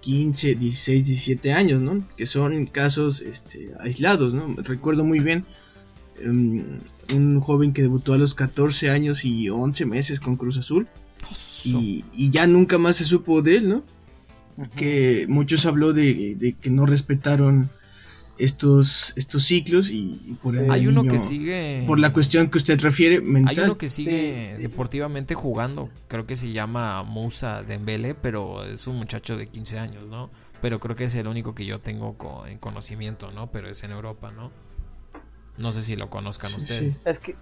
15, 0.04 0.56
16, 0.56 1.06
17 1.06 1.54
años, 1.54 1.82
¿no? 1.82 2.06
Que 2.18 2.26
son 2.26 2.66
casos 2.66 3.22
este, 3.22 3.72
aislados, 3.80 4.34
¿no? 4.34 4.54
Recuerdo 4.58 5.06
muy 5.06 5.20
bien 5.20 5.46
um, 6.26 6.62
un 7.14 7.40
joven 7.40 7.72
que 7.72 7.82
debutó 7.82 8.14
a 8.14 8.18
los 8.18 8.34
14 8.34 8.90
años 8.90 9.24
y 9.24 9.50
11 9.50 9.86
meses 9.86 10.20
con 10.20 10.36
Cruz 10.36 10.58
Azul. 10.58 10.88
Y, 11.64 12.04
y, 12.14 12.32
ya 12.32 12.46
nunca 12.48 12.78
más 12.78 12.98
se 12.98 13.06
supo 13.06 13.42
de 13.42 13.56
él, 13.56 13.70
¿no? 13.70 13.84
Que 14.76 15.26
muchos 15.30 15.66
habló 15.66 15.94
de, 15.94 16.36
de 16.36 16.52
que 16.52 16.70
no 16.70 16.86
respetaron 16.86 17.70
estos, 18.38 19.14
estos 19.16 19.44
ciclos 19.44 19.90
y, 19.90 20.38
por 20.42 20.58
hay 20.58 20.88
uno 20.88 21.04
que 21.04 21.20
sigue 21.20 21.84
por 21.86 22.00
la 22.00 22.12
cuestión 22.12 22.50
que 22.50 22.58
usted 22.58 22.80
refiere 22.80 23.22
mental. 23.22 23.56
hay 23.56 23.64
uno 23.64 23.78
que 23.78 23.90
sigue 23.90 24.58
deportivamente 24.60 25.36
jugando 25.36 25.90
creo 26.08 26.26
que 26.26 26.36
se 26.36 26.52
llama 26.52 27.04
Musa 27.04 27.64
Dembele 27.64 28.16
pero 28.16 28.66
es 28.66 28.88
un 28.88 28.98
muchacho 28.98 29.38
de 29.38 29.48
15 29.48 29.80
años 29.80 30.10
no 30.10 30.32
pero 30.62 30.80
creo 30.80 30.96
que 30.96 31.04
es 31.04 31.16
el 31.16 31.28
único 31.28 31.54
que 31.54 31.66
yo 31.66 31.80
tengo 31.80 32.16
en 32.48 32.58
conocimiento 32.58 33.32
no 33.32 33.52
pero 33.52 33.70
es 33.70 33.84
en 33.84 33.92
Europa 33.92 34.32
no 34.36 34.52
no 35.58 35.72
sé 35.72 35.84
si 35.84 35.96
lo 35.96 36.10
conozcan 36.10 36.52
ustedes. 36.56 37.00
Es 37.06 37.20
que 37.20 37.36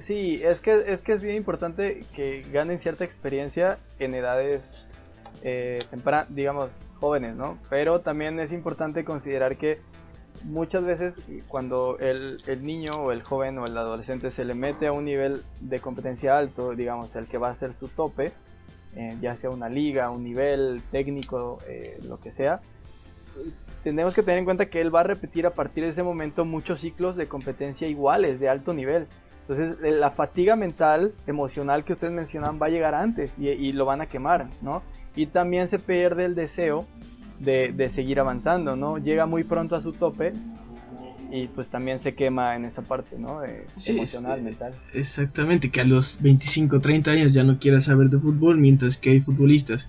sí 0.00 0.34
es 0.34 0.60
que 0.60 0.84
es 0.86 1.00
que 1.00 1.12
es 1.12 1.20
bien 1.20 1.36
importante 1.36 2.02
que 2.14 2.42
ganen 2.52 2.78
cierta 2.78 3.04
experiencia 3.04 3.78
en 3.98 4.14
edades 4.14 4.86
eh, 5.42 5.80
tempranas 5.90 6.32
digamos 6.32 6.70
jóvenes 7.00 7.34
no 7.34 7.58
pero 7.68 8.00
también 8.00 8.38
es 8.38 8.52
importante 8.52 9.04
considerar 9.04 9.56
que 9.56 9.80
muchas 10.44 10.84
veces 10.84 11.20
cuando 11.48 11.98
el, 11.98 12.38
niño 12.62 12.96
o 12.96 13.12
el 13.12 13.22
joven 13.22 13.58
o 13.58 13.66
el 13.66 13.76
adolescente 13.76 14.30
se 14.30 14.44
le 14.44 14.54
mete 14.54 14.86
a 14.86 14.92
un 14.92 15.04
nivel 15.04 15.42
de 15.60 15.80
competencia 15.80 16.38
alto, 16.38 16.74
digamos, 16.74 17.14
el 17.16 17.26
que 17.26 17.38
va 17.38 17.50
a 17.50 17.54
ser 17.54 17.74
su 17.74 17.88
tope, 17.88 18.32
eh, 18.94 19.16
ya 19.20 19.36
sea 19.36 19.50
una 19.50 19.68
liga, 19.68 20.10
un 20.10 20.24
nivel 20.24 20.82
técnico, 20.90 21.58
eh, 21.66 21.98
lo 22.06 22.18
que 22.20 22.30
sea, 22.30 22.60
tenemos 23.82 24.14
que 24.14 24.22
tener 24.22 24.38
en 24.38 24.44
cuenta 24.44 24.66
que 24.66 24.80
él 24.80 24.94
va 24.94 25.00
a 25.00 25.04
repetir 25.04 25.46
a 25.46 25.50
partir 25.50 25.84
de 25.84 25.90
ese 25.90 26.02
momento 26.02 26.44
muchos 26.44 26.80
ciclos 26.80 27.16
de 27.16 27.26
competencia 27.26 27.88
iguales, 27.88 28.38
de 28.38 28.48
alto 28.48 28.74
nivel. 28.74 29.06
Entonces, 29.40 29.76
eh, 29.82 29.90
la 29.90 30.10
fatiga 30.10 30.54
mental, 30.54 31.14
emocional 31.26 31.84
que 31.84 31.94
ustedes 31.94 32.12
mencionan 32.12 32.60
va 32.60 32.66
a 32.66 32.70
llegar 32.70 32.94
antes 32.94 33.38
y 33.38 33.72
lo 33.72 33.84
van 33.86 34.00
a 34.00 34.06
quemar, 34.06 34.48
¿no? 34.60 34.82
Y 35.16 35.26
también 35.26 35.66
se 35.66 35.78
pierde 35.78 36.24
el 36.24 36.34
deseo 36.34 36.86
de, 37.42 37.88
seguir 37.88 38.20
avanzando, 38.20 38.76
¿no? 38.76 38.98
Llega 38.98 39.26
muy 39.26 39.44
pronto 39.44 39.76
a 39.76 39.82
su 39.82 39.92
tope 39.92 40.32
y 41.30 41.46
pues 41.48 41.68
también 41.68 41.98
se 41.98 42.14
quema 42.14 42.56
en 42.56 42.64
esa 42.64 42.82
parte, 42.82 43.18
¿no? 43.18 43.40
emocional, 43.86 44.42
mental. 44.42 44.74
Exactamente, 44.92 45.70
que 45.70 45.80
a 45.80 45.84
los 45.84 46.20
25, 46.20 46.80
30 46.80 47.10
años 47.10 47.34
ya 47.34 47.42
no 47.42 47.58
quiera 47.58 47.80
saber 47.80 48.10
de 48.10 48.18
fútbol, 48.18 48.58
mientras 48.58 48.98
que 48.98 49.10
hay 49.10 49.20
futbolistas 49.20 49.88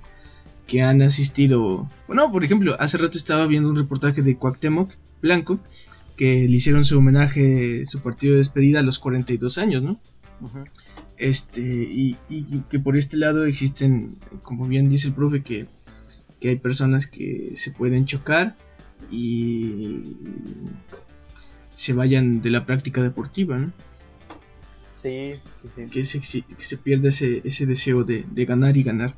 que 0.67 0.81
han 0.81 1.01
asistido... 1.01 1.89
Bueno, 2.07 2.31
por 2.31 2.45
ejemplo, 2.45 2.77
hace 2.79 2.97
rato 2.97 3.17
estaba 3.17 3.45
viendo 3.45 3.69
un 3.69 3.75
reportaje 3.75 4.21
de 4.21 4.37
Cuauhtémoc 4.37 4.91
Blanco, 5.21 5.59
que 6.15 6.47
le 6.47 6.55
hicieron 6.55 6.85
su 6.85 6.97
homenaje, 6.97 7.85
su 7.85 7.99
partido 8.01 8.33
de 8.33 8.39
despedida 8.39 8.79
a 8.79 8.83
los 8.83 8.99
42 8.99 9.57
años, 9.57 9.83
¿no? 9.83 9.99
Este, 11.17 11.61
y, 11.61 12.17
y, 12.29 12.61
que 12.69 12.79
por 12.79 12.97
este 12.97 13.17
lado 13.17 13.45
existen, 13.45 14.17
como 14.41 14.67
bien 14.67 14.89
dice 14.89 15.09
el 15.09 15.13
profe, 15.13 15.41
que 15.41 15.67
que 16.43 16.49
hay 16.49 16.57
personas 16.57 17.07
que 17.07 17.53
se 17.55 17.71
pueden 17.71 18.05
chocar 18.05 18.57
y 19.09 20.17
se 21.73 21.93
vayan 21.93 22.41
de 22.41 22.49
la 22.49 22.65
práctica 22.65 23.01
deportiva, 23.01 23.57
¿no? 23.57 23.71
Sí, 25.01 25.35
sí, 25.61 25.69
sí. 25.73 25.85
Que 25.89 26.03
se, 26.03 26.19
que 26.41 26.61
se 26.61 26.77
pierde 26.77 27.07
ese, 27.07 27.41
ese 27.45 27.65
deseo 27.65 28.03
de, 28.03 28.25
ganar 28.45 28.75
y 28.75 28.83
ganar. 28.83 29.13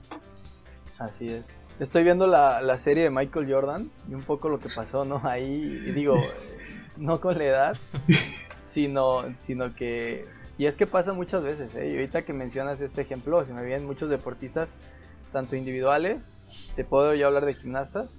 Así 1.00 1.30
es. 1.30 1.46
Estoy 1.80 2.04
viendo 2.04 2.28
la, 2.28 2.62
la, 2.62 2.78
serie 2.78 3.06
de 3.06 3.10
Michael 3.10 3.52
Jordan 3.52 3.90
y 4.08 4.14
un 4.14 4.22
poco 4.22 4.48
lo 4.48 4.60
que 4.60 4.70
pasó, 4.70 5.04
¿no? 5.04 5.20
Ahí, 5.24 5.68
digo, 5.96 6.14
no 6.98 7.22
con 7.22 7.40
la 7.40 7.46
edad, 7.46 7.78
sino, 8.68 9.24
sino 9.48 9.74
que... 9.74 10.28
Y 10.60 10.68
es 10.68 10.76
que 10.76 10.86
pasa 10.86 11.12
muchas 11.14 11.42
veces, 11.42 11.76
¿eh? 11.76 11.90
Y 11.90 11.94
ahorita 11.94 12.24
que 12.24 12.34
mencionas 12.34 12.82
este 12.82 13.02
ejemplo, 13.02 13.44
se 13.48 13.52
me 13.52 13.66
vienen 13.66 13.88
muchos 13.88 14.12
deportistas, 14.12 14.70
tanto 15.32 15.56
individuales 15.56 16.35
te 16.76 16.84
puedo 16.84 17.14
yo 17.16 17.28
hablar 17.28 17.46
de 17.46 17.54
gimnastas 17.54 18.10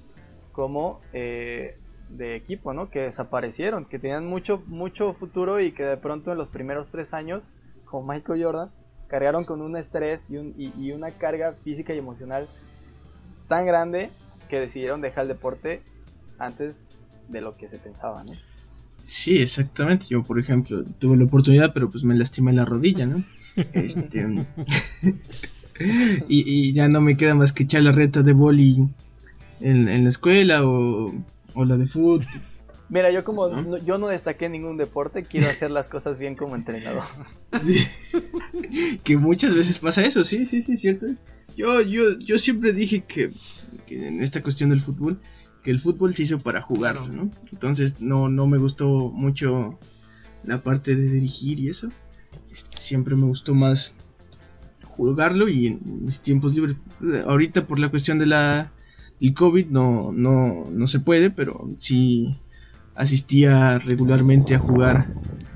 como 0.53 1.01
eh, 1.13 1.79
de 2.09 2.37
equipo, 2.37 2.73
¿no? 2.73 2.91
Que 2.91 3.01
desaparecieron, 3.01 3.85
que 3.85 3.99
tenían 3.99 4.27
mucho, 4.27 4.63
mucho 4.67 5.13
futuro 5.13 5.61
y 5.61 5.73
que 5.73 5.85
de 5.85 5.97
pronto 5.97 6.33
en 6.33 6.39
los 6.39 6.49
primeros 6.49 6.89
tres 6.91 7.13
años, 7.13 7.45
como 7.85 8.13
Michael 8.13 8.43
Jordan, 8.43 8.71
cargaron 9.09 9.45
con 9.45 9.61
un 9.61 9.77
estrés 9.77 10.31
y, 10.31 10.39
un, 10.39 10.55
y, 10.57 10.91
una 10.93 11.13
carga 11.13 11.55
física 11.65 11.95
y 11.95 11.99
emocional 11.99 12.49
tan 13.49 13.67
grande 13.67 14.11
que 14.49 14.59
decidieron 14.59 15.01
dejar 15.01 15.23
el 15.23 15.29
deporte 15.29 15.83
antes 16.39 16.89
de 17.29 17.41
lo 17.41 17.57
que 17.57 17.69
se 17.69 17.79
pensaba, 17.79 18.25
¿no? 18.25 18.33
Sí, 19.03 19.41
exactamente. 19.41 20.07
Yo, 20.09 20.25
por 20.25 20.41
ejemplo, 20.41 20.85
tuve 20.99 21.17
la 21.17 21.25
oportunidad, 21.25 21.73
pero 21.73 21.89
pues 21.89 22.03
me 22.03 22.17
lastimé 22.17 22.53
la 22.53 22.65
rodilla, 22.65 23.07
¿no? 23.07 23.23
Este, 23.73 24.27
y, 26.29 26.73
ya 26.73 26.89
no 26.89 27.01
me 27.01 27.17
queda 27.17 27.35
más 27.35 27.53
que 27.53 27.65
echar 27.65 27.83
la 27.83 27.93
reta 27.93 28.23
de 28.23 28.33
boli 28.33 28.89
en, 29.61 29.89
en 29.89 30.05
la 30.05 30.11
escuela 30.11 30.65
o, 30.65 31.15
o 31.55 31.65
la 31.65 31.77
de 31.77 31.87
fútbol 31.87 32.27
Mira, 32.89 33.11
yo 33.11 33.25
como 33.25 33.79
yo 33.79 33.99
no 33.99 34.09
destaqué 34.09 34.49
ningún 34.49 34.77
deporte, 34.77 35.25
quiero 35.25 35.49
hacer 35.49 35.71
las 35.71 35.89
cosas 35.89 36.19
bien 36.19 36.37
como 36.37 36.55
entrenador. 36.55 37.03
que 39.05 39.17
muchas 39.17 39.55
veces 39.55 39.79
pasa 39.79 40.05
eso, 40.05 40.25
sí, 40.25 40.47
sí, 40.47 40.63
sí, 40.63 40.77
cierto. 40.77 41.07
Yo, 41.57 41.81
yo, 41.81 42.17
yo 42.19 42.39
siempre 42.39 42.73
dije 42.73 43.03
que, 43.03 43.33
en 43.89 44.23
esta 44.23 44.41
cuestión 44.41 44.71
del 44.71 44.81
fútbol, 44.81 45.21
que 45.65 45.73
el 45.73 45.81
fútbol 45.81 46.15
se 46.15 46.25
hizo 46.25 46.39
para 46.39 46.63
jugar, 46.63 47.09
¿no? 47.09 47.31
Entonces 47.51 48.01
no, 48.01 48.29
no 48.29 48.47
me 48.47 48.59
gustó 48.59 48.89
mucho 48.89 49.81
la 50.45 50.63
parte 50.63 50.95
de 50.95 51.11
dirigir 51.11 51.59
y 51.59 51.69
eso. 51.69 51.89
Este, 52.53 52.77
siempre 52.77 53.17
me 53.17 53.27
gustó 53.27 53.53
más 53.55 53.97
jugarlo 54.97 55.49
y 55.49 55.67
en 55.67 55.81
mis 56.05 56.21
tiempos 56.21 56.55
libres. 56.55 56.77
Ahorita 57.27 57.67
por 57.67 57.79
la 57.79 57.89
cuestión 57.89 58.19
de 58.19 58.27
la 58.27 58.73
el 59.21 59.35
COVID 59.35 59.67
no, 59.67 60.13
no, 60.13 60.67
no 60.71 60.89
se 60.89 61.01
puede, 61.01 61.31
pero 61.31 61.69
sí 61.79 62.39
asistía 62.95 63.79
regularmente 63.79 64.55
a 64.55 64.59
jugar. 64.59 65.09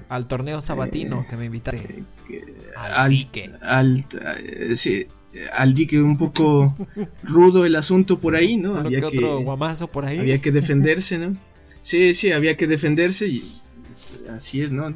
Al 0.09 0.27
torneo 0.27 0.61
sabatino 0.61 1.27
que 1.29 1.37
me 1.37 1.47
invitaste. 1.47 2.05
Eh, 2.31 2.45
al, 2.77 3.11
dique. 3.11 3.51
Al, 3.61 4.05
eh, 4.13 5.09
al 5.53 5.75
dique 5.75 6.01
un 6.01 6.17
poco 6.17 6.75
rudo 7.23 7.65
el 7.65 7.77
asunto 7.77 8.19
por 8.19 8.35
ahí, 8.35 8.57
¿no? 8.57 8.77
había 8.77 9.01
que, 9.01 9.07
otro 9.07 9.41
guamazo 9.41 9.89
por 9.89 10.05
ahí. 10.05 10.19
Había 10.19 10.41
que 10.41 10.53
defenderse, 10.53 11.19
¿no? 11.19 11.37
Sí, 11.83 12.15
sí, 12.15 12.33
había 12.33 12.57
que 12.57 12.67
defenderse 12.67 13.29
y 13.29 13.61
así 14.31 14.63
es, 14.63 14.71
¿no? 14.71 14.95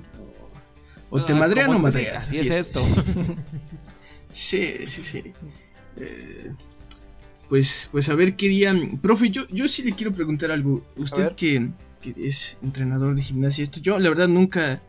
O, 1.11 1.25
te 1.25 1.35
madrean 1.35 1.71
o 1.71 1.79
madrean. 1.79 2.17
Así, 2.17 2.39
es, 2.39 2.51
esto. 2.51 2.81
sí, 4.35 4.87
sí, 4.87 5.03
sí. 5.03 5.23
Eh, 5.97 6.53
pues, 7.49 7.89
pues 7.91 8.09
a 8.09 8.15
ver 8.15 8.37
qué 8.37 8.49
día. 8.49 8.75
Profe, 9.01 9.31
yo, 9.31 9.47
yo 9.49 9.69
sí 9.69 9.83
le 9.83 9.93
quiero 9.93 10.15
preguntar 10.15 10.51
algo. 10.51 10.85
Usted 10.97 11.33
que 11.37 11.71
que 12.13 12.29
es 12.29 12.59
entrenador 12.63 13.15
de 13.15 13.23
gimnasia. 13.23 13.65
Esto 13.65 13.81
yo 13.81 13.99
la 13.99 14.11
verdad 14.11 14.29
nunca 14.29 14.83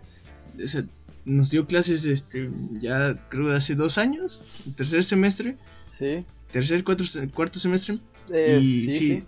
nos 1.25 1.49
dio 1.49 1.65
clases 1.65 2.05
este 2.05 2.49
ya 2.79 3.27
creo 3.29 3.51
hace 3.55 3.75
dos 3.75 3.97
años, 3.97 4.43
tercer 4.75 5.03
semestre. 5.03 5.57
Sí. 5.97 6.25
Tercer, 6.51 6.83
cuatro, 6.83 7.05
cuarto 7.33 7.59
semestre. 7.59 7.99
Eh, 8.29 8.59
y 8.61 8.91
sí, 8.91 9.23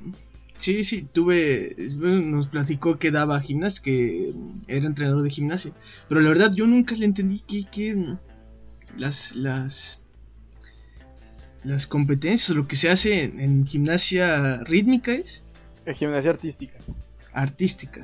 sí, 0.60 0.84
sí. 0.84 1.08
tuve, 1.12 1.76
nos 1.98 2.48
platicó 2.48 3.00
que 3.00 3.12
daba 3.12 3.40
gimnasia, 3.42 3.84
que 3.84 4.34
era 4.68 4.86
entrenador 4.86 5.24
de 5.24 5.30
gimnasia. 5.30 5.72
Pero 6.08 6.22
la 6.22 6.30
verdad 6.30 6.54
yo 6.54 6.68
nunca 6.68 6.96
le 6.96 7.06
entendí 7.06 7.40
que, 7.40 7.66
que 7.66 8.16
las, 8.98 9.36
las, 9.36 10.02
las 11.68 11.88
competencias, 11.88 12.56
lo 12.56 12.68
que 12.68 12.76
se 12.76 12.90
hace 12.90 13.24
en, 13.24 13.66
gimnasia 13.68 14.64
rítmica 14.64 15.14
es. 15.14 15.44
En 15.86 15.96
gimnasia 15.96 16.32
artística 16.32 16.78
artística. 17.38 18.02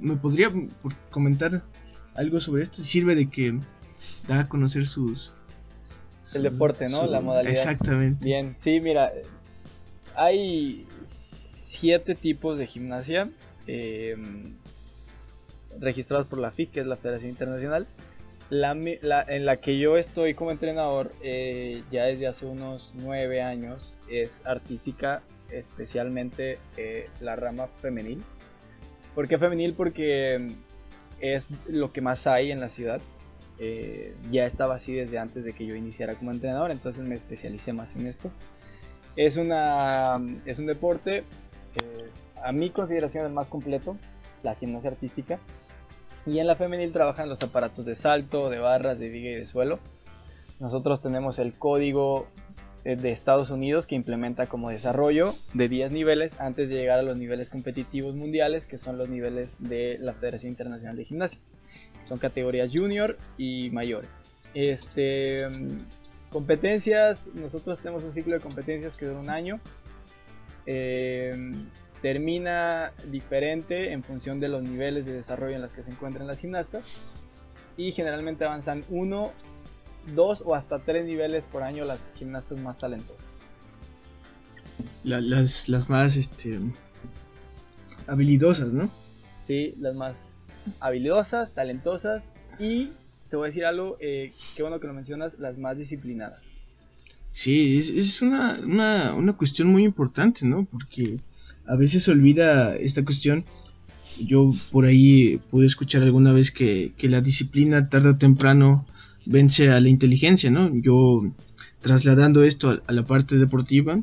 ¿Me 0.00 0.16
podría 0.16 0.50
comentar 1.10 1.62
algo 2.14 2.40
sobre 2.40 2.62
esto? 2.62 2.82
Sirve 2.82 3.14
de 3.14 3.28
que 3.28 3.58
da 4.26 4.40
a 4.40 4.48
conocer 4.48 4.86
sus... 4.86 5.34
el 6.34 6.44
deporte, 6.44 6.88
¿no? 6.88 7.06
La 7.06 7.20
modalidad. 7.20 7.52
Exactamente. 7.52 8.24
Bien, 8.24 8.54
sí, 8.58 8.80
mira, 8.80 9.12
hay 10.14 10.86
siete 11.04 12.14
tipos 12.14 12.58
de 12.58 12.66
gimnasia 12.66 13.30
em, 13.66 14.54
registrados 15.78 16.26
por 16.26 16.38
la 16.38 16.50
FIC, 16.50 16.70
que 16.70 16.80
es 16.80 16.86
la 16.86 16.96
Federación 16.96 17.30
Internacional. 17.30 17.86
En 18.48 19.44
la 19.44 19.56
que 19.56 19.78
yo 19.78 19.96
estoy 19.96 20.34
como 20.34 20.52
entrenador 20.52 21.12
eh, 21.20 21.82
ya 21.90 22.04
desde 22.04 22.28
hace 22.28 22.46
unos 22.46 22.92
nueve 22.94 23.42
años 23.42 23.96
es 24.08 24.46
artística, 24.46 25.22
especialmente 25.50 26.58
eh, 26.76 27.08
la 27.20 27.34
rama 27.34 27.66
femenil. 27.66 28.22
¿Por 29.16 29.26
qué 29.26 29.38
femenil? 29.38 29.72
Porque 29.72 30.54
es 31.20 31.48
lo 31.66 31.92
que 31.92 32.00
más 32.00 32.26
hay 32.28 32.52
en 32.52 32.60
la 32.60 32.68
ciudad. 32.68 33.00
Eh, 33.58 34.14
ya 34.30 34.46
estaba 34.46 34.76
así 34.76 34.92
desde 34.94 35.18
antes 35.18 35.42
de 35.42 35.52
que 35.52 35.66
yo 35.66 35.74
iniciara 35.74 36.14
como 36.14 36.30
entrenador, 36.30 36.70
entonces 36.70 37.02
me 37.02 37.16
especialicé 37.16 37.72
más 37.72 37.96
en 37.96 38.06
esto. 38.06 38.30
Es, 39.16 39.38
una, 39.38 40.20
es 40.44 40.58
un 40.58 40.66
deporte, 40.66 41.24
a 42.44 42.52
mi 42.52 42.70
consideración, 42.70 43.26
el 43.26 43.32
más 43.32 43.46
completo, 43.48 43.96
la 44.42 44.54
gimnasia 44.54 44.90
artística. 44.90 45.40
Y 46.26 46.40
en 46.40 46.46
la 46.46 46.56
femenil 46.56 46.92
trabajan 46.92 47.28
los 47.28 47.42
aparatos 47.42 47.86
de 47.86 47.94
salto, 47.94 48.50
de 48.50 48.58
barras, 48.58 48.98
de 48.98 49.08
viga 49.08 49.30
y 49.30 49.34
de 49.34 49.46
suelo. 49.46 49.78
Nosotros 50.58 51.00
tenemos 51.00 51.38
el 51.38 51.54
código 51.54 52.26
eh, 52.84 52.96
de 52.96 53.10
Estados 53.10 53.50
Unidos 53.50 53.86
que 53.86 53.94
implementa 53.94 54.46
como 54.46 54.70
desarrollo 54.70 55.34
de 55.54 55.68
10 55.68 55.92
niveles 55.92 56.32
antes 56.40 56.68
de 56.68 56.76
llegar 56.76 56.98
a 56.98 57.02
los 57.02 57.16
niveles 57.16 57.48
competitivos 57.48 58.14
mundiales 58.14 58.66
que 58.66 58.78
son 58.78 58.96
los 58.98 59.08
niveles 59.08 59.56
de 59.60 59.98
la 60.00 60.14
Federación 60.14 60.50
Internacional 60.50 60.96
de 60.96 61.04
Gimnasia. 61.04 61.38
Son 62.02 62.18
categorías 62.18 62.70
junior 62.72 63.18
y 63.36 63.70
mayores. 63.70 64.10
Este, 64.54 65.46
competencias, 66.30 67.30
nosotros 67.34 67.78
tenemos 67.78 68.04
un 68.04 68.12
ciclo 68.12 68.34
de 68.34 68.40
competencias 68.40 68.96
que 68.96 69.06
dura 69.06 69.20
un 69.20 69.30
año. 69.30 69.60
Em, 70.64 71.68
termina 72.06 72.92
diferente 73.10 73.90
en 73.92 74.04
función 74.04 74.38
de 74.38 74.48
los 74.48 74.62
niveles 74.62 75.04
de 75.06 75.12
desarrollo 75.12 75.56
en 75.56 75.62
los 75.62 75.72
que 75.72 75.82
se 75.82 75.90
encuentran 75.90 76.28
las 76.28 76.38
gimnastas 76.38 77.00
y 77.76 77.90
generalmente 77.90 78.44
avanzan 78.44 78.84
uno 78.90 79.32
dos 80.14 80.40
o 80.46 80.54
hasta 80.54 80.78
tres 80.78 81.04
niveles 81.04 81.46
por 81.46 81.64
año 81.64 81.84
las 81.84 82.06
gimnastas 82.14 82.60
más 82.60 82.78
talentosas. 82.78 83.26
las, 85.02 85.68
las 85.68 85.90
más 85.90 86.16
este, 86.16 86.60
habilidosas, 88.06 88.68
¿no? 88.68 88.88
Sí, 89.44 89.74
las 89.80 89.96
más 89.96 90.36
habilidosas, 90.78 91.54
talentosas 91.54 92.30
y 92.60 92.92
te 93.28 93.34
voy 93.34 93.46
a 93.46 93.48
decir 93.48 93.64
algo, 93.64 93.96
eh, 93.98 94.32
qué 94.54 94.62
bueno 94.62 94.78
que 94.78 94.86
lo 94.86 94.94
mencionas, 94.94 95.40
las 95.40 95.58
más 95.58 95.76
disciplinadas. 95.76 96.52
Sí, 97.32 97.78
es, 97.98 98.22
una, 98.22 98.60
una, 98.62 99.12
una, 99.14 99.32
cuestión 99.36 99.66
muy 99.66 99.82
importante, 99.82 100.46
¿no? 100.46 100.64
Porque 100.66 101.18
a 101.66 101.76
veces 101.76 102.04
se 102.04 102.10
olvida 102.10 102.76
esta 102.76 103.04
cuestión. 103.04 103.44
Yo 104.18 104.52
por 104.72 104.86
ahí 104.86 105.38
pude 105.50 105.66
escuchar 105.66 106.02
alguna 106.02 106.32
vez 106.32 106.50
que, 106.50 106.92
que 106.96 107.08
la 107.08 107.20
disciplina 107.20 107.88
tarde 107.88 108.10
o 108.10 108.16
temprano 108.16 108.86
vence 109.26 109.70
a 109.70 109.80
la 109.80 109.88
inteligencia, 109.88 110.50
¿no? 110.50 110.70
Yo 110.74 111.30
trasladando 111.80 112.42
esto 112.42 112.80
a, 112.86 112.92
la 112.92 113.04
parte 113.04 113.36
deportiva, 113.36 114.00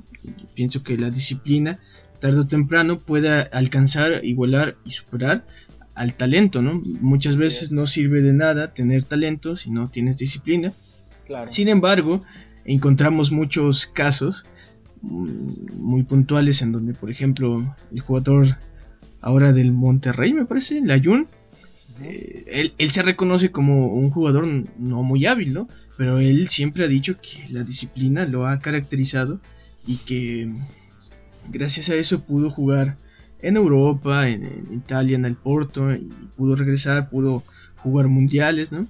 pienso 0.53 0.84
que 0.84 0.97
la 0.97 1.09
disciplina 1.09 1.80
tarde 2.20 2.41
o 2.41 2.47
temprano 2.47 2.99
puede 2.99 3.30
alcanzar, 3.30 4.24
igualar 4.24 4.78
y 4.86 4.91
superar 4.91 5.45
al 5.95 6.14
talento, 6.14 6.61
¿no? 6.61 6.82
Muchas 7.01 7.38
veces 7.38 7.72
no 7.72 7.88
sirve 7.88 8.22
de 8.22 8.34
nada 8.34 8.74
tener 8.74 9.03
talento 9.03 9.55
si 9.55 9.72
no 9.72 9.89
tienes 9.89 10.18
disciplina. 10.18 10.74
Sin 11.49 11.68
embargo, 11.70 12.24
encontramos 12.66 13.32
muchos 13.32 13.88
casos 13.88 14.45
muy 15.04 16.04
puntuales 16.04 16.62
en 16.62 16.72
donde, 16.72 16.93
por 16.93 17.12
ejemplo, 17.12 17.76
el 17.91 17.99
jugador 17.99 18.58
ahora 19.22 19.54
del 19.54 19.72
Monterrey, 19.72 20.34
me 20.34 20.45
parece, 20.45 20.82
Layun, 20.82 21.28
eh, 22.01 22.72
él, 22.78 22.89
se 22.89 23.04
reconoce 23.04 23.51
como 23.51 23.88
un 23.88 24.10
jugador 24.10 24.47
no 24.78 25.04
muy 25.04 25.26
hábil, 25.26 25.54
¿no? 25.54 25.68
Pero 25.97 26.20
él 26.20 26.47
siempre 26.49 26.86
ha 26.86 26.88
dicho 26.88 27.18
que 27.22 27.47
la 27.51 27.64
disciplina 27.64 28.26
lo 28.26 28.47
ha 28.47 28.60
caracterizado 28.60 29.39
y 29.86 29.97
que 29.97 30.51
gracias 31.49 31.89
a 31.89 31.95
eso 31.95 32.24
pudo 32.24 32.49
jugar 32.49 32.97
en 33.41 33.58
Europa, 33.58 34.30
en, 34.30 34.68
Italia, 34.72 35.16
en 35.16 35.26
el 35.26 35.36
Porto, 35.36 35.93
y 35.93 36.12
pudo 36.36 36.56
regresar, 36.56 37.10
pudo 37.10 37.43
jugar 37.76 38.08
mundiales, 38.08 38.72
¿no? 38.72 38.88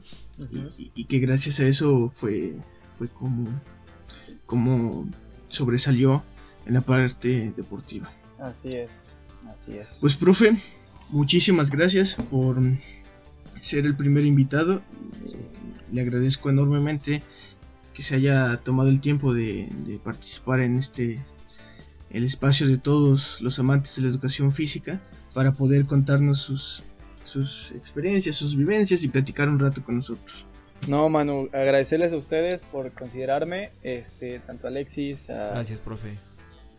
y, 0.78 1.06
que 1.06 1.20
gracias 1.20 1.60
a 1.60 1.68
eso 1.68 2.12
fue, 2.16 2.56
fue 2.98 3.08
como, 3.08 3.48
como 4.46 5.08
sobresalió 5.54 6.24
en 6.66 6.74
la 6.74 6.82
parte 6.82 7.54
deportiva. 7.56 8.12
Así 8.40 8.74
es, 8.76 9.16
así 9.48 9.74
es. 9.78 9.98
Pues 10.02 10.16
profe, 10.16 10.58
muchísimas 11.10 11.70
gracias 11.70 12.16
por 12.16 12.58
ser 13.62 13.86
el 13.86 13.96
primer 13.96 14.26
invitado. 14.26 14.82
Le 15.92 16.02
agradezco 16.02 16.50
enormemente 16.50 17.22
que 17.94 18.02
se 18.02 18.16
haya 18.16 18.58
tomado 18.58 18.90
el 18.90 19.00
tiempo 19.00 19.34
de, 19.34 19.70
participar 20.04 20.62
en 20.62 20.78
este 20.78 21.24
el 22.10 22.24
espacio 22.24 22.68
de 22.68 22.78
todos 22.78 23.42
los 23.42 23.58
amantes 23.58 23.96
de 23.96 24.04
la 24.04 24.10
educación 24.10 24.52
física 24.52 25.02
para 25.34 25.54
poder 25.54 25.86
contarnos 25.88 26.40
sus, 26.40 26.84
sus 27.24 27.72
experiencias, 27.72 28.36
sus 28.36 28.56
vivencias 28.56 29.04
y 29.04 29.08
platicar 29.08 29.50
un 29.50 29.60
rato 29.60 29.84
con 29.84 29.96
nosotros. 29.96 30.46
No, 30.88 31.10
Manu, 31.10 31.50
agradecerles 31.54 32.14
a 32.14 32.18
ustedes 32.18 32.62
por 32.62 32.92
considerarme, 32.92 33.72
este, 33.84 34.40
tanto 34.40 34.68
a 34.68 34.70
Alexis, 34.70 35.30
a, 35.30 35.52
Gracias, 35.52 35.82
profe. 35.82 36.16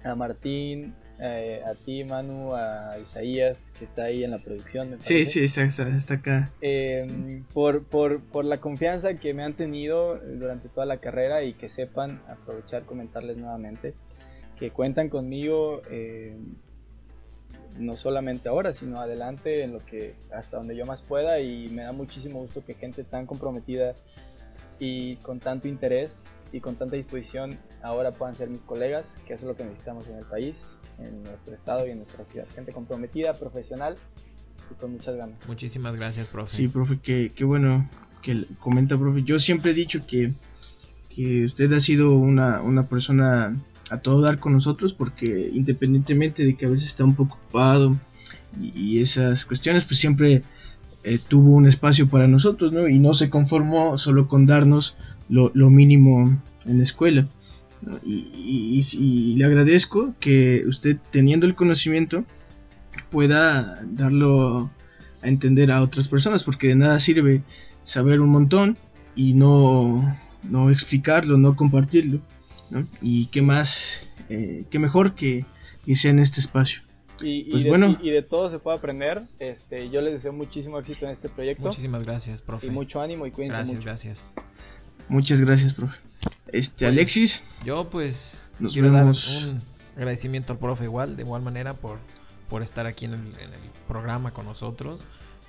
a 0.02 0.14
Martín, 0.14 0.94
eh, 1.18 1.62
a 1.64 1.74
ti, 1.74 2.04
Manu, 2.04 2.54
a 2.54 2.98
Isaías, 3.00 3.72
que 3.78 3.84
está 3.84 4.04
ahí 4.04 4.24
en 4.24 4.30
la 4.30 4.38
producción. 4.38 4.96
sí, 4.98 5.26
sí, 5.26 5.44
está, 5.44 5.64
está 5.64 6.14
acá. 6.14 6.50
Eh, 6.60 7.42
por, 7.52 7.84
por, 7.84 8.20
por, 8.20 8.44
la 8.44 8.60
confianza 8.60 9.14
que 9.14 9.32
me 9.32 9.44
han 9.44 9.54
tenido 9.54 10.18
durante 10.18 10.68
toda 10.68 10.86
la 10.86 10.98
carrera 10.98 11.42
y 11.42 11.54
que 11.54 11.68
sepan 11.68 12.20
aprovechar, 12.28 12.84
comentarles 12.84 13.36
nuevamente 13.36 13.94
que 14.58 14.70
cuentan 14.70 15.08
conmigo 15.08 15.82
eh, 15.90 16.36
no 17.78 17.96
solamente 17.96 18.48
ahora, 18.48 18.72
sino 18.72 19.00
adelante 19.00 19.62
en 19.62 19.72
lo 19.72 19.84
que 19.84 20.14
hasta 20.32 20.58
donde 20.58 20.76
yo 20.76 20.86
más 20.86 21.02
pueda 21.02 21.40
y 21.40 21.68
me 21.70 21.82
da 21.82 21.92
muchísimo 21.92 22.40
gusto 22.40 22.64
que 22.64 22.74
gente 22.74 23.04
tan 23.04 23.26
comprometida 23.26 23.94
y 24.78 25.16
con 25.16 25.40
tanto 25.40 25.68
interés 25.68 26.24
y 26.52 26.60
con 26.60 26.76
tanta 26.76 26.96
disposición 26.96 27.58
ahora 27.82 28.12
puedan 28.12 28.34
ser 28.34 28.48
mis 28.48 28.62
colegas, 28.62 29.20
que 29.26 29.34
eso 29.34 29.44
es 29.44 29.48
lo 29.48 29.56
que 29.56 29.64
necesitamos 29.64 30.08
en 30.08 30.18
el 30.18 30.24
país, 30.24 30.78
en 30.98 31.22
nuestro 31.24 31.54
estado 31.54 31.86
y 31.86 31.90
en 31.90 31.98
nuestra 31.98 32.24
ciudad. 32.24 32.46
Gente 32.54 32.72
comprometida, 32.72 33.34
profesional 33.34 33.96
y 34.70 34.74
con 34.74 34.92
muchas 34.92 35.16
ganas. 35.16 35.36
Muchísimas 35.48 35.96
gracias, 35.96 36.28
profe. 36.28 36.56
Sí, 36.56 36.68
profe, 36.68 37.00
qué, 37.00 37.32
qué 37.34 37.44
bueno 37.44 37.88
que 38.22 38.46
comenta, 38.60 38.96
profe. 38.96 39.24
Yo 39.24 39.40
siempre 39.40 39.72
he 39.72 39.74
dicho 39.74 40.06
que, 40.06 40.32
que 41.10 41.44
usted 41.44 41.72
ha 41.72 41.80
sido 41.80 42.12
una, 42.12 42.62
una 42.62 42.88
persona 42.88 43.56
a 43.90 43.98
todo 43.98 44.22
dar 44.22 44.38
con 44.38 44.52
nosotros 44.52 44.94
porque 44.94 45.50
independientemente 45.52 46.44
de 46.44 46.56
que 46.56 46.66
a 46.66 46.70
veces 46.70 46.88
está 46.88 47.04
un 47.04 47.14
poco 47.14 47.36
ocupado 47.36 47.96
y, 48.60 49.00
esas 49.00 49.44
cuestiones, 49.44 49.84
pues 49.84 49.98
siempre 49.98 50.42
eh, 51.02 51.18
tuvo 51.28 51.52
un 51.52 51.66
espacio 51.66 52.08
para 52.08 52.28
nosotros, 52.28 52.72
¿no? 52.72 52.88
Y 52.88 52.98
no 52.98 53.14
se 53.14 53.30
conformó 53.30 53.98
solo 53.98 54.28
con 54.28 54.46
darnos 54.46 54.96
lo, 55.28 55.50
mínimo 55.70 56.40
en 56.66 56.78
la 56.78 56.84
escuela. 56.84 57.28
Y, 58.04 59.34
le 59.36 59.44
agradezco 59.44 60.14
que 60.20 60.64
usted 60.66 60.96
teniendo 61.10 61.46
el 61.46 61.54
conocimiento 61.54 62.24
pueda 63.10 63.80
darlo 63.84 64.70
a 65.22 65.28
entender 65.28 65.70
a 65.70 65.82
otras 65.82 66.08
personas, 66.08 66.44
porque 66.44 66.68
de 66.68 66.76
nada 66.76 67.00
sirve 67.00 67.42
saber 67.82 68.20
un 68.20 68.30
montón 68.30 68.78
y 69.16 69.34
no, 69.34 70.16
no 70.42 70.70
explicarlo, 70.70 71.36
no 71.38 71.56
compartirlo. 71.56 72.20
Y 73.00 73.26
qué 73.26 73.42
más, 73.42 74.08
eh, 74.28 74.64
qué 74.70 74.78
mejor 74.78 75.14
que, 75.14 75.44
que, 75.84 75.96
sea 75.96 76.10
en 76.10 76.18
este 76.18 76.40
espacio. 76.40 76.82
Y, 77.22 77.50
pues 77.50 77.64
de, 77.64 77.68
bueno. 77.68 77.98
y, 78.02 78.10
de 78.10 78.22
todo 78.22 78.50
se 78.50 78.58
puede 78.58 78.76
aprender. 78.76 79.22
Este, 79.38 79.88
yo 79.90 80.00
les 80.00 80.14
deseo 80.14 80.32
muchísimo 80.32 80.78
éxito 80.78 81.06
en 81.06 81.12
este 81.12 81.28
proyecto. 81.28 81.68
Muchísimas 81.68 82.02
gracias, 82.02 82.42
profe. 82.42 82.66
Y 82.66 82.70
mucho 82.70 83.00
ánimo 83.00 83.26
y 83.26 83.30
cuídense 83.30 83.58
gracias, 83.58 83.84
Gracias, 83.84 84.26
Muchas 85.08 85.40
gracias, 85.40 85.74
profe. 85.74 85.98
Este, 86.48 86.86
Alexis. 86.86 87.42
Yo 87.64 87.88
pues 87.88 88.50
quiero 88.72 88.90
dar 88.90 89.04
un 89.04 89.62
agradecimiento 89.96 90.52
al 90.52 90.58
profe 90.58 90.84
igual, 90.84 91.16
de 91.16 91.22
igual 91.22 91.42
manera 91.42 91.74
por, 91.74 91.98
por 92.48 92.62
estar 92.62 92.86
aquí 92.86 93.04
en 93.04 93.14
el, 93.14 93.20
en 93.20 93.52
el 93.54 93.70
programa 93.86 94.32
con 94.32 94.46
nosotros. 94.46 95.06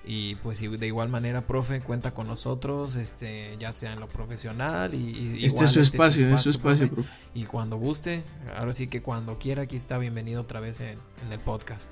Y 0.08 0.36
pues 0.36 0.60
de 0.60 0.88
igual 0.88 1.10
manera, 1.10 1.42
profe, 1.42 1.82
cuenta 1.82 2.12
con 2.12 2.28
nosotros, 2.28 2.96
este, 2.96 3.56
ya 3.60 3.74
sea 3.74 3.94
en 3.94 4.00
lo 4.00 4.08
profesional 4.08 4.94
y, 4.94 5.44
este 5.46 5.64
es 5.64 5.72
su 5.72 5.80
este 5.80 5.98
espacio, 5.98 6.34
es 6.34 6.42
su 6.42 6.52
espacio, 6.52 6.92
profe. 6.92 7.10
Y 7.34 7.46
cuando 7.46 7.78
guste, 7.78 8.24
ahora 8.56 8.72
sí 8.74 8.86
que 8.86 9.02
cuando 9.02 9.40
quiera, 9.40 9.64
aquí 9.64 9.76
está 9.76 9.98
bienvenido 9.98 10.42
otra 10.42 10.60
vez 10.60 10.80
en, 10.80 11.00
el 11.32 11.40
podcast. 11.40 11.92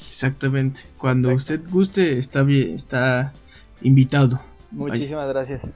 Exactamente, 0.00 0.80
cuando 0.98 1.32
usted 1.32 1.60
guste, 1.70 2.18
está 2.18 2.42
bien, 2.42 2.74
está 2.74 3.32
invitado. 3.82 4.40
Muchísimas 4.72 5.28
gracias. 5.28 5.70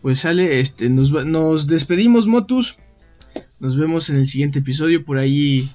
Pues 0.00 0.20
sale, 0.20 0.60
este, 0.60 0.88
nos, 0.90 1.10
nos 1.26 1.66
despedimos, 1.66 2.28
Motus. 2.28 2.76
Nos 3.58 3.76
vemos 3.76 4.10
en 4.10 4.16
el 4.16 4.26
siguiente 4.26 4.60
episodio. 4.60 5.04
Por 5.04 5.18
ahí. 5.18 5.70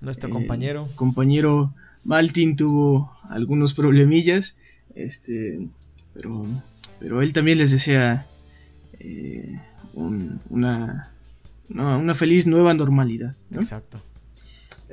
Nuestro 0.00 0.28
eh, 0.28 0.32
compañero. 0.32 0.88
Compañero 0.94 1.74
Maltin 2.04 2.56
tuvo 2.56 3.16
algunos 3.28 3.74
problemillas, 3.74 4.56
este, 4.94 5.68
pero, 6.14 6.46
pero 6.98 7.22
él 7.22 7.32
también 7.32 7.58
les 7.58 7.70
desea 7.70 8.26
eh, 8.98 9.60
una, 9.94 11.12
una 11.68 12.14
feliz 12.14 12.46
nueva 12.46 12.74
normalidad. 12.74 13.34
Exacto. 13.52 14.00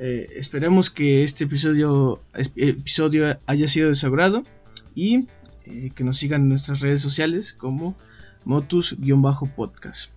Eh, 0.02 0.28
esperemos 0.36 0.88
que 0.88 1.24
este 1.24 1.44
episodio, 1.44 2.22
episodio 2.56 3.38
haya 3.46 3.68
sido 3.68 3.90
de 3.90 3.94
su 3.94 4.06
agrado 4.06 4.44
y 4.94 5.26
eh, 5.66 5.90
que 5.94 6.04
nos 6.04 6.16
sigan 6.16 6.42
en 6.42 6.48
nuestras 6.48 6.80
redes 6.80 7.02
sociales 7.02 7.52
como 7.52 7.94
Motus-podcast. 8.46 10.10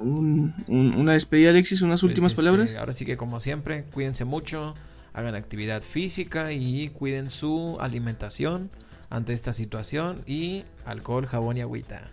una 0.00 1.12
despedida, 1.12 1.50
Alexis, 1.50 1.82
unas 1.82 2.00
pues, 2.00 2.10
últimas 2.10 2.32
este, 2.32 2.42
palabras. 2.42 2.74
Ahora 2.76 2.94
sí 2.94 3.04
que, 3.04 3.18
como 3.18 3.38
siempre, 3.38 3.84
cuídense 3.92 4.24
mucho 4.24 4.74
hagan 5.14 5.36
actividad 5.36 5.82
física 5.82 6.52
y 6.52 6.90
cuiden 6.90 7.30
su 7.30 7.78
alimentación 7.80 8.70
ante 9.08 9.32
esta 9.32 9.52
situación 9.52 10.22
y 10.26 10.64
alcohol, 10.84 11.26
jabón 11.26 11.56
y 11.56 11.60
agüita. 11.60 12.10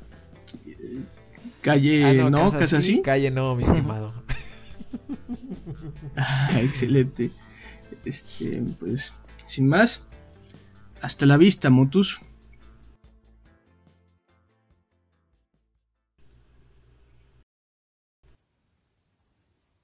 Calle 1.61 2.21
ah, 2.21 2.29
no, 2.29 2.51
casa, 2.51 2.77
así? 2.77 3.01
Calle 3.01 3.31
no, 3.31 3.55
mi 3.55 3.63
estimado. 3.63 4.13
Ah, 6.17 6.59
excelente. 6.61 7.31
Este, 8.03 8.61
pues, 8.77 9.13
sin 9.47 9.67
más, 9.67 10.03
hasta 11.01 11.25
la 11.25 11.37
vista, 11.37 11.69
Motus. 11.69 12.19